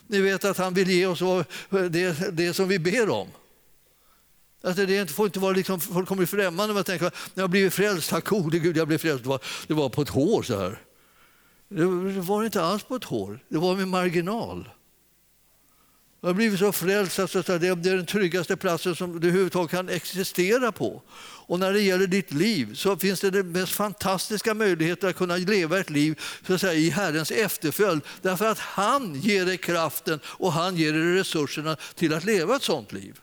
Ni 0.07 0.21
vet 0.21 0.45
att 0.45 0.59
han 0.59 0.75
vill 0.75 0.91
ge 0.91 1.07
oss 1.07 1.47
det, 1.91 2.33
det 2.33 2.55
som 2.55 2.69
vi 2.69 2.79
ber 2.79 3.11
om. 3.11 3.29
Alltså 4.63 4.87
det 4.87 5.11
får 5.11 5.27
inte 5.27 5.39
vara 5.39 5.53
liksom, 5.53 5.81
folk 5.81 6.09
kommer 6.09 6.27
främmande 6.27 6.81
och 6.81 6.87
tänker 6.87 7.05
jag 7.05 7.13
jag 7.35 7.51
blivit 7.51 7.75
frälst, 7.75 8.11
tack 8.11 8.25
gode 8.25 8.59
Gud 8.59 8.77
jag 8.77 8.89
blev 8.89 8.99
frälst. 8.99 9.23
Det 9.23 9.29
var, 9.29 9.41
det 9.67 9.75
var 9.75 9.89
på 9.89 10.03
ett 10.03 10.09
hår 10.09 10.43
så 10.43 10.59
här. 10.59 10.79
Det 11.77 12.21
var 12.21 12.45
inte 12.45 12.63
alls 12.63 12.83
på 12.83 12.97
ett 12.97 13.05
hår, 13.05 13.39
det 13.49 13.59
var 13.59 13.77
med 13.77 13.89
marginal. 13.89 14.69
Jag 16.21 16.29
har 16.29 16.35
blivit 16.35 16.59
så 16.59 16.73
frälst 16.73 17.19
att 17.19 17.47
det 17.47 17.69
är 17.69 17.97
den 17.97 18.07
tryggaste 18.07 18.57
platsen 18.57 18.97
som 18.97 19.21
du 19.21 19.29
överhuvudtaget 19.29 19.71
kan 19.71 19.89
existera 19.89 20.73
på. 20.73 21.03
Och 21.47 21.59
när 21.59 21.73
det 21.73 21.81
gäller 21.81 22.07
ditt 22.07 22.33
liv 22.33 22.75
så 22.75 22.97
finns 22.97 23.21
det 23.21 23.31
den 23.31 23.53
mest 23.53 23.73
fantastiska 23.73 24.55
möjligheter 24.55 25.09
att 25.09 25.17
kunna 25.17 25.37
leva 25.37 25.79
ett 25.79 25.91
liv 25.91 26.21
så 26.47 26.55
att 26.55 26.61
säga, 26.61 26.75
i 26.75 26.91
Herrens 26.91 27.31
efterföljd. 27.31 28.03
Därför 28.23 28.47
att 28.47 28.59
han 28.59 29.15
ger 29.15 29.47
dig 29.47 29.59
kraften 29.59 30.21
och 30.25 30.53
han 30.53 30.77
ger 30.77 30.93
dig 30.93 31.15
resurserna 31.15 31.77
till 31.95 32.15
att 32.15 32.25
leva 32.25 32.57
ett 32.57 32.63
sånt 32.63 32.93
liv. 32.93 33.21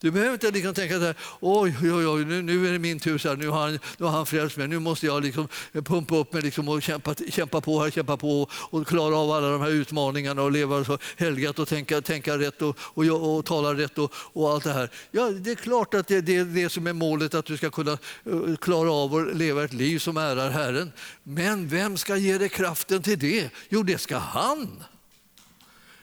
Du 0.00 0.10
behöver 0.10 0.32
inte 0.32 0.50
liksom 0.50 0.74
tänka 0.74 0.98
så 0.98 1.04
här, 1.04 1.14
oj, 1.40 1.74
oj, 1.82 2.06
oj 2.06 2.24
nu, 2.24 2.42
nu 2.42 2.68
är 2.68 2.72
det 2.72 2.78
min 2.78 3.00
tur, 3.00 3.18
så 3.18 3.28
här, 3.28 3.36
nu, 3.36 3.48
har 3.48 3.60
han, 3.60 3.78
nu 3.98 4.04
har 4.04 4.12
han 4.12 4.26
frälst 4.26 4.56
mig, 4.56 4.68
nu 4.68 4.78
måste 4.78 5.06
jag 5.06 5.22
liksom 5.22 5.48
pumpa 5.72 6.16
upp 6.16 6.32
mig 6.32 6.42
liksom 6.42 6.68
och 6.68 6.82
kämpa, 6.82 7.14
kämpa 7.30 7.60
på 7.60 7.82
här, 7.82 7.90
kämpa 7.90 8.16
på 8.16 8.48
och 8.52 8.86
klara 8.86 9.16
av 9.16 9.30
alla 9.30 9.50
de 9.50 9.60
här 9.60 9.70
utmaningarna 9.70 10.42
och 10.42 10.52
leva 10.52 10.84
så 10.84 10.98
helgat 11.16 11.58
och 11.58 11.68
tänka, 11.68 12.00
tänka 12.00 12.38
rätt 12.38 12.62
och, 12.62 12.78
och, 12.80 13.04
och, 13.04 13.36
och 13.36 13.44
tala 13.44 13.74
rätt 13.74 13.98
och, 13.98 14.12
och, 14.14 14.50
allt 14.50 14.64
det 14.64 14.72
här. 14.72 14.90
Ja, 15.10 15.30
det 15.30 15.50
är 15.50 15.54
klart 15.54 15.94
att 15.94 16.08
det, 16.08 16.20
det 16.20 16.36
är 16.36 16.44
det 16.44 16.68
som 16.68 16.86
är 16.86 16.92
målet, 16.92 17.34
att 17.34 17.46
du 17.46 17.56
ska 17.56 17.70
kunna 17.70 17.92
eh, 17.92 18.56
klara 18.60 18.92
av 18.92 19.14
att 19.14 19.36
leva 19.36 19.64
ett 19.64 19.72
liv 19.72 19.98
som 19.98 20.16
ärar 20.16 20.50
Herren. 20.50 20.92
Men 21.22 21.68
vem 21.68 21.96
ska 21.96 22.16
ge 22.16 22.38
dig 22.38 22.48
kraften 22.48 23.02
till 23.02 23.18
det? 23.18 23.50
Jo, 23.68 23.82
det 23.82 23.98
ska 23.98 24.18
han. 24.18 24.84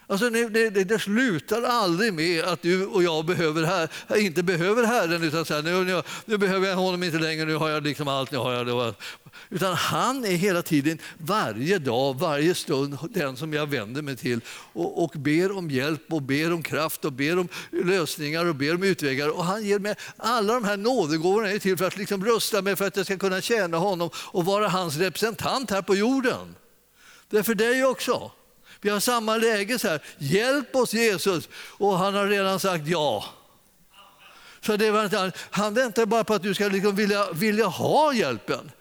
Alltså, 0.09 0.29
det, 0.29 0.69
det, 0.69 0.83
det, 0.83 0.99
slutar 0.99 1.63
aldrig 1.63 2.13
med 2.13 2.43
att 2.43 2.61
du 2.61 2.85
och 2.85 3.03
jag 3.03 3.25
behöver 3.25 3.63
här, 3.63 3.89
inte 4.17 4.43
behöver 4.43 4.83
Herren. 4.83 5.23
Utan 5.23 5.45
så 5.45 5.53
här, 5.53 5.61
nu, 5.61 5.83
nu, 5.83 6.01
nu, 6.25 6.37
behöver 6.37 6.67
jag 6.67 6.75
honom 6.75 7.03
inte 7.03 7.19
längre, 7.19 7.45
nu 7.45 7.55
har 7.55 7.69
jag 7.69 7.83
liksom 7.83 8.07
allt. 8.07 8.31
Nu 8.31 8.37
har 8.37 8.53
jag 8.53 8.67
det. 8.67 8.93
Utan 9.49 9.73
han 9.73 10.25
är 10.25 10.31
hela 10.31 10.61
tiden, 10.61 10.99
varje 11.17 11.79
dag, 11.79 12.19
varje 12.19 12.55
stund, 12.55 12.97
den 13.09 13.37
som 13.37 13.53
jag 13.53 13.69
vänder 13.69 14.01
mig 14.01 14.15
till 14.15 14.41
och, 14.73 15.03
och 15.03 15.11
ber 15.15 15.57
om 15.57 15.71
hjälp 15.71 16.13
och 16.13 16.21
ber 16.21 16.53
om 16.53 16.63
kraft 16.63 17.05
och 17.05 17.13
ber 17.13 17.39
om 17.39 17.47
lösningar 17.71 18.45
och 18.45 18.55
ber 18.55 18.75
om 18.75 18.83
utvägar. 18.83 19.29
Och 19.29 19.45
han 19.45 19.65
ger 19.65 19.79
mig 19.79 19.95
alla 20.17 20.53
de 20.53 20.63
här 20.63 20.77
nådegåvorna 20.77 21.51
är 21.51 21.59
till 21.59 21.77
för 21.77 21.87
att 21.87 21.97
liksom 21.97 22.25
rusta 22.25 22.61
mig 22.61 22.75
för 22.75 22.87
att 22.87 22.97
jag 22.97 23.05
ska 23.05 23.17
kunna 23.17 23.41
tjäna 23.41 23.77
honom 23.77 24.09
och 24.15 24.45
vara 24.45 24.67
hans 24.67 24.97
representant 24.97 25.71
här 25.71 25.81
på 25.81 25.95
jorden. 25.95 26.55
Det 27.29 27.37
är 27.37 27.43
för 27.43 27.55
dig 27.55 27.85
också. 27.85 28.31
Vi 28.81 28.89
har 28.89 28.99
samma 28.99 29.37
läge. 29.37 29.79
Så 29.79 29.87
här. 29.87 30.01
Hjälp 30.17 30.75
oss 30.75 30.93
Jesus. 30.93 31.49
Och 31.53 31.97
han 31.97 32.13
har 32.13 32.27
redan 32.27 32.59
sagt 32.59 32.87
ja. 32.87 33.25
Så 34.61 34.77
det 34.77 34.91
var 34.91 35.31
han 35.51 35.73
väntar 35.73 36.05
bara 36.05 36.23
på 36.23 36.33
att 36.33 36.43
du 36.43 36.53
ska 36.53 36.67
liksom 36.67 36.95
vilja, 36.95 37.31
vilja 37.31 37.65
ha 37.65 38.13
hjälpen 38.13 38.71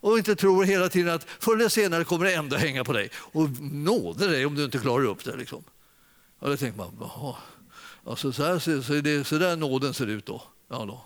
och 0.00 0.18
inte 0.18 0.36
tror 0.36 0.64
hela 0.64 0.88
tiden 0.88 1.14
att 1.14 1.26
förr 1.38 1.54
eller 1.56 1.68
senare 1.68 2.04
kommer 2.04 2.24
det 2.24 2.34
ändå 2.34 2.56
hänga 2.56 2.84
på 2.84 2.92
dig 2.92 3.10
och 3.16 3.48
nåde 3.60 4.26
dig 4.26 4.46
om 4.46 4.54
du 4.54 4.64
inte 4.64 4.78
klarar 4.78 5.04
upp 5.04 5.24
det. 5.24 5.36
Liksom. 5.36 5.64
Och 6.38 6.50
då 6.50 6.56
tänker 6.56 6.78
man, 6.78 6.96
jaha. 7.00 7.36
Alltså, 8.06 8.32
så, 8.32 8.44
här, 8.44 8.58
så, 8.58 8.82
så, 8.82 8.92
det, 8.92 9.24
så 9.24 9.38
där 9.38 9.56
nåden 9.56 9.94
ser 9.94 10.06
ut 10.06 10.26
då. 10.26 10.42
Ja, 10.68 10.84
då 10.84 11.02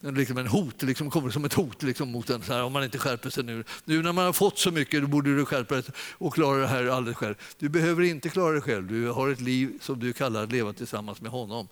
liksom 0.00 0.38
en 0.38 0.46
hot, 0.46 0.82
liksom 0.82 1.10
kommer 1.10 1.30
som 1.30 1.44
ett 1.44 1.54
hot 1.54 1.82
liksom 1.82 2.10
mot 2.10 2.30
en. 2.30 2.42
Så 2.42 2.52
här, 2.52 2.62
om 2.62 2.72
man 2.72 2.84
inte 2.84 2.98
skärper 2.98 3.30
sig 3.30 3.44
nu. 3.44 3.64
Nu 3.84 4.02
när 4.02 4.12
man 4.12 4.24
har 4.24 4.32
fått 4.32 4.58
så 4.58 4.70
mycket 4.70 5.00
då 5.02 5.06
borde 5.06 5.36
du 5.36 5.44
skärpa 5.44 5.74
dig 5.74 5.84
och 6.12 6.34
klara 6.34 6.58
det 6.58 6.66
här 6.66 6.86
alldeles 6.86 7.16
själv. 7.16 7.34
Du 7.58 7.68
behöver 7.68 8.02
inte 8.02 8.28
klara 8.28 8.52
dig 8.52 8.60
själv. 8.60 8.86
Du 8.86 9.08
har 9.08 9.28
ett 9.28 9.40
liv 9.40 9.78
som 9.80 9.98
du 9.98 10.12
kallar 10.12 10.42
att 10.42 10.52
leva 10.52 10.72
tillsammans 10.72 11.20
med 11.20 11.30
honom 11.30 11.68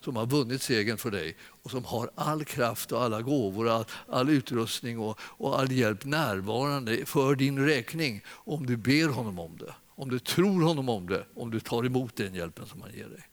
som 0.00 0.16
har 0.16 0.26
vunnit 0.26 0.62
segern 0.62 0.96
för 0.98 1.10
dig 1.10 1.36
och 1.62 1.70
som 1.70 1.84
har 1.84 2.10
all 2.14 2.44
kraft 2.44 2.92
och 2.92 3.02
alla 3.02 3.22
gåvor, 3.22 3.68
all, 3.68 3.84
all 4.08 4.30
utrustning 4.30 4.98
och, 4.98 5.18
och 5.20 5.60
all 5.60 5.72
hjälp 5.72 6.04
närvarande 6.04 7.06
för 7.06 7.34
din 7.34 7.66
räkning 7.66 8.22
om 8.28 8.66
du 8.66 8.76
ber 8.76 9.08
honom 9.08 9.38
om 9.38 9.56
det, 9.56 9.74
om 9.94 10.10
du 10.10 10.18
tror 10.18 10.62
honom 10.62 10.88
om 10.88 11.08
det, 11.08 11.24
om 11.34 11.50
du 11.50 11.60
tar 11.60 11.86
emot 11.86 12.16
den 12.16 12.34
hjälpen 12.34 12.66
som 12.66 12.82
han 12.82 12.90
ger 12.92 13.08
dig. 13.08 13.28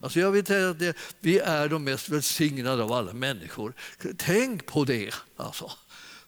Alltså 0.00 0.20
jag 0.20 0.30
vill 0.30 0.46
säga 0.46 0.70
att 0.70 0.78
det, 0.78 0.96
vi 1.20 1.38
är 1.38 1.68
de 1.68 1.84
mest 1.84 2.08
välsignade 2.08 2.82
av 2.82 2.92
alla 2.92 3.12
människor. 3.12 3.72
Tänk 4.16 4.66
på 4.66 4.84
det. 4.84 5.14
Alltså. 5.36 5.70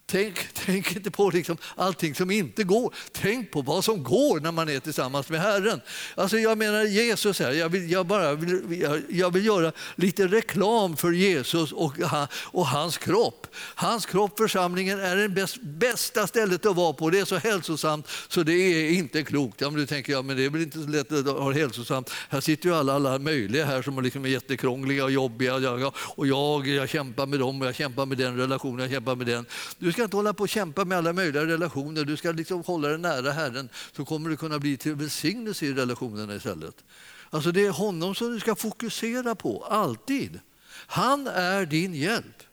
Tänk, 0.05 0.47
tänk 0.53 0.95
inte 0.95 1.11
på 1.11 1.29
liksom 1.29 1.57
allting 1.75 2.15
som 2.15 2.31
inte 2.31 2.63
går. 2.63 2.93
Tänk 3.11 3.51
på 3.51 3.61
vad 3.61 3.85
som 3.85 4.03
går 4.03 4.39
när 4.39 4.51
man 4.51 4.69
är 4.69 4.79
tillsammans 4.79 5.29
med 5.29 5.41
Herren. 5.41 5.81
Alltså 6.15 6.37
jag 6.37 6.57
menar 6.57 6.83
Jesus 6.83 7.39
här, 7.39 7.51
jag 7.51 7.69
vill, 7.69 7.91
jag 7.91 8.05
bara 8.05 8.33
vill, 8.33 8.81
jag, 8.81 9.01
jag 9.09 9.33
vill 9.33 9.45
göra 9.45 9.71
lite 9.95 10.27
reklam 10.27 10.97
för 10.97 11.11
Jesus 11.11 11.71
och, 11.71 11.93
och 12.41 12.67
hans 12.67 12.97
kropp. 12.97 13.47
Hans 13.55 14.05
kropp, 14.05 14.37
församlingen, 14.37 14.99
är 14.99 15.15
det 15.15 15.29
bäst, 15.29 15.61
bästa 15.61 16.27
stället 16.27 16.65
att 16.65 16.75
vara 16.75 16.93
på. 16.93 17.09
Det 17.09 17.19
är 17.19 17.25
så 17.25 17.37
hälsosamt 17.37 18.07
så 18.27 18.43
det 18.43 18.53
är 18.53 18.91
inte 18.91 19.23
klokt. 19.23 19.61
Ja, 19.61 19.69
men 19.69 19.79
du 19.79 19.85
tänker, 19.85 20.13
ja, 20.13 20.21
men 20.21 20.37
det 20.37 20.45
är 20.45 20.49
väl 20.49 20.61
inte 20.61 20.81
så 20.83 20.87
lätt 20.87 21.11
att 21.11 21.25
ha 21.25 21.51
hälsosamt. 21.51 22.09
Här 22.29 22.41
sitter 22.41 22.69
ju 22.69 22.75
alla, 22.75 22.93
alla 22.93 23.19
möjliga 23.19 23.65
här 23.65 23.81
som 23.81 24.03
liksom 24.03 24.25
är 24.25 24.29
jättekrångliga 24.29 25.03
och 25.03 25.11
jobbiga. 25.11 25.55
Och 25.95 26.27
jag, 26.27 26.67
jag 26.67 26.89
kämpar 26.89 27.25
med 27.25 27.39
dem 27.39 27.61
och 27.61 27.67
jag 27.67 27.75
kämpar 27.75 28.05
med 28.05 28.17
den 28.17 28.37
relationen, 28.37 28.79
jag 28.79 28.91
kämpar 28.91 29.15
med 29.15 29.27
den. 29.27 29.45
Du 29.77 29.91
ska 29.91 30.02
inte 30.03 30.17
hålla 30.17 30.33
på 30.33 30.43
och 30.43 30.49
kämpa 30.49 30.85
med 30.85 30.97
alla 30.97 31.13
möjliga 31.13 31.45
relationer. 31.45 32.05
Du 32.05 32.17
ska 32.17 32.31
liksom 32.31 32.63
hålla 32.63 32.87
dig 32.87 32.97
nära 32.97 33.31
Herren 33.31 33.69
så 33.91 34.05
kommer 34.05 34.29
du 34.29 34.37
kunna 34.37 34.59
bli 34.59 34.77
till 34.77 34.95
välsignelse 34.95 35.65
i 35.65 35.73
relationerna 35.73 36.35
istället. 36.35 36.83
Alltså 37.29 37.51
det 37.51 37.65
är 37.65 37.71
honom 37.71 38.15
som 38.15 38.33
du 38.33 38.39
ska 38.39 38.55
fokusera 38.55 39.35
på, 39.35 39.63
alltid. 39.63 40.39
Han 40.73 41.27
är 41.27 41.65
din 41.65 41.93
hjälp. 41.93 42.43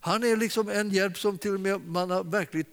Han 0.00 0.24
är 0.24 0.36
liksom 0.36 0.68
en 0.68 0.90
hjälp 0.90 1.18
som 1.18 1.38
till 1.38 1.54
och 1.54 1.60
med 1.60 1.80
man 1.80 2.10
har 2.10 2.24
verkligen 2.24 2.66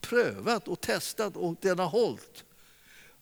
prövat 0.00 0.68
och 0.68 0.80
testat 0.80 1.36
och 1.36 1.56
den 1.60 1.78
har 1.78 1.88
hållit. 1.88 2.44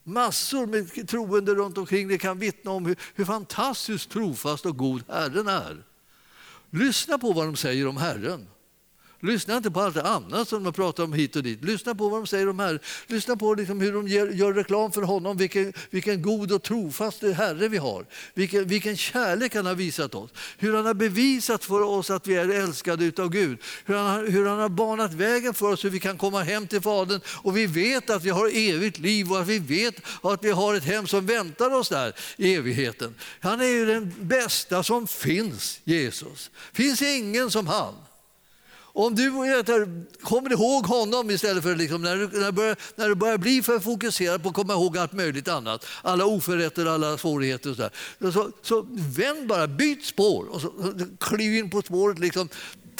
Massor 0.02 0.66
med 0.66 1.08
troende 1.08 1.54
runt 1.54 1.78
omkring 1.78 2.08
dig 2.08 2.18
kan 2.18 2.38
vittna 2.38 2.70
om 2.70 2.86
hur, 2.86 2.96
hur 3.14 3.24
fantastiskt 3.24 4.10
trofast 4.10 4.66
och 4.66 4.76
god 4.76 5.02
Herren 5.08 5.48
är. 5.48 5.84
Lyssna 6.70 7.18
på 7.18 7.32
vad 7.32 7.46
de 7.46 7.56
säger 7.56 7.86
om 7.86 7.96
Herren. 7.96 8.46
Lyssna 9.22 9.56
inte 9.56 9.70
på 9.70 9.80
allt 9.80 9.96
annat 9.96 10.48
som 10.48 10.64
de 10.64 10.72
pratar 10.72 11.04
om 11.04 11.12
hit 11.12 11.36
och 11.36 11.42
dit. 11.42 11.64
Lyssna 11.64 11.94
på 11.94 12.08
vad 12.08 12.20
de 12.20 12.26
säger 12.26 12.48
om 12.48 12.58
Herren. 12.58 12.78
Lyssna 13.06 13.36
på 13.36 13.54
liksom 13.54 13.80
hur 13.80 13.92
de 13.92 14.08
ger, 14.08 14.26
gör 14.26 14.52
reklam 14.52 14.92
för 14.92 15.02
honom, 15.02 15.36
vilken, 15.36 15.72
vilken 15.90 16.22
god 16.22 16.52
och 16.52 16.62
trofast 16.62 17.22
Herre 17.22 17.68
vi 17.68 17.78
har. 17.78 18.06
Vilken, 18.34 18.66
vilken 18.66 18.96
kärlek 18.96 19.54
han 19.54 19.66
har 19.66 19.74
visat 19.74 20.14
oss. 20.14 20.30
Hur 20.58 20.76
han 20.76 20.86
har 20.86 20.94
bevisat 20.94 21.64
för 21.64 21.82
oss 21.82 22.10
att 22.10 22.26
vi 22.26 22.36
är 22.36 22.48
älskade 22.48 23.22
av 23.22 23.28
Gud. 23.28 23.58
Hur 23.84 23.94
han, 23.94 24.32
hur 24.32 24.46
han 24.46 24.58
har 24.58 24.68
banat 24.68 25.14
vägen 25.14 25.54
för 25.54 25.72
oss 25.72 25.84
hur 25.84 25.90
vi 25.90 26.00
kan 26.00 26.18
komma 26.18 26.42
hem 26.42 26.66
till 26.66 26.80
Fadern. 26.80 27.20
Och 27.26 27.56
vi 27.56 27.66
vet 27.66 28.10
att 28.10 28.24
vi 28.24 28.30
har 28.30 28.48
evigt 28.48 28.98
liv 28.98 29.32
och 29.32 29.40
att 29.40 29.48
vi 29.48 29.58
vet 29.58 29.94
att 30.22 30.44
vi 30.44 30.50
har 30.50 30.74
ett 30.74 30.84
hem 30.84 31.06
som 31.06 31.26
väntar 31.26 31.74
oss 31.74 31.88
där 31.88 32.12
i 32.36 32.54
evigheten. 32.54 33.14
Han 33.40 33.60
är 33.60 33.64
ju 33.64 33.86
den 33.86 34.14
bästa 34.20 34.82
som 34.82 35.06
finns, 35.06 35.80
Jesus. 35.84 36.50
finns 36.72 37.02
ingen 37.02 37.50
som 37.50 37.66
han. 37.66 37.94
Om 38.92 39.14
du 39.14 39.30
kommer 40.22 40.52
ihåg 40.52 40.86
honom 40.86 41.30
istället 41.30 41.62
för 41.62 41.76
liksom, 41.76 42.02
när, 42.02 42.16
du, 42.16 42.28
när, 42.38 42.46
du 42.46 42.52
börjar, 42.52 42.76
när 42.96 43.08
du 43.08 43.14
börjar 43.14 43.38
bli 43.38 43.62
för 43.62 43.78
fokuserad 43.78 44.42
på 44.42 44.48
att 44.48 44.54
komma 44.54 44.72
ihåg 44.72 44.98
allt 44.98 45.12
möjligt 45.12 45.48
annat, 45.48 45.86
alla 46.02 46.24
oförrätter, 46.24 46.86
alla 46.86 47.18
svårigheter 47.18 47.70
och 47.70 47.76
så, 47.76 47.90
där, 48.18 48.30
så, 48.30 48.50
så 48.62 48.86
vänd 48.92 49.46
bara, 49.46 49.66
byt 49.66 50.04
spår 50.04 50.44
och 50.50 50.60
så, 50.60 50.72
kliv 51.20 51.54
in 51.54 51.70
på 51.70 51.82
spåret 51.82 52.18
liksom, 52.18 52.48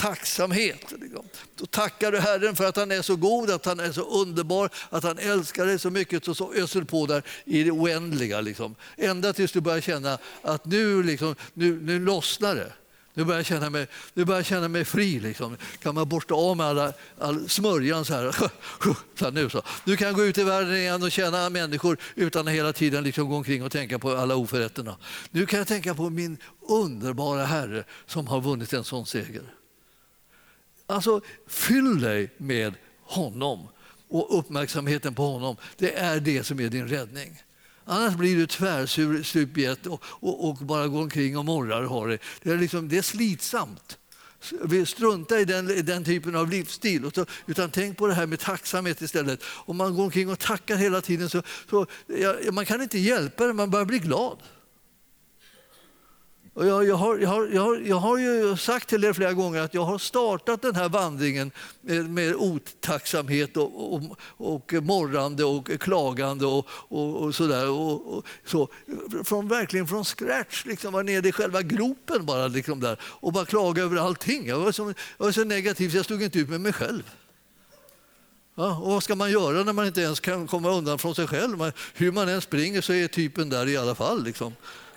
tacksamhet. 0.01 0.93
Liksom. 1.01 1.25
Då 1.57 1.67
tackar 1.67 2.13
du 2.13 2.19
Herren 2.19 2.57
för 2.57 2.65
att 2.65 2.77
han 2.77 2.91
är 2.91 3.03
så 3.03 3.17
god, 3.17 3.51
att 3.51 3.67
han 3.67 3.81
är 3.81 3.93
så 3.93 4.03
underbar, 4.03 4.71
att 4.91 5.05
han 5.05 5.19
älskar 5.19 5.67
dig 5.67 5.79
så 5.79 5.91
mycket 5.91 6.29
och 6.29 6.37
så 6.37 6.55
öser 6.55 6.83
på 6.83 7.07
där 7.07 7.23
i 7.45 7.63
det 7.63 7.71
oändliga. 7.71 8.41
Liksom. 8.41 8.75
Ända 8.97 9.33
tills 9.33 9.53
du 9.53 9.61
börjar 9.61 9.81
känna 9.81 10.19
att 10.43 10.65
nu, 10.65 11.03
liksom, 11.03 11.35
nu, 11.55 11.81
nu 11.81 11.99
lossnar 12.05 12.55
det. 12.55 12.73
Nu 13.15 13.25
börjar 13.25 13.39
jag 13.39 13.47
känna 13.47 13.71
mig, 13.71 13.87
nu 14.15 14.25
börjar 14.25 14.39
jag 14.39 14.47
känna 14.47 14.69
mig 14.69 14.85
fri. 14.85 15.21
Liksom. 15.21 15.57
Kan 15.83 15.95
man 15.95 16.09
borsta 16.09 16.35
av 16.35 16.57
med 16.57 16.67
alla, 16.67 16.93
all 17.19 17.49
smörjan 17.49 18.05
så 18.05 18.15
här. 18.15 18.37
Så 19.15 19.31
nu, 19.31 19.51
så. 19.51 19.63
nu 19.85 19.97
kan 19.97 20.07
jag 20.07 20.17
gå 20.17 20.25
ut 20.25 20.39
i 20.39 20.45
världen 20.45 20.77
igen 20.77 21.03
och 21.03 21.13
känna 21.13 21.51
människor 21.51 21.99
utan 22.15 22.49
att 22.49 22.55
hela 22.55 22.73
tiden 22.73 23.05
liksom 23.05 23.29
gå 23.29 23.37
omkring 23.37 23.65
och 23.65 23.73
tänka 23.73 23.99
på 23.99 24.11
alla 24.11 24.37
oförrätterna. 24.37 24.97
Nu 25.31 25.47
kan 25.47 25.59
jag 25.59 25.69
tänka 25.69 25.95
på 25.95 26.11
min 26.11 26.39
underbara 26.69 27.45
Herre 27.45 27.85
som 28.07 28.27
har 28.27 28.41
vunnit 28.41 28.73
en 28.73 28.85
sån 28.85 29.07
seger. 29.07 29.55
Alltså, 30.87 31.21
fyll 31.47 32.01
dig 32.01 32.31
med 32.37 32.75
honom 33.03 33.69
och 34.09 34.39
uppmärksamheten 34.39 35.15
på 35.15 35.23
honom. 35.27 35.57
Det 35.77 35.95
är 35.95 36.21
det 36.21 36.45
som 36.45 36.61
är 36.61 36.69
din 36.69 36.89
räddning. 36.89 37.43
Annars 37.85 38.15
blir 38.15 38.37
du 38.37 38.47
tvärstup 38.47 39.59
i 39.59 39.65
ett 39.65 39.87
och, 39.87 40.03
och, 40.05 40.49
och, 40.49 40.57
bara 40.57 40.89
går 40.89 41.03
omkring 41.03 41.39
och 41.39 41.45
morrar. 41.45 41.83
Har 41.83 42.09
det. 42.09 42.19
Det, 42.43 42.51
är 42.51 42.59
liksom, 42.59 42.89
det 42.89 42.99
är 42.99 43.03
slitsamt. 43.03 43.99
Vi 44.65 44.87
struntar 44.87 45.39
i 45.39 45.45
den, 45.45 45.87
den 45.87 46.05
typen 46.05 46.37
av 46.37 46.51
livsstil. 46.51 47.11
Utan 47.47 47.71
tänk 47.71 47.99
på 47.99 48.07
det 48.07 48.15
här 48.15 48.27
med 48.27 48.39
tacksamhet 48.41 49.03
istället. 49.03 49.43
Om 49.45 49.77
man 49.77 49.95
går 49.95 50.05
omkring 50.05 50.31
och 50.31 50.39
tackar 50.39 50.77
hela 50.77 51.01
tiden 51.01 51.31
så, 51.31 51.43
så 51.71 51.87
ja, 52.07 52.35
man 52.53 52.67
kan 52.67 52.83
inte 52.83 52.99
hjälpa 52.99 53.47
det, 53.47 53.53
man 53.53 53.71
börjar 53.71 53.87
bli 53.87 53.99
glad. 53.99 54.39
Och 56.55 56.67
jag, 56.67 56.85
jag, 56.85 56.97
har, 56.97 57.19
jag, 57.19 57.29
har, 57.29 57.47
jag, 57.47 57.63
har, 57.63 57.77
jag 57.77 57.97
har 57.97 58.19
ju 58.19 58.57
sagt 58.57 58.89
till 58.89 59.05
er 59.05 59.13
flera 59.13 59.33
gånger 59.33 59.61
att 59.61 59.75
jag 59.75 59.85
har 59.85 59.99
startat 59.99 60.63
den 60.63 60.75
här 60.75 60.89
vandringen 60.89 61.51
med, 61.81 62.11
med 62.11 62.35
otacksamhet 62.35 63.57
och, 63.57 63.95
och, 63.95 64.03
och 64.37 64.73
morrande 64.83 65.45
och 65.45 65.81
klagande 65.81 66.47
och, 66.47 66.67
och, 66.71 67.17
och 67.17 67.35
sådär. 67.35 67.71
Och, 67.71 68.17
och, 68.17 68.27
så. 68.45 68.69
Från, 69.25 69.49
verkligen 69.49 69.87
från 69.87 70.05
scratch, 70.05 70.65
liksom 70.65 70.93
var 70.93 71.03
nere 71.03 71.29
i 71.29 71.33
själva 71.33 71.63
gropen 71.63 72.27
bara, 72.27 72.49
liksom 72.49 72.81
där, 72.81 72.99
och 73.03 73.33
bara 73.33 73.45
klaga 73.45 73.83
över 73.83 73.97
allting. 73.97 74.47
Jag 74.47 74.59
var, 74.59 74.73
så, 74.73 74.95
jag 75.19 75.25
var 75.25 75.33
så 75.33 75.45
negativ 75.45 75.91
så 75.91 75.97
jag 75.97 76.05
stod 76.05 76.23
inte 76.23 76.39
ut 76.39 76.49
med 76.49 76.61
mig 76.61 76.73
själv. 76.73 77.03
Ja, 78.55 78.79
och 78.79 78.93
vad 78.93 79.03
ska 79.03 79.15
man 79.15 79.31
göra 79.31 79.65
när 79.65 79.73
man 79.73 79.87
inte 79.87 80.01
ens 80.01 80.21
kan 80.21 80.47
komma 80.47 80.71
undan 80.71 80.99
från 80.99 81.15
sig 81.15 81.27
själv? 81.27 81.73
hur 81.95 82.13
man 82.13 82.29
än 82.29 82.41
springer 82.41 82.81
så 82.81 82.93
är 82.93 83.09
typen 83.09 83.49
där 83.49 83.69
i 83.69 83.77
alla 83.77 83.95
fall. 83.95 84.25
Liksom. 84.25 84.55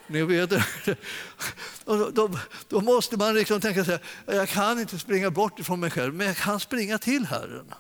Ni 0.07 0.23
vet, 0.23 0.51
och 1.85 2.13
då, 2.13 2.39
då, 2.69 2.81
måste 2.81 3.17
man 3.17 3.35
liksom 3.35 3.61
tänka 3.61 3.85
sig 3.85 3.99
jag 4.25 4.49
kan 4.49 4.79
inte 4.79 4.99
springa 4.99 5.31
bort 5.31 5.59
ifrån 5.59 5.79
mig 5.79 5.91
själv, 5.91 6.13
men 6.13 6.27
jag 6.27 6.37
kan 6.37 6.59
springa 6.59 6.97
till 6.97 7.25
Herren. 7.25 7.73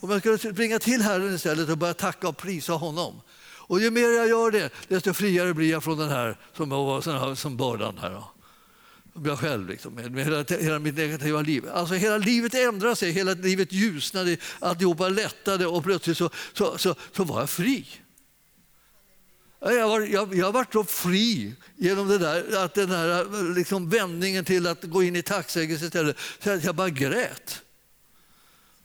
Om 0.00 0.10
jag 0.10 0.20
skulle 0.20 0.38
springa 0.38 0.78
till 0.78 1.02
Herren 1.02 1.34
istället 1.34 1.68
och 1.68 1.78
börja 1.78 1.94
tacka 1.94 2.28
och 2.28 2.36
prisa 2.36 2.72
honom. 2.72 3.20
Och 3.68 3.80
ju 3.80 3.90
mer 3.90 4.10
jag 4.10 4.28
gör 4.28 4.50
det, 4.50 4.72
desto 4.88 5.14
friare 5.14 5.54
blir 5.54 5.70
jag 5.70 5.84
från 5.84 5.98
den 5.98 6.08
här 6.08 6.36
som, 6.56 6.70
var, 6.70 7.34
som 7.34 7.56
bördan. 7.56 7.98
Här 7.98 8.22
jag 9.24 9.38
själv, 9.38 9.68
liksom, 9.68 9.94
med 9.94 10.24
hela, 10.24 10.44
hela 10.60 10.78
mitt 10.78 10.96
negativa 10.96 11.42
liv. 11.42 11.68
Alltså 11.72 11.94
hela 11.94 12.18
livet 12.18 12.54
ändrade 12.54 12.96
sig, 12.96 13.10
hela 13.10 13.34
livet 13.34 13.72
ljusnade, 13.72 14.36
alltihopa 14.58 15.08
lättade 15.08 15.66
och 15.66 15.84
plötsligt 15.84 16.16
så, 16.16 16.30
så, 16.52 16.78
så, 16.78 16.94
så 17.12 17.24
var 17.24 17.40
jag 17.40 17.50
fri. 17.50 17.86
Jag, 19.60 19.88
har 19.88 20.00
jag, 20.00 20.34
jag 20.34 20.52
varit 20.52 20.72
så 20.72 20.84
fri 20.84 21.54
genom 21.76 22.08
det 22.08 22.18
där, 22.18 22.64
att 22.64 22.74
den 22.74 22.90
här 22.90 23.54
liksom 23.54 23.90
vändningen 23.90 24.44
till 24.44 24.66
att 24.66 24.84
gå 24.84 25.02
in 25.02 25.16
i 25.16 25.22
tacksägelse 25.22 25.84
istället, 25.84 26.16
så 26.42 26.50
att 26.50 26.64
jag 26.64 26.74
bara 26.74 26.90
grät. 26.90 27.62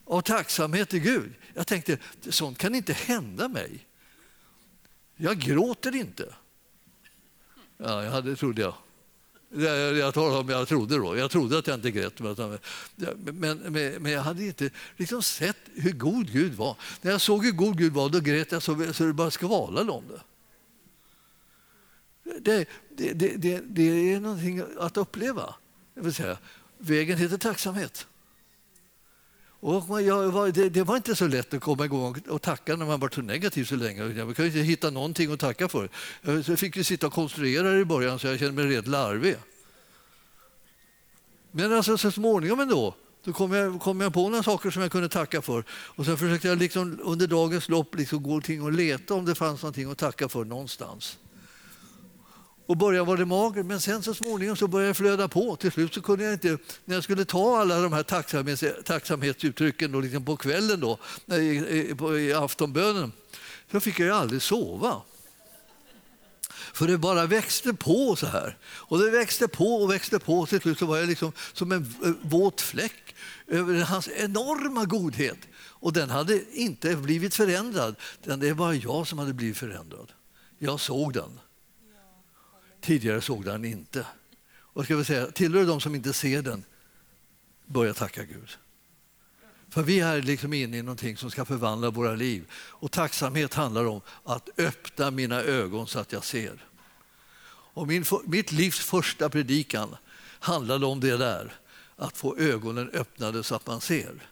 Av 0.04 0.20
tacksamhet 0.20 0.88
till 0.88 1.00
Gud. 1.00 1.34
Jag 1.54 1.66
tänkte, 1.66 1.98
sånt 2.28 2.58
kan 2.58 2.74
inte 2.74 2.92
hända 2.92 3.48
mig. 3.48 3.86
Jag 5.16 5.38
gråter 5.38 5.94
inte. 5.96 6.34
Ja, 7.76 8.04
jag 8.04 8.24
det 8.24 8.36
trodde 8.36 8.62
jag. 8.62 8.74
Jag 9.96 10.14
talar 10.14 10.40
om 10.40 10.48
jag 10.48 10.68
trodde 10.68 10.96
då. 10.96 11.16
Jag 11.16 11.30
trodde 11.30 11.58
att 11.58 11.66
jag 11.66 11.74
inte 11.74 11.90
grät. 11.90 12.20
Men, 12.20 13.58
men, 13.58 13.58
men 14.02 14.12
jag 14.12 14.22
hade 14.22 14.44
inte 14.44 14.70
liksom 14.96 15.22
sett 15.22 15.56
hur 15.74 15.92
god 15.92 16.32
Gud 16.32 16.54
var. 16.54 16.76
När 17.00 17.10
jag 17.10 17.20
såg 17.20 17.44
hur 17.44 17.52
god 17.52 17.78
Gud 17.78 17.92
var, 17.92 18.08
då 18.08 18.20
grät 18.20 18.52
jag 18.52 18.62
så, 18.62 18.92
så 18.92 19.04
det 19.04 19.12
bara 19.12 19.30
skvalade 19.30 19.90
om 19.90 20.04
det. 20.08 20.20
Det, 22.24 22.68
det, 22.88 23.12
det, 23.12 23.60
det, 23.66 24.12
är 24.12 24.20
någonting 24.20 24.62
att 24.78 24.96
uppleva. 24.96 25.54
Det 25.94 26.00
vill 26.00 26.14
säga, 26.14 26.38
vägen 26.78 27.18
heter 27.18 27.38
tacksamhet. 27.38 28.06
Och 29.60 30.02
jag, 30.02 30.54
det, 30.54 30.68
det, 30.68 30.82
var 30.82 30.96
inte 30.96 31.16
så 31.16 31.26
lätt 31.26 31.54
att 31.54 31.60
komma 31.60 31.84
igång 31.84 32.20
och 32.28 32.42
tacka 32.42 32.76
när 32.76 32.86
man 32.86 33.00
var 33.00 33.08
så 33.08 33.22
negativ 33.22 33.64
så 33.64 33.76
länge. 33.76 34.02
Jag 34.02 34.36
kunde 34.36 34.46
inte 34.46 34.58
hitta 34.58 34.90
någonting 34.90 35.32
att 35.32 35.40
tacka 35.40 35.68
för. 35.68 35.88
Jag 36.22 36.58
fick 36.58 36.76
ju 36.76 36.84
sitta 36.84 37.06
och 37.06 37.12
konstruera 37.12 37.70
det 37.70 37.80
i 37.80 37.84
början 37.84 38.18
så 38.18 38.26
jag 38.26 38.38
kände 38.38 38.64
mig 38.64 38.76
rätt 38.76 38.86
larvig. 38.86 39.36
Men 41.50 41.72
alltså, 41.72 41.98
så 41.98 42.10
småningom 42.10 42.60
ändå 42.60 42.94
då 43.24 43.32
kom 43.32 43.52
jag, 43.52 43.80
kom 43.80 44.00
jag 44.00 44.12
på 44.12 44.28
några 44.28 44.42
saker 44.42 44.70
som 44.70 44.82
jag 44.82 44.92
kunde 44.92 45.08
tacka 45.08 45.42
för. 45.42 45.64
Och 45.70 46.04
sen 46.04 46.16
försökte 46.16 46.48
jag 46.48 46.58
liksom 46.58 47.00
under 47.02 47.26
dagens 47.26 47.68
lopp 47.68 47.94
liksom 47.94 48.22
gå 48.22 48.34
omkring 48.34 48.62
och 48.62 48.72
leta 48.72 49.14
om 49.14 49.24
det 49.24 49.34
fanns 49.34 49.62
någonting 49.62 49.90
att 49.90 49.98
tacka 49.98 50.28
för 50.28 50.44
någonstans. 50.44 51.18
Och 52.66 52.76
början 52.76 53.06
var 53.06 53.16
det 53.16 53.24
mager, 53.24 53.62
men 53.62 53.80
sen 53.80 54.02
så 54.02 54.14
småningom 54.14 54.56
så 54.56 54.68
började 54.68 54.90
det 54.90 54.94
flöda 54.94 55.28
på. 55.28 55.56
Till 55.56 55.72
slut 55.72 55.94
så 55.94 56.02
kunde 56.02 56.24
jag 56.24 56.32
inte, 56.32 56.58
när 56.84 56.94
jag 56.94 57.04
skulle 57.04 57.24
ta 57.24 57.60
alla 57.60 57.80
de 57.80 57.92
här 57.92 58.02
tacksamhets, 58.02 58.64
tacksamhetsuttrycken 58.84 59.92
då, 59.92 60.00
liksom 60.00 60.24
på 60.24 60.36
kvällen 60.36 60.80
då, 60.80 60.98
eh, 61.30 61.36
i, 61.36 61.94
i, 62.10 62.28
i 62.28 62.32
aftonbönen, 62.32 63.12
så 63.72 63.80
fick 63.80 63.98
jag 63.98 64.06
ju 64.06 64.14
aldrig 64.14 64.42
sova. 64.42 65.02
För 66.72 66.86
det 66.86 66.98
bara 66.98 67.26
växte 67.26 67.74
på 67.74 68.16
så 68.16 68.26
här. 68.26 68.58
Och 68.64 68.98
det 68.98 69.10
växte 69.10 69.48
på 69.48 69.82
och 69.82 69.90
växte 69.90 70.18
på. 70.18 70.46
Till 70.46 70.60
slut 70.60 70.78
så 70.78 70.86
var 70.86 70.96
jag 70.96 71.08
liksom 71.08 71.32
som 71.52 71.72
en 71.72 71.94
eh, 72.04 72.10
våt 72.22 72.60
fläck 72.60 73.14
över 73.46 73.82
hans 73.82 74.08
enorma 74.16 74.84
godhet. 74.84 75.38
Och 75.56 75.92
den 75.92 76.10
hade 76.10 76.54
inte 76.54 76.96
blivit 76.96 77.34
förändrad. 77.34 77.96
Det 78.22 78.52
var 78.52 78.72
jag 78.72 79.06
som 79.06 79.18
hade 79.18 79.32
blivit 79.32 79.56
förändrad. 79.56 80.12
Jag 80.58 80.80
såg 80.80 81.12
den. 81.12 81.40
Tidigare 82.84 83.20
såg 83.20 83.44
den 83.44 83.64
inte. 83.64 84.06
Och 84.56 84.84
ska 84.84 84.96
vi 84.96 85.04
säga, 85.04 85.26
tillhör 85.26 85.60
du 85.60 85.66
de 85.66 85.80
som 85.80 85.94
inte 85.94 86.12
ser 86.12 86.42
den, 86.42 86.64
börja 87.66 87.94
tacka 87.94 88.24
Gud. 88.24 88.50
För 89.68 89.82
vi 89.82 90.00
är 90.00 90.22
liksom 90.22 90.52
inne 90.52 90.76
i 90.76 90.82
någonting 90.82 91.16
som 91.16 91.30
ska 91.30 91.44
förvandla 91.44 91.90
våra 91.90 92.14
liv. 92.14 92.50
Och 92.52 92.90
tacksamhet 92.90 93.54
handlar 93.54 93.84
om 93.84 94.00
att 94.24 94.48
öppna 94.58 95.10
mina 95.10 95.42
ögon 95.42 95.86
så 95.86 95.98
att 95.98 96.12
jag 96.12 96.24
ser. 96.24 96.64
Och 97.46 97.86
min, 97.86 98.04
mitt 98.24 98.52
livs 98.52 98.78
första 98.78 99.28
predikan 99.28 99.96
handlade 100.40 100.86
om 100.86 101.00
det 101.00 101.16
där, 101.16 101.52
att 101.96 102.16
få 102.16 102.36
ögonen 102.36 102.90
öppnade 102.90 103.42
så 103.42 103.54
att 103.54 103.66
man 103.66 103.80
ser. 103.80 104.28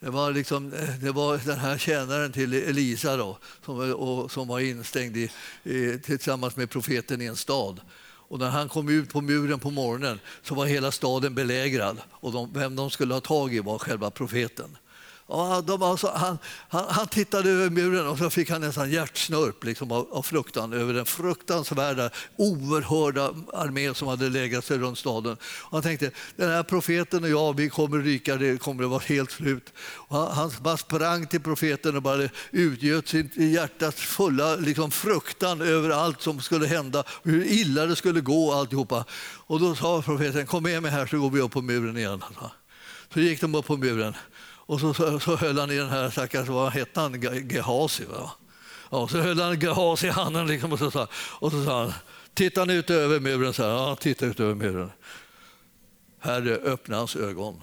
Det 0.00 0.10
var, 0.10 0.32
liksom, 0.32 0.72
eh, 0.72 0.88
det 1.00 1.12
var 1.12 1.38
den 1.38 1.58
här 1.58 1.78
tjänaren 1.78 2.32
till 2.32 2.54
Elisa 2.54 3.16
då, 3.16 3.38
som, 3.64 3.94
och, 3.94 4.30
som 4.30 4.48
var 4.48 4.60
instängd 4.60 5.16
i, 5.16 5.30
i, 5.64 5.98
tillsammans 5.98 6.56
med 6.56 6.70
profeten 6.70 7.22
i 7.22 7.24
en 7.24 7.36
stad. 7.36 7.80
Och 8.02 8.38
när 8.38 8.50
han 8.50 8.68
kom 8.68 8.88
ut 8.88 9.12
på 9.12 9.20
muren 9.20 9.58
på 9.58 9.70
morgonen 9.70 10.20
så 10.42 10.54
var 10.54 10.66
hela 10.66 10.92
staden 10.92 11.34
belägrad 11.34 11.98
och 12.10 12.32
de, 12.32 12.52
vem 12.52 12.76
de 12.76 12.90
skulle 12.90 13.14
ha 13.14 13.20
tag 13.20 13.54
i 13.54 13.60
var 13.60 13.78
själva 13.78 14.10
profeten. 14.10 14.76
Och 15.30 15.64
de 15.64 15.82
alltså, 15.82 16.12
han, 16.14 16.38
han, 16.68 16.84
han, 16.88 17.06
tittade 17.06 17.50
över 17.50 17.70
muren 17.70 18.06
och 18.06 18.18
så 18.18 18.30
fick 18.30 18.50
han 18.50 18.60
nästan 18.60 18.90
hjärtsnörp 18.90 19.64
liksom, 19.64 19.92
av, 19.92 20.08
av 20.12 20.22
fruktan 20.22 20.72
över 20.72 20.94
den 20.94 21.06
fruktansvärda, 21.06 22.10
oerhörda 22.36 23.34
armé 23.52 23.94
som 23.94 24.08
hade 24.08 24.28
legat 24.28 24.64
sig 24.64 24.78
runt 24.78 24.98
staden. 24.98 25.36
Och 25.42 25.72
han 25.72 25.82
tänkte, 25.82 26.10
den 26.36 26.50
här 26.50 26.62
profeten 26.62 27.24
och 27.24 27.30
jag, 27.30 27.56
vi 27.56 27.68
kommer 27.68 27.98
ryka, 27.98 28.36
det 28.36 28.60
kommer 28.62 28.84
att 28.84 28.90
vara 28.90 29.02
helt 29.06 29.30
slut. 29.30 29.72
Och 29.78 30.16
han, 30.16 30.32
han 30.32 30.50
bara 30.60 30.76
sprang 30.76 31.26
till 31.26 31.40
profeten 31.40 31.96
och 31.96 32.02
bara 32.02 32.28
utgöt 32.50 33.08
sin 33.08 33.30
hjärtats 33.34 34.00
fulla 34.00 34.56
liksom, 34.56 34.90
fruktan 34.90 35.60
över 35.60 35.90
allt 35.90 36.22
som 36.22 36.40
skulle 36.40 36.66
hända, 36.66 37.04
hur 37.22 37.44
illa 37.44 37.86
det 37.86 37.96
skulle 37.96 38.20
gå 38.20 38.52
alltihopa. 38.52 39.04
Och 39.46 39.60
då 39.60 39.74
sa 39.74 40.02
profeten, 40.02 40.46
kom 40.46 40.62
med 40.62 40.82
mig 40.82 40.90
här 40.90 41.06
så 41.06 41.18
går 41.18 41.30
vi 41.30 41.40
upp 41.40 41.52
på 41.52 41.62
muren 41.62 41.96
igen. 41.96 42.22
Så 43.14 43.20
gick 43.20 43.40
de 43.40 43.54
upp 43.54 43.66
på 43.66 43.76
muren. 43.76 44.14
Och 44.70 44.80
så, 44.80 44.94
så, 44.94 45.20
så 45.20 45.36
höll 45.36 45.58
han 45.58 45.70
i 45.70 45.76
den 45.76 45.88
här 45.88 46.10
stackars, 46.10 46.48
vad 46.48 46.72
hette 46.72 47.00
han, 47.00 47.20
Gehazi? 47.50 48.04
Va? 48.04 48.30
Ja, 48.90 49.08
så 49.08 49.18
höll 49.18 49.40
han 49.40 49.60
Gehazi 49.60 50.06
i 50.06 50.10
handen 50.10 50.46
liksom, 50.46 50.72
och, 50.72 50.78
så 50.78 50.90
sa, 50.90 51.08
och 51.14 51.52
så 51.52 51.64
sa 51.64 51.82
han, 51.82 51.92
tittar 52.34 52.66
ni 52.66 52.74
ut 52.74 52.90
över 52.90 53.20
muren. 53.20 53.52
Så 53.52 53.62
här, 53.62 53.70
ja, 53.70 53.96
titta 53.96 54.26
ut 54.26 54.40
över 54.40 54.54
muren. 54.54 54.90
Herre, 56.18 56.54
öppna 56.54 56.96
hans 56.96 57.16
ögon, 57.16 57.62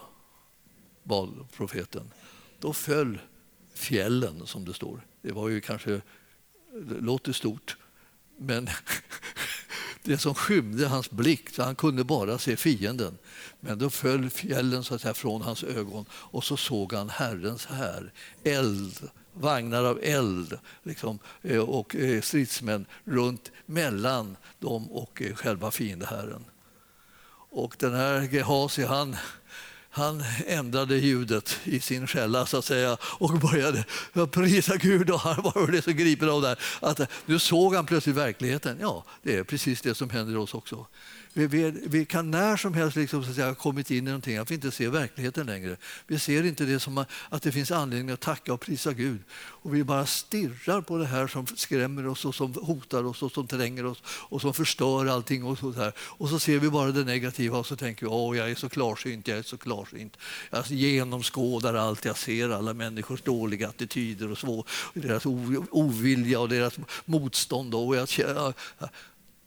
bad 1.03 1.47
profeten. 1.57 2.11
Då 2.59 2.73
föll 2.73 3.19
fjällen, 3.73 4.41
som 4.45 4.65
det 4.65 4.73
står. 4.73 5.01
Det 5.21 5.31
var 5.31 5.49
ju 5.49 5.61
kanske, 5.61 6.01
det 6.73 6.99
låter 6.99 7.33
stort, 7.33 7.77
men 8.37 8.69
det 10.03 10.17
som 10.17 10.35
skymde 10.35 10.87
hans 10.87 11.11
blick, 11.11 11.49
så 11.49 11.63
han 11.63 11.75
kunde 11.75 12.03
bara 12.03 12.37
se 12.37 12.55
fienden. 12.55 13.17
Men 13.59 13.79
då 13.79 13.89
föll 13.89 14.29
fjällen 14.29 14.83
så 14.83 14.95
att 14.95 15.01
säga, 15.01 15.13
från 15.13 15.41
hans 15.41 15.63
ögon 15.63 16.05
och 16.11 16.43
så 16.43 16.57
såg 16.57 16.93
han 16.93 17.09
Herrens 17.09 17.65
här, 17.65 18.11
eld, 18.43 19.09
vagnar 19.33 19.83
av 19.83 19.99
eld 20.03 20.59
liksom, 20.83 21.19
eh, 21.41 21.61
och 21.61 21.95
eh, 21.95 22.21
stridsmän 22.21 22.85
runt 23.03 23.51
mellan 23.65 24.37
dem 24.59 24.91
och 24.91 25.21
eh, 25.21 25.35
själva 25.35 25.71
fiendehären. 25.71 26.45
Och 27.49 27.75
den 27.79 27.93
här 27.93 28.21
Gehazi, 28.21 28.83
han, 28.83 29.15
han 29.89 30.23
ändrade 30.47 30.95
ljudet 30.95 31.59
i 31.63 31.79
sin 31.79 32.07
skälla 32.07 32.45
så 32.45 32.57
att 32.57 32.65
säga 32.65 32.97
och 33.01 33.39
började 33.39 33.83
prisa 34.31 34.77
Gud 34.77 35.09
och 35.09 35.19
han 35.19 35.43
var 35.43 35.81
så 35.81 35.91
gripen 35.91 36.29
av 36.29 36.41
det 36.41 36.55
att 36.79 37.11
nu 37.25 37.39
såg 37.39 37.75
han 37.75 37.85
plötsligt 37.85 38.15
verkligheten. 38.15 38.77
Ja, 38.81 39.03
det 39.23 39.37
är 39.37 39.43
precis 39.43 39.81
det 39.81 39.95
som 39.95 40.09
händer 40.09 40.37
oss 40.37 40.53
också. 40.53 40.87
Vi, 41.37 41.47
vi, 41.47 41.71
vi, 41.85 42.05
kan 42.05 42.31
när 42.31 42.57
som 42.57 42.73
helst 42.73 42.95
liksom, 42.95 43.23
så 43.23 43.29
att 43.29 43.35
säga, 43.35 43.55
kommit 43.55 43.91
in 43.91 43.97
i 43.97 44.01
någonting, 44.01 44.37
att 44.37 44.51
vi 44.51 44.55
inte 44.55 44.71
ser 44.71 44.89
verkligheten 44.89 45.45
längre. 45.45 45.77
Vi 46.07 46.19
ser 46.19 46.45
inte 46.45 46.65
det 46.65 46.79
som 46.79 47.05
att 47.29 47.41
det 47.41 47.51
finns 47.51 47.71
anledning 47.71 48.13
att 48.13 48.19
tacka 48.19 48.53
och 48.53 48.61
prisa 48.61 48.93
Gud. 48.93 49.19
Och 49.33 49.75
vi 49.75 49.83
bara 49.83 50.05
stirrar 50.05 50.81
på 50.81 50.97
det 50.97 51.05
här 51.05 51.27
som 51.27 51.47
skrämmer 51.47 52.07
oss 52.07 52.25
och 52.25 52.35
som 52.35 52.53
hotar 52.53 53.03
oss 53.03 53.23
och 53.23 53.31
som 53.31 53.47
tränger 53.47 53.85
oss 53.85 54.03
och 54.05 54.41
som 54.41 54.53
förstör 54.53 55.05
allting. 55.05 55.43
Och 55.43 55.57
så, 55.57 55.71
här. 55.71 55.93
och 55.99 56.29
så 56.29 56.39
ser 56.39 56.59
vi 56.59 56.69
bara 56.69 56.91
det 56.91 57.03
negativa 57.03 57.57
och 57.57 57.65
så 57.65 57.75
tänker 57.75 58.05
vi 58.05 58.11
åh, 58.11 58.37
jag 58.37 58.51
är 58.51 58.55
så 58.55 58.69
klarsynt, 58.69 59.27
jag 59.27 59.37
är 59.37 59.43
så 59.43 59.57
klarsynt. 59.57 60.17
Jag 60.51 60.67
genomskådar 60.67 61.73
allt, 61.73 62.05
jag 62.05 62.17
ser 62.17 62.49
alla 62.49 62.73
människors 62.73 63.21
dåliga 63.21 63.69
attityder 63.69 64.31
och 64.31 64.37
svår, 64.37 64.67
deras 64.93 65.25
ovilja 65.71 66.39
och 66.39 66.49
deras 66.49 66.77
motstånd. 67.05 67.75
Och 67.75 67.95
jag, 67.95 68.53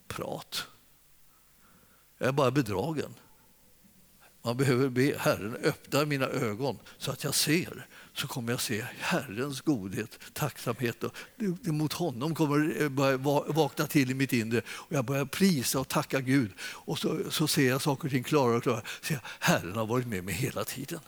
prat. 0.07 0.67
Jag 2.21 2.27
är 2.27 2.31
bara 2.31 2.51
bedragen. 2.51 3.13
Man 4.43 4.57
behöver 4.57 4.89
be 4.89 5.17
Herren 5.17 5.55
öppna 5.63 6.05
mina 6.05 6.25
ögon 6.25 6.79
så 6.97 7.11
att 7.11 7.23
jag 7.23 7.35
ser. 7.35 7.87
Så 8.13 8.27
kommer 8.27 8.53
jag 8.53 8.61
se 8.61 8.85
Herrens 8.99 9.61
godhet, 9.61 10.19
tacksamhet. 10.33 11.03
Och 11.03 11.15
mot 11.65 11.93
honom 11.93 12.35
kommer 12.35 12.89
börja 12.89 13.17
vakna 13.53 13.87
till 13.87 14.11
i 14.11 14.13
mitt 14.13 14.33
inre. 14.33 14.61
Och 14.67 14.93
jag 14.93 15.05
börjar 15.05 15.25
prisa 15.25 15.79
och 15.79 15.87
tacka 15.87 16.21
Gud. 16.21 16.51
Och 16.61 16.99
så, 16.99 17.31
så 17.31 17.47
ser 17.47 17.69
jag 17.69 17.81
saker 17.81 18.05
och 18.05 18.11
ting 18.11 18.23
klarare 18.23 18.57
och 18.57 18.63
klarare. 18.63 18.83
Så 19.01 19.13
Herren 19.39 19.75
har 19.75 19.85
varit 19.85 20.07
med 20.07 20.23
mig 20.23 20.33
hela 20.33 20.63
tiden. 20.63 20.99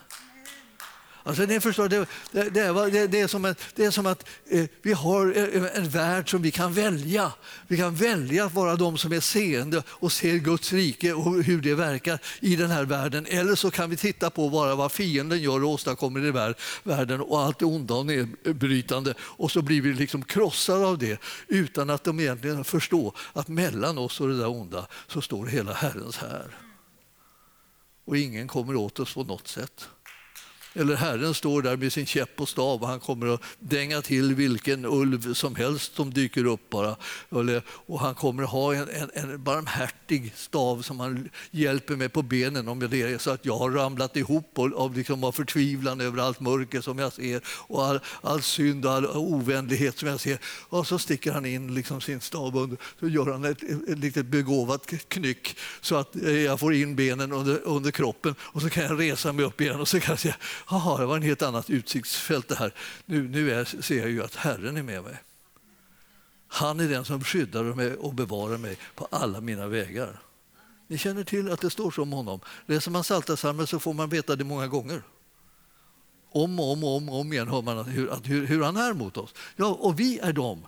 Alltså, 1.26 1.43
ni 1.43 1.59
förstår, 1.59 1.89
det, 1.89 2.05
det, 2.32 2.49
det, 2.49 3.07
det, 3.07 3.19
är 3.19 3.28
som 3.28 3.45
att, 3.45 3.59
det 3.76 3.86
är 3.86 3.91
som 3.91 4.05
att 4.05 4.30
eh, 4.49 4.65
vi 4.82 4.93
har 4.93 5.34
en, 5.34 5.65
en 5.65 5.89
värld 5.89 6.30
som 6.30 6.41
vi 6.41 6.51
kan 6.51 6.74
välja. 6.74 7.32
Vi 7.67 7.78
kan 7.78 7.95
välja 7.95 8.45
att 8.45 8.53
vara 8.53 8.76
de 8.76 8.97
som 8.97 9.13
är 9.13 9.19
seende 9.19 9.84
och 9.88 10.11
ser 10.11 10.36
Guds 10.36 10.74
rike 10.74 11.13
och 11.13 11.43
hur 11.43 11.61
det 11.61 11.76
verkar 11.76 12.19
i 12.39 12.55
den 12.55 12.71
här 12.71 12.86
världen. 12.86 13.26
Eller 13.30 13.55
så 13.55 13.71
kan 13.71 13.89
vi 13.89 13.97
titta 13.97 14.30
på 14.30 14.49
bara 14.49 14.76
vad 14.76 14.91
fienden 14.91 15.41
gör 15.41 15.63
och 15.63 15.69
åstadkommer 15.69 16.26
i 16.26 16.55
världen 16.84 17.21
och 17.21 17.41
allt 17.41 17.59
det 17.59 17.65
onda 17.65 17.93
och 17.93 18.05
nedbrytande. 18.05 19.13
Och 19.19 19.51
så 19.51 19.61
blir 19.61 19.82
vi 19.82 19.93
liksom 19.93 20.24
krossade 20.24 20.86
av 20.86 20.97
det 20.97 21.21
utan 21.47 21.89
att 21.89 22.03
de 22.03 22.19
egentligen 22.19 22.63
förstår 22.63 23.17
att 23.34 23.47
mellan 23.47 23.97
oss 23.97 24.21
och 24.21 24.28
det 24.28 24.38
där 24.38 24.49
onda 24.49 24.88
så 25.07 25.21
står 25.21 25.45
hela 25.45 25.74
Herrens 25.74 26.17
här. 26.17 26.57
Och 28.05 28.17
ingen 28.17 28.47
kommer 28.47 28.76
åt 28.76 28.99
oss 28.99 29.13
på 29.13 29.24
något 29.24 29.47
sätt. 29.47 29.88
Eller 30.74 30.95
Herren 30.95 31.34
står 31.34 31.61
där 31.61 31.78
med 31.78 31.93
sin 31.93 32.05
käpp 32.05 32.41
och 32.41 32.49
stav 32.49 32.82
och 32.82 32.88
han 32.88 32.99
kommer 32.99 33.28
att 33.34 33.41
dänga 33.59 34.01
till 34.01 34.36
vilken 34.36 34.86
ulv 34.86 35.34
som 35.34 35.55
helst 35.55 35.95
som 35.95 36.13
dyker 36.13 36.45
upp 36.45 36.69
bara. 36.69 36.95
Och 37.86 37.99
han 37.99 38.15
kommer 38.15 38.43
att 38.43 38.49
ha 38.49 38.76
en, 38.76 38.89
en, 38.89 39.09
en 39.13 39.43
barmhärtig 39.43 40.34
stav 40.36 40.82
som 40.82 40.99
han 40.99 41.30
hjälper 41.51 41.95
mig 41.95 42.09
på 42.09 42.21
benen 42.21 42.67
om 42.67 42.80
det 42.80 43.01
är 43.01 43.17
så 43.17 43.32
att 43.32 43.45
jag 43.45 43.57
har 43.57 43.71
ramlat 43.71 44.15
ihop 44.15 44.59
av, 44.59 44.97
liksom 44.97 45.24
av 45.24 45.32
förtvivlan 45.32 46.01
över 46.01 46.21
allt 46.21 46.39
mörker 46.39 46.82
som 46.82 46.99
jag 46.99 47.13
ser 47.13 47.41
och 47.47 47.86
all, 47.86 47.99
all 48.21 48.41
synd 48.41 48.86
och 48.86 48.91
all 48.91 49.05
ovänlighet 49.05 49.99
som 49.99 50.07
jag 50.07 50.19
ser. 50.19 50.39
Och 50.69 50.88
så 50.88 50.99
sticker 50.99 51.32
han 51.32 51.45
in 51.45 51.74
liksom 51.74 52.01
sin 52.01 52.21
stav 52.21 52.57
under, 52.57 52.78
så 52.99 53.07
gör 53.07 53.32
han 53.32 53.45
ett, 53.45 53.63
ett 53.63 53.99
litet 53.99 54.26
begåvat 54.26 54.88
knyck 55.07 55.57
så 55.82 55.95
att 55.95 56.15
eh, 56.15 56.32
jag 56.32 56.59
får 56.59 56.74
in 56.74 56.95
benen 56.95 57.32
under, 57.32 57.59
under 57.63 57.91
kroppen 57.91 58.36
och 58.41 58.61
så 58.61 58.69
kan 58.69 58.84
jag 58.84 58.99
resa 58.99 59.34
mig 59.34 59.45
upp 59.45 59.61
igen 59.61 59.80
och 59.80 59.88
så 59.88 59.99
kan 59.99 60.11
jag 60.11 60.19
säga 60.19 60.36
Aha, 60.68 60.97
det 60.97 61.05
var 61.05 61.16
en 61.16 61.24
helt 61.24 61.41
annat 61.41 61.70
utsiktsfält 61.70 62.47
det 62.47 62.55
här. 62.55 62.74
Nu, 63.05 63.28
nu 63.28 63.51
är, 63.51 63.66
ser 63.82 63.99
jag 63.99 64.09
ju 64.09 64.24
att 64.24 64.36
Herren 64.36 64.78
är 64.78 64.84
med 64.84 65.03
mig. 65.03 65.18
Han 66.47 66.80
är 66.80 66.89
den 66.89 67.05
som 67.05 67.24
skyddar 67.24 67.64
mig 67.64 67.95
och 67.95 68.14
bevarar 68.14 68.57
mig 68.57 68.78
på 68.95 69.07
alla 69.11 69.41
mina 69.41 69.68
vägar. 69.68 70.22
Ni 70.88 70.97
känner 70.97 71.24
till 71.24 71.51
att 71.51 71.61
det 71.61 71.70
står 71.70 71.91
så 71.91 72.01
om 72.01 72.11
honom. 72.11 72.39
Läser 72.66 72.91
man 72.91 73.03
Psaltarpsalmen 73.03 73.68
så 73.68 73.80
får 73.80 73.93
man 73.93 74.09
veta 74.09 74.36
det 74.36 74.43
många 74.43 74.68
gånger. 74.68 75.01
Om 76.30 76.59
och 76.59 76.72
om, 76.72 76.84
och 76.84 76.97
om, 76.97 77.09
om 77.09 77.34
igen 77.34 77.47
hör 77.47 77.61
man 77.61 77.86
hur, 77.86 78.11
hur, 78.24 78.47
hur 78.47 78.64
han 78.64 78.78
är 78.78 78.93
mot 78.93 79.18
oss. 79.18 79.34
Ja, 79.55 79.66
och 79.66 79.99
vi 79.99 80.20
är 80.20 80.34
de 80.34 80.66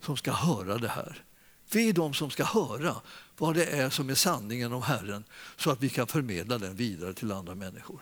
som 0.00 0.16
ska 0.16 0.32
höra 0.32 0.78
det 0.78 0.88
här. 0.88 1.24
Vi 1.72 1.88
är 1.88 1.92
de 1.92 2.14
som 2.14 2.30
ska 2.30 2.44
höra 2.44 2.96
vad 3.38 3.54
det 3.54 3.66
är 3.66 3.90
som 3.90 4.10
är 4.10 4.14
sanningen 4.14 4.72
om 4.72 4.82
Herren 4.82 5.24
så 5.56 5.70
att 5.70 5.82
vi 5.82 5.88
kan 5.88 6.06
förmedla 6.06 6.58
den 6.58 6.76
vidare 6.76 7.14
till 7.14 7.32
andra 7.32 7.54
människor. 7.54 8.00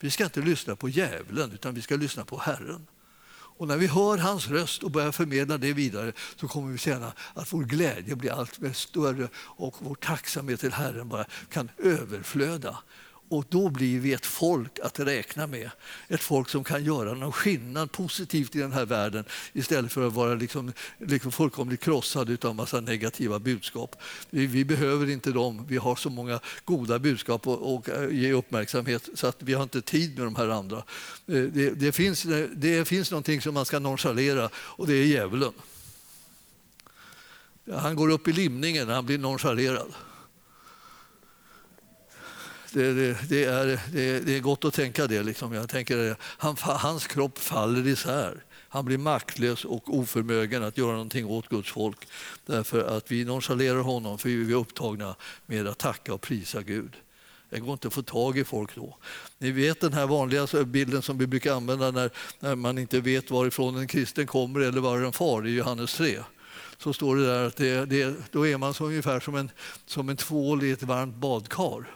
Vi 0.00 0.10
ska 0.10 0.24
inte 0.24 0.40
lyssna 0.40 0.76
på 0.76 0.88
djävulen, 0.88 1.52
utan 1.52 1.74
vi 1.74 1.82
ska 1.82 1.96
lyssna 1.96 2.24
på 2.24 2.38
Herren. 2.38 2.86
Och 3.56 3.68
när 3.68 3.76
vi 3.76 3.86
hör 3.86 4.18
hans 4.18 4.48
röst 4.48 4.82
och 4.82 4.90
börjar 4.90 5.12
förmedla 5.12 5.58
det 5.58 5.72
vidare 5.72 6.12
så 6.36 6.48
kommer 6.48 6.72
vi 6.72 6.78
känna 6.78 7.12
att 7.34 7.52
vår 7.52 7.64
glädje 7.64 8.16
blir 8.16 8.32
allt 8.32 8.76
större 8.76 9.28
och 9.36 9.74
vår 9.78 9.94
tacksamhet 9.94 10.60
till 10.60 10.72
Herren 10.72 11.08
bara 11.08 11.24
kan 11.50 11.70
överflöda. 11.78 12.78
Och 13.28 13.44
då 13.48 13.68
blir 13.68 14.00
vi 14.00 14.12
ett 14.12 14.26
folk 14.26 14.78
att 14.78 15.00
räkna 15.00 15.46
med. 15.46 15.70
Ett 16.08 16.20
folk 16.20 16.48
som 16.48 16.64
kan 16.64 16.84
göra 16.84 17.14
någon 17.14 17.32
skillnad 17.32 17.92
positivt 17.92 18.56
i 18.56 18.58
den 18.58 18.72
här 18.72 18.86
världen 18.86 19.24
istället 19.52 19.92
för 19.92 20.06
att 20.06 20.12
vara 20.12 20.34
liksom, 20.34 20.72
liksom 20.98 21.32
fullkomligt 21.32 21.80
krossad 21.80 22.44
av 22.44 22.50
en 22.50 22.56
massa 22.56 22.80
negativa 22.80 23.38
budskap. 23.38 23.96
Vi, 24.30 24.46
vi, 24.46 24.64
behöver 24.64 25.10
inte 25.10 25.30
dem. 25.30 25.66
Vi 25.68 25.76
har 25.76 25.96
så 25.96 26.10
många 26.10 26.40
goda 26.64 26.98
budskap 26.98 27.46
och, 27.46 27.74
och 27.74 27.88
eh, 27.88 28.10
ge 28.10 28.32
uppmärksamhet 28.32 29.08
så 29.14 29.26
att 29.26 29.42
vi 29.42 29.54
har 29.54 29.62
inte 29.62 29.82
tid 29.82 30.18
med 30.18 30.26
de 30.26 30.36
här 30.36 30.48
andra. 30.48 30.76
Eh, 30.76 31.42
det, 31.42 31.70
det, 31.70 31.92
finns, 31.92 32.26
det 32.54 32.88
finns 32.88 33.10
någonting 33.10 33.40
som 33.40 33.54
man 33.54 33.64
ska 33.64 33.78
nonchalera 33.78 34.50
och 34.54 34.86
det 34.86 34.94
är 34.94 35.04
djävulen. 35.04 35.52
Han 37.72 37.96
går 37.96 38.08
upp 38.08 38.28
i 38.28 38.32
limningen 38.32 38.86
när 38.86 38.94
han 38.94 39.06
blir 39.06 39.18
nonchalerad 39.18 39.92
det, 42.74 43.28
det, 43.28 43.44
är, 43.44 43.80
det, 43.92 44.20
det 44.20 44.36
är 44.36 44.40
gott 44.40 44.64
att 44.64 44.74
tänka 44.74 45.06
det. 45.06 45.22
Liksom. 45.22 45.52
Jag 45.52 45.68
tänker, 45.68 46.16
han, 46.20 46.56
hans 46.60 47.06
kropp 47.06 47.38
faller 47.38 47.86
isär. 47.86 48.44
Han 48.68 48.84
blir 48.84 48.98
maktlös 48.98 49.64
och 49.64 49.98
oförmögen 49.98 50.62
att 50.62 50.78
göra 50.78 50.92
någonting 50.92 51.26
åt 51.26 51.48
Guds 51.48 51.70
folk 51.70 52.08
därför 52.46 52.96
att 52.96 53.12
vi 53.12 53.24
nonchalerar 53.24 53.78
honom 53.80 54.18
för 54.18 54.28
vi 54.28 54.52
är 54.52 54.56
upptagna 54.56 55.16
med 55.46 55.66
att 55.66 55.78
tacka 55.78 56.14
och 56.14 56.20
prisa 56.20 56.62
Gud. 56.62 56.96
Det 57.50 57.60
går 57.60 57.72
inte 57.72 57.88
att 57.88 57.94
få 57.94 58.02
tag 58.02 58.38
i 58.38 58.44
folk 58.44 58.74
då. 58.74 58.96
Ni 59.38 59.50
vet 59.50 59.80
den 59.80 59.92
här 59.92 60.06
vanliga 60.06 60.46
bilden 60.64 61.02
som 61.02 61.18
vi 61.18 61.26
brukar 61.26 61.54
använda 61.54 61.90
när, 61.90 62.10
när 62.40 62.54
man 62.54 62.78
inte 62.78 63.00
vet 63.00 63.30
varifrån 63.30 63.76
en 63.76 63.88
kristen 63.88 64.26
kommer 64.26 64.60
eller 64.60 64.80
var 64.80 65.00
den 65.00 65.12
far, 65.12 65.46
i 65.46 65.50
Johannes 65.50 65.94
3 65.94 66.18
så 66.78 66.92
står 66.92 67.16
det 67.16 67.26
där 67.26 67.46
att 67.46 67.56
det, 67.56 67.84
det, 67.84 68.14
då 68.30 68.46
är 68.46 68.58
man 68.58 68.74
så 68.74 68.86
ungefär 68.86 69.20
som 69.20 69.34
en, 69.34 69.50
som 69.86 70.08
en 70.08 70.16
tvål 70.16 70.62
i 70.62 70.70
ett 70.70 70.82
varmt 70.82 71.16
badkar. 71.16 71.86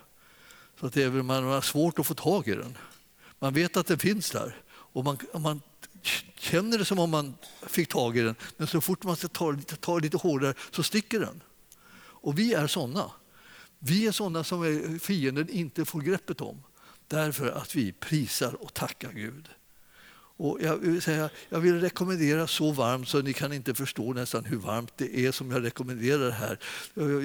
Så 0.80 0.86
att 0.86 0.96
även 0.96 1.26
man 1.26 1.44
har 1.44 1.60
svårt 1.60 1.98
att 1.98 2.06
få 2.06 2.14
tag 2.14 2.48
i 2.48 2.54
den. 2.54 2.78
Man 3.38 3.54
vet 3.54 3.76
att 3.76 3.86
den 3.86 3.98
finns 3.98 4.30
där 4.30 4.56
och 4.70 5.04
man, 5.04 5.18
man 5.34 5.60
känner 6.38 6.78
det 6.78 6.84
som 6.84 6.98
om 6.98 7.10
man 7.10 7.34
fick 7.66 7.88
tag 7.88 8.16
i 8.16 8.20
den. 8.20 8.34
Men 8.56 8.66
så 8.66 8.80
fort 8.80 9.04
man 9.04 9.16
ska 9.16 9.28
ta, 9.28 9.56
ta 9.80 9.98
lite 9.98 10.16
hårdare 10.16 10.54
så 10.70 10.82
sticker 10.82 11.20
den. 11.20 11.42
Och 11.98 12.38
vi 12.38 12.54
är 12.54 12.66
sådana. 12.66 13.10
Vi 13.78 14.06
är 14.06 14.12
sådana 14.12 14.44
som 14.44 14.98
fienden 15.02 15.48
inte 15.48 15.84
får 15.84 16.00
greppet 16.00 16.40
om 16.40 16.62
därför 17.08 17.50
att 17.50 17.76
vi 17.76 17.92
prisar 17.92 18.62
och 18.62 18.74
tackar 18.74 19.12
Gud. 19.12 19.48
Och 20.40 20.58
jag, 20.60 20.76
vill 20.76 21.02
säga, 21.02 21.30
jag 21.48 21.60
vill 21.60 21.80
rekommendera 21.80 22.46
så 22.46 22.72
varmt 22.72 23.08
så 23.08 23.22
ni 23.22 23.32
kan 23.32 23.52
inte 23.52 23.74
förstå 23.74 24.12
nästan 24.12 24.44
hur 24.44 24.56
varmt 24.56 24.92
det 24.96 25.26
är 25.26 25.32
som 25.32 25.50
jag 25.50 25.64
rekommenderar 25.64 26.24
det 26.24 26.32
här. 26.32 26.58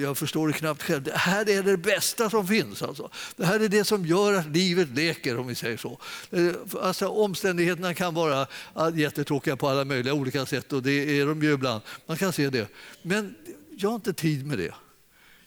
Jag 0.02 0.18
förstår 0.18 0.48
det 0.48 0.54
knappt 0.54 0.82
själv. 0.82 1.02
Det 1.02 1.16
här 1.16 1.50
är 1.50 1.62
det 1.62 1.76
bästa 1.76 2.30
som 2.30 2.46
finns. 2.46 2.82
Alltså. 2.82 3.10
Det 3.36 3.46
här 3.46 3.60
är 3.60 3.68
det 3.68 3.84
som 3.84 4.06
gör 4.06 4.34
att 4.34 4.46
livet 4.46 4.88
leker 4.88 5.38
om 5.38 5.46
vi 5.46 5.54
säger 5.54 5.76
så. 5.76 5.98
Eh, 6.30 6.52
alltså, 6.82 7.08
omständigheterna 7.08 7.94
kan 7.94 8.14
vara 8.14 8.46
jättetråkiga 8.94 9.56
på 9.56 9.68
alla 9.68 9.84
möjliga 9.84 10.14
olika 10.14 10.46
sätt 10.46 10.72
och 10.72 10.82
det 10.82 11.20
är 11.20 11.26
de 11.26 11.42
ju 11.42 11.52
ibland. 11.52 11.82
Man 12.06 12.16
kan 12.16 12.32
se 12.32 12.50
det. 12.50 12.68
Men 13.02 13.34
jag 13.76 13.88
har 13.88 13.94
inte 13.94 14.12
tid 14.12 14.46
med 14.46 14.58
det. 14.58 14.74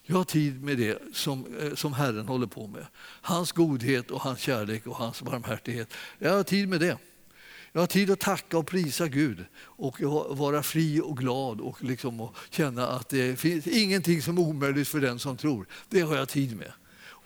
Jag 0.03 0.15
har 0.15 0.24
tid 0.24 0.63
med 0.63 0.78
det 0.78 1.01
som, 1.13 1.45
eh, 1.61 1.76
som 1.76 1.93
Herren 1.93 2.28
håller 2.28 2.47
på 2.47 2.68
med. 2.68 2.86
Hans 3.22 3.51
godhet 3.51 4.11
och 4.11 4.22
hans 4.22 4.39
kärlek 4.39 4.88
och 4.88 4.95
hans 4.95 5.22
barmhärtighet. 5.22 5.93
Jag 6.20 6.34
har 6.34 6.43
tid 6.43 6.70
med 6.70 6.80
det. 6.80 6.97
Jag 7.72 7.82
har 7.82 7.88
tid 7.88 8.11
att 8.11 8.20
tacka 8.20 8.57
och 8.57 8.68
prisa 8.68 9.07
Gud 9.07 9.45
och 9.59 9.97
vara 10.38 10.63
fri 10.63 11.01
och 11.03 11.18
glad 11.18 11.61
och, 11.61 11.84
liksom 11.84 12.22
och 12.22 12.36
känna 12.49 12.88
att 12.88 13.09
det 13.09 13.39
finns 13.39 13.68
ingenting 13.68 14.22
som 14.22 14.38
är 14.38 14.41
omöjligt 14.41 14.88
för 14.88 14.99
den 14.99 15.20
som 15.20 15.38
tror. 15.38 15.68
Det 15.89 16.01
har 16.01 16.15
jag 16.15 16.30
tid 16.30 16.57
med. 16.57 16.72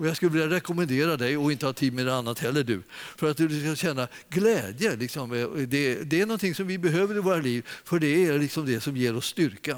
Och 0.01 0.07
jag 0.07 0.15
skulle 0.15 0.31
vilja 0.31 0.47
rekommendera 0.47 1.17
dig 1.17 1.37
och 1.37 1.51
inte 1.51 1.65
ha 1.65 1.73
tid 1.73 1.93
med 1.93 2.05
det 2.05 2.15
annat 2.15 2.39
heller 2.39 2.63
du. 2.63 2.83
För 3.17 3.31
att 3.31 3.37
du 3.37 3.61
ska 3.61 3.75
känna 3.75 4.07
glädje. 4.29 4.95
Liksom. 4.95 5.29
Det, 5.69 6.03
det 6.03 6.21
är 6.21 6.25
någonting 6.25 6.55
som 6.55 6.67
vi 6.67 6.77
behöver 6.77 7.15
i 7.15 7.19
våra 7.19 7.37
liv 7.37 7.67
för 7.83 7.99
det 7.99 8.25
är 8.25 8.39
liksom 8.39 8.65
det 8.65 8.81
som 8.81 8.97
ger 8.97 9.15
oss 9.15 9.25
styrka. 9.25 9.77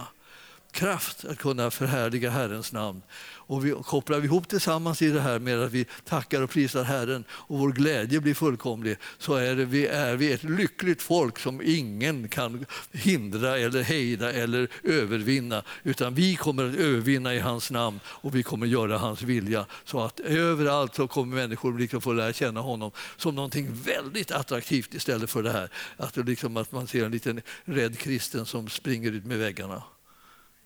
Kraft 0.74 1.26
att 1.26 1.38
kunna 1.38 1.72
förhärliga 1.72 2.30
Herrens 2.30 2.72
namn 2.72 3.02
och 3.46 3.66
vi 3.66 3.72
kopplar 3.72 4.20
vi 4.20 4.26
ihop 4.26 4.48
tillsammans 4.48 5.02
i 5.02 5.10
det 5.10 5.22
här 5.22 5.40
med 5.40 5.64
att 5.64 5.72
vi 5.72 5.86
tackar 6.06 6.42
och 6.42 6.50
prisar 6.50 6.84
Herren 6.84 7.24
och 7.32 7.60
vår 7.60 7.72
glädje 7.72 8.20
blir 8.20 8.34
fullkomlig 8.34 8.98
så 9.18 9.36
är, 9.36 9.56
det, 9.56 9.66
vi, 9.66 9.88
är 9.88 10.16
vi 10.16 10.32
ett 10.32 10.44
lyckligt 10.44 11.02
folk 11.02 11.40
som 11.40 11.62
ingen 11.66 12.28
kan 12.28 12.66
hindra 12.92 13.58
eller 13.58 13.84
hejda 13.84 14.32
eller 14.32 14.68
övervinna. 14.84 15.64
Utan 15.84 16.16
vi 16.16 16.36
kommer 16.36 16.70
att 16.70 16.76
övervinna 16.76 17.36
i 17.36 17.40
hans 17.40 17.72
namn 17.72 18.00
och 18.06 18.36
vi 18.36 18.44
kommer 18.44 18.68
göra 18.68 18.98
hans 18.98 19.22
vilja. 19.22 19.66
Så 19.86 20.02
att 20.02 20.20
överallt 20.20 20.96
så 20.96 21.08
kommer 21.08 21.36
människor 21.36 21.80
liksom 21.80 22.02
få 22.02 22.14
lära 22.14 22.34
känna 22.34 22.60
honom 22.60 22.92
som 23.18 23.36
någonting 23.36 23.74
väldigt 23.74 24.32
attraktivt 24.32 24.94
istället 24.94 25.30
för 25.30 25.44
det 25.44 25.52
här 25.52 25.70
att, 25.98 26.18
liksom 26.18 26.58
att 26.58 26.72
man 26.72 26.88
ser 26.88 27.06
en 27.06 27.12
liten 27.12 27.42
rädd 27.66 28.00
kristen 28.00 28.46
som 28.46 28.70
springer 28.70 29.12
ut 29.12 29.26
med 29.26 29.38
väggarna. 29.38 29.84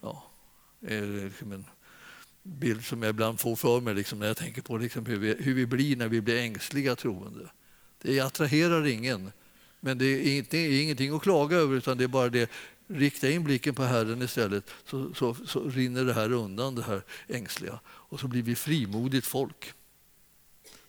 Ja, 0.01 0.23
liksom 0.79 1.51
en 1.51 1.65
bild 2.43 2.85
som 2.85 3.03
jag 3.03 3.09
ibland 3.09 3.39
får 3.39 3.55
för 3.55 3.81
mig 3.81 3.95
liksom, 3.95 4.19
när 4.19 4.27
jag 4.27 4.37
tänker 4.37 4.61
på 4.61 4.77
liksom 4.77 5.05
hur, 5.05 5.17
vi, 5.17 5.35
hur 5.39 5.53
vi 5.53 5.65
blir 5.65 5.95
när 5.95 6.07
vi 6.07 6.21
blir 6.21 6.37
ängsliga 6.37 6.95
troende. 6.95 7.49
Det 8.01 8.19
attraherar 8.19 8.87
ingen, 8.87 9.31
men 9.79 9.97
det 9.97 10.05
är, 10.05 10.37
inte, 10.37 10.57
är 10.57 10.81
ingenting 10.81 11.15
att 11.15 11.21
klaga 11.21 11.57
över 11.57 11.75
utan 11.75 11.97
det 11.97 12.03
är 12.03 12.07
bara 12.07 12.29
det 12.29 12.49
rikta 12.87 13.29
in 13.29 13.43
blicken 13.43 13.75
på 13.75 13.83
Herren 13.83 14.21
istället 14.21 14.69
så, 14.85 15.13
så, 15.13 15.35
så 15.35 15.69
rinner 15.69 16.03
det 16.03 16.13
här 16.13 16.31
undan, 16.31 16.75
det 16.75 16.83
här 16.83 17.01
ängsliga. 17.27 17.79
Och 17.85 18.19
så 18.19 18.27
blir 18.27 18.43
vi 18.43 18.55
frimodigt 18.55 19.27
folk. 19.27 19.73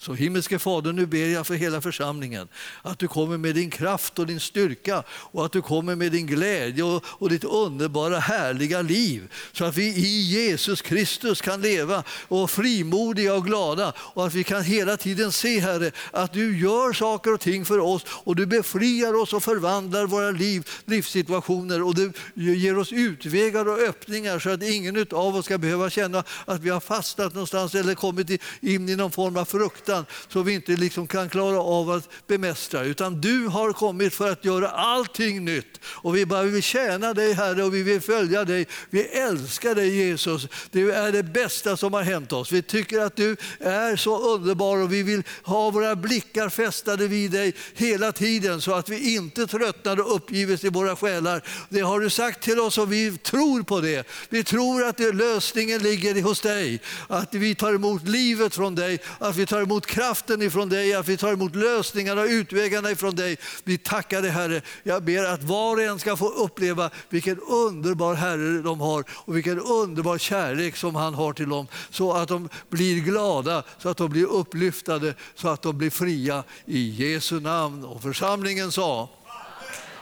Så 0.00 0.14
himmelske 0.14 0.58
Fader, 0.58 0.92
nu 0.92 1.06
ber 1.06 1.26
jag 1.26 1.46
för 1.46 1.54
hela 1.54 1.80
församlingen 1.80 2.48
att 2.82 2.98
du 2.98 3.08
kommer 3.08 3.38
med 3.38 3.54
din 3.54 3.70
kraft 3.70 4.18
och 4.18 4.26
din 4.26 4.40
styrka 4.40 5.02
och 5.08 5.44
att 5.46 5.52
du 5.52 5.62
kommer 5.62 5.96
med 5.96 6.12
din 6.12 6.26
glädje 6.26 6.82
och, 6.82 7.04
och 7.06 7.30
ditt 7.30 7.44
underbara 7.44 8.18
härliga 8.18 8.82
liv 8.82 9.32
så 9.52 9.64
att 9.64 9.76
vi 9.76 9.84
i 9.84 10.20
Jesus 10.20 10.82
Kristus 10.82 11.40
kan 11.40 11.60
leva 11.60 12.04
och 12.28 12.50
frimodiga 12.50 13.34
och 13.34 13.44
glada 13.44 13.92
och 13.98 14.26
att 14.26 14.34
vi 14.34 14.44
kan 14.44 14.62
hela 14.62 14.96
tiden 14.96 15.32
se 15.32 15.60
Herre 15.60 15.90
att 16.10 16.32
du 16.32 16.58
gör 16.58 16.92
saker 16.92 17.34
och 17.34 17.40
ting 17.40 17.64
för 17.64 17.78
oss 17.78 18.02
och 18.08 18.36
du 18.36 18.46
befriar 18.46 19.22
oss 19.22 19.32
och 19.32 19.42
förvandlar 19.42 20.06
våra 20.06 20.30
liv, 20.30 20.68
livssituationer 20.84 21.82
och 21.82 21.94
du 21.94 22.12
ger 22.34 22.78
oss 22.78 22.92
utvägar 22.92 23.68
och 23.68 23.78
öppningar 23.78 24.38
så 24.38 24.50
att 24.50 24.62
ingen 24.62 25.06
av 25.10 25.36
oss 25.36 25.44
ska 25.44 25.58
behöva 25.58 25.90
känna 25.90 26.24
att 26.44 26.60
vi 26.60 26.70
har 26.70 26.80
fastnat 26.80 27.34
någonstans 27.34 27.74
eller 27.74 27.94
kommit 27.94 28.30
in 28.60 28.88
i 28.88 28.96
någon 28.96 29.12
form 29.12 29.36
av 29.36 29.44
frukt 29.44 29.87
fruktan 29.88 30.06
som 30.28 30.44
vi 30.44 30.54
inte 30.54 30.72
liksom 30.72 31.06
kan 31.06 31.28
klara 31.28 31.60
av 31.60 31.90
att 31.90 32.08
bemästra. 32.26 32.84
Utan 32.84 33.20
du 33.20 33.46
har 33.46 33.72
kommit 33.72 34.14
för 34.14 34.30
att 34.30 34.44
göra 34.44 34.68
allting 34.68 35.44
nytt. 35.44 35.80
Och 35.84 36.16
vi 36.16 36.26
bara 36.26 36.42
vill 36.42 36.62
tjäna 36.62 37.14
dig 37.14 37.32
Herre 37.32 37.64
och 37.64 37.74
vi 37.74 37.82
vill 37.82 38.00
följa 38.00 38.44
dig. 38.44 38.66
Vi 38.90 39.02
älskar 39.02 39.74
dig 39.74 39.96
Jesus. 39.96 40.48
Du 40.70 40.92
är 40.92 41.12
det 41.12 41.22
bästa 41.22 41.76
som 41.76 41.92
har 41.92 42.02
hänt 42.02 42.32
oss. 42.32 42.52
Vi 42.52 42.62
tycker 42.62 43.00
att 43.00 43.16
du 43.16 43.36
är 43.60 43.96
så 43.96 44.34
underbar 44.34 44.76
och 44.76 44.92
vi 44.92 45.02
vill 45.02 45.22
ha 45.42 45.70
våra 45.70 45.96
blickar 45.96 46.48
fästade 46.48 47.08
vid 47.08 47.30
dig 47.30 47.54
hela 47.74 48.12
tiden 48.12 48.60
så 48.60 48.74
att 48.74 48.88
vi 48.88 49.14
inte 49.14 49.46
tröttnar 49.46 50.00
och 50.00 50.16
uppgives 50.16 50.64
i 50.64 50.68
våra 50.68 50.96
själar. 50.96 51.42
Det 51.68 51.80
har 51.80 52.00
du 52.00 52.10
sagt 52.10 52.42
till 52.42 52.60
oss 52.60 52.78
och 52.78 52.92
vi 52.92 53.18
tror 53.18 53.62
på 53.62 53.80
det. 53.80 54.06
Vi 54.28 54.44
tror 54.44 54.84
att 54.84 55.00
lösningen 55.00 55.82
ligger 55.82 56.22
hos 56.22 56.40
dig. 56.40 56.80
Att 57.08 57.34
vi 57.34 57.54
tar 57.54 57.74
emot 57.74 58.08
livet 58.08 58.54
från 58.54 58.74
dig, 58.74 58.98
att 59.18 59.36
vi 59.36 59.46
tar 59.46 59.62
emot 59.62 59.77
emot 59.78 59.86
kraften 59.86 60.42
ifrån 60.42 60.68
dig, 60.68 60.94
att 60.94 61.08
vi 61.08 61.16
tar 61.16 61.32
emot 61.32 61.54
lösningarna 61.54 62.22
och 62.22 62.28
utvägarna 62.28 62.90
ifrån 62.90 63.14
dig. 63.14 63.36
Vi 63.64 63.78
tackar 63.78 64.22
dig 64.22 64.30
Herre. 64.30 64.62
Jag 64.82 65.02
ber 65.02 65.24
att 65.24 65.42
var 65.42 65.76
och 65.76 65.82
en 65.82 65.98
ska 65.98 66.16
få 66.16 66.28
uppleva 66.28 66.90
vilken 67.08 67.40
underbar 67.40 68.14
Herre 68.14 68.62
de 68.62 68.80
har 68.80 69.04
och 69.10 69.36
vilken 69.36 69.60
underbar 69.60 70.18
kärlek 70.18 70.76
som 70.76 70.94
han 70.94 71.14
har 71.14 71.32
till 71.32 71.48
dem. 71.48 71.66
Så 71.90 72.12
att 72.12 72.28
de 72.28 72.48
blir 72.68 73.00
glada, 73.00 73.62
så 73.78 73.88
att 73.88 73.96
de 73.96 74.10
blir 74.10 74.26
upplyftade, 74.26 75.14
så 75.34 75.48
att 75.48 75.62
de 75.62 75.78
blir 75.78 75.90
fria. 75.90 76.44
I 76.66 76.88
Jesu 76.88 77.40
namn. 77.40 77.84
Och 77.84 78.02
församlingen 78.02 78.72
sa 78.72 79.08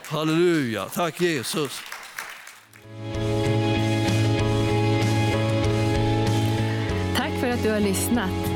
Halleluja. 0.05 0.85
Tack 0.85 1.21
Jesus. 1.21 1.81
Tack 7.17 7.41
för 7.41 7.49
att 7.51 7.63
du 7.63 7.71
har 7.71 7.81
lyssnat. 7.81 8.56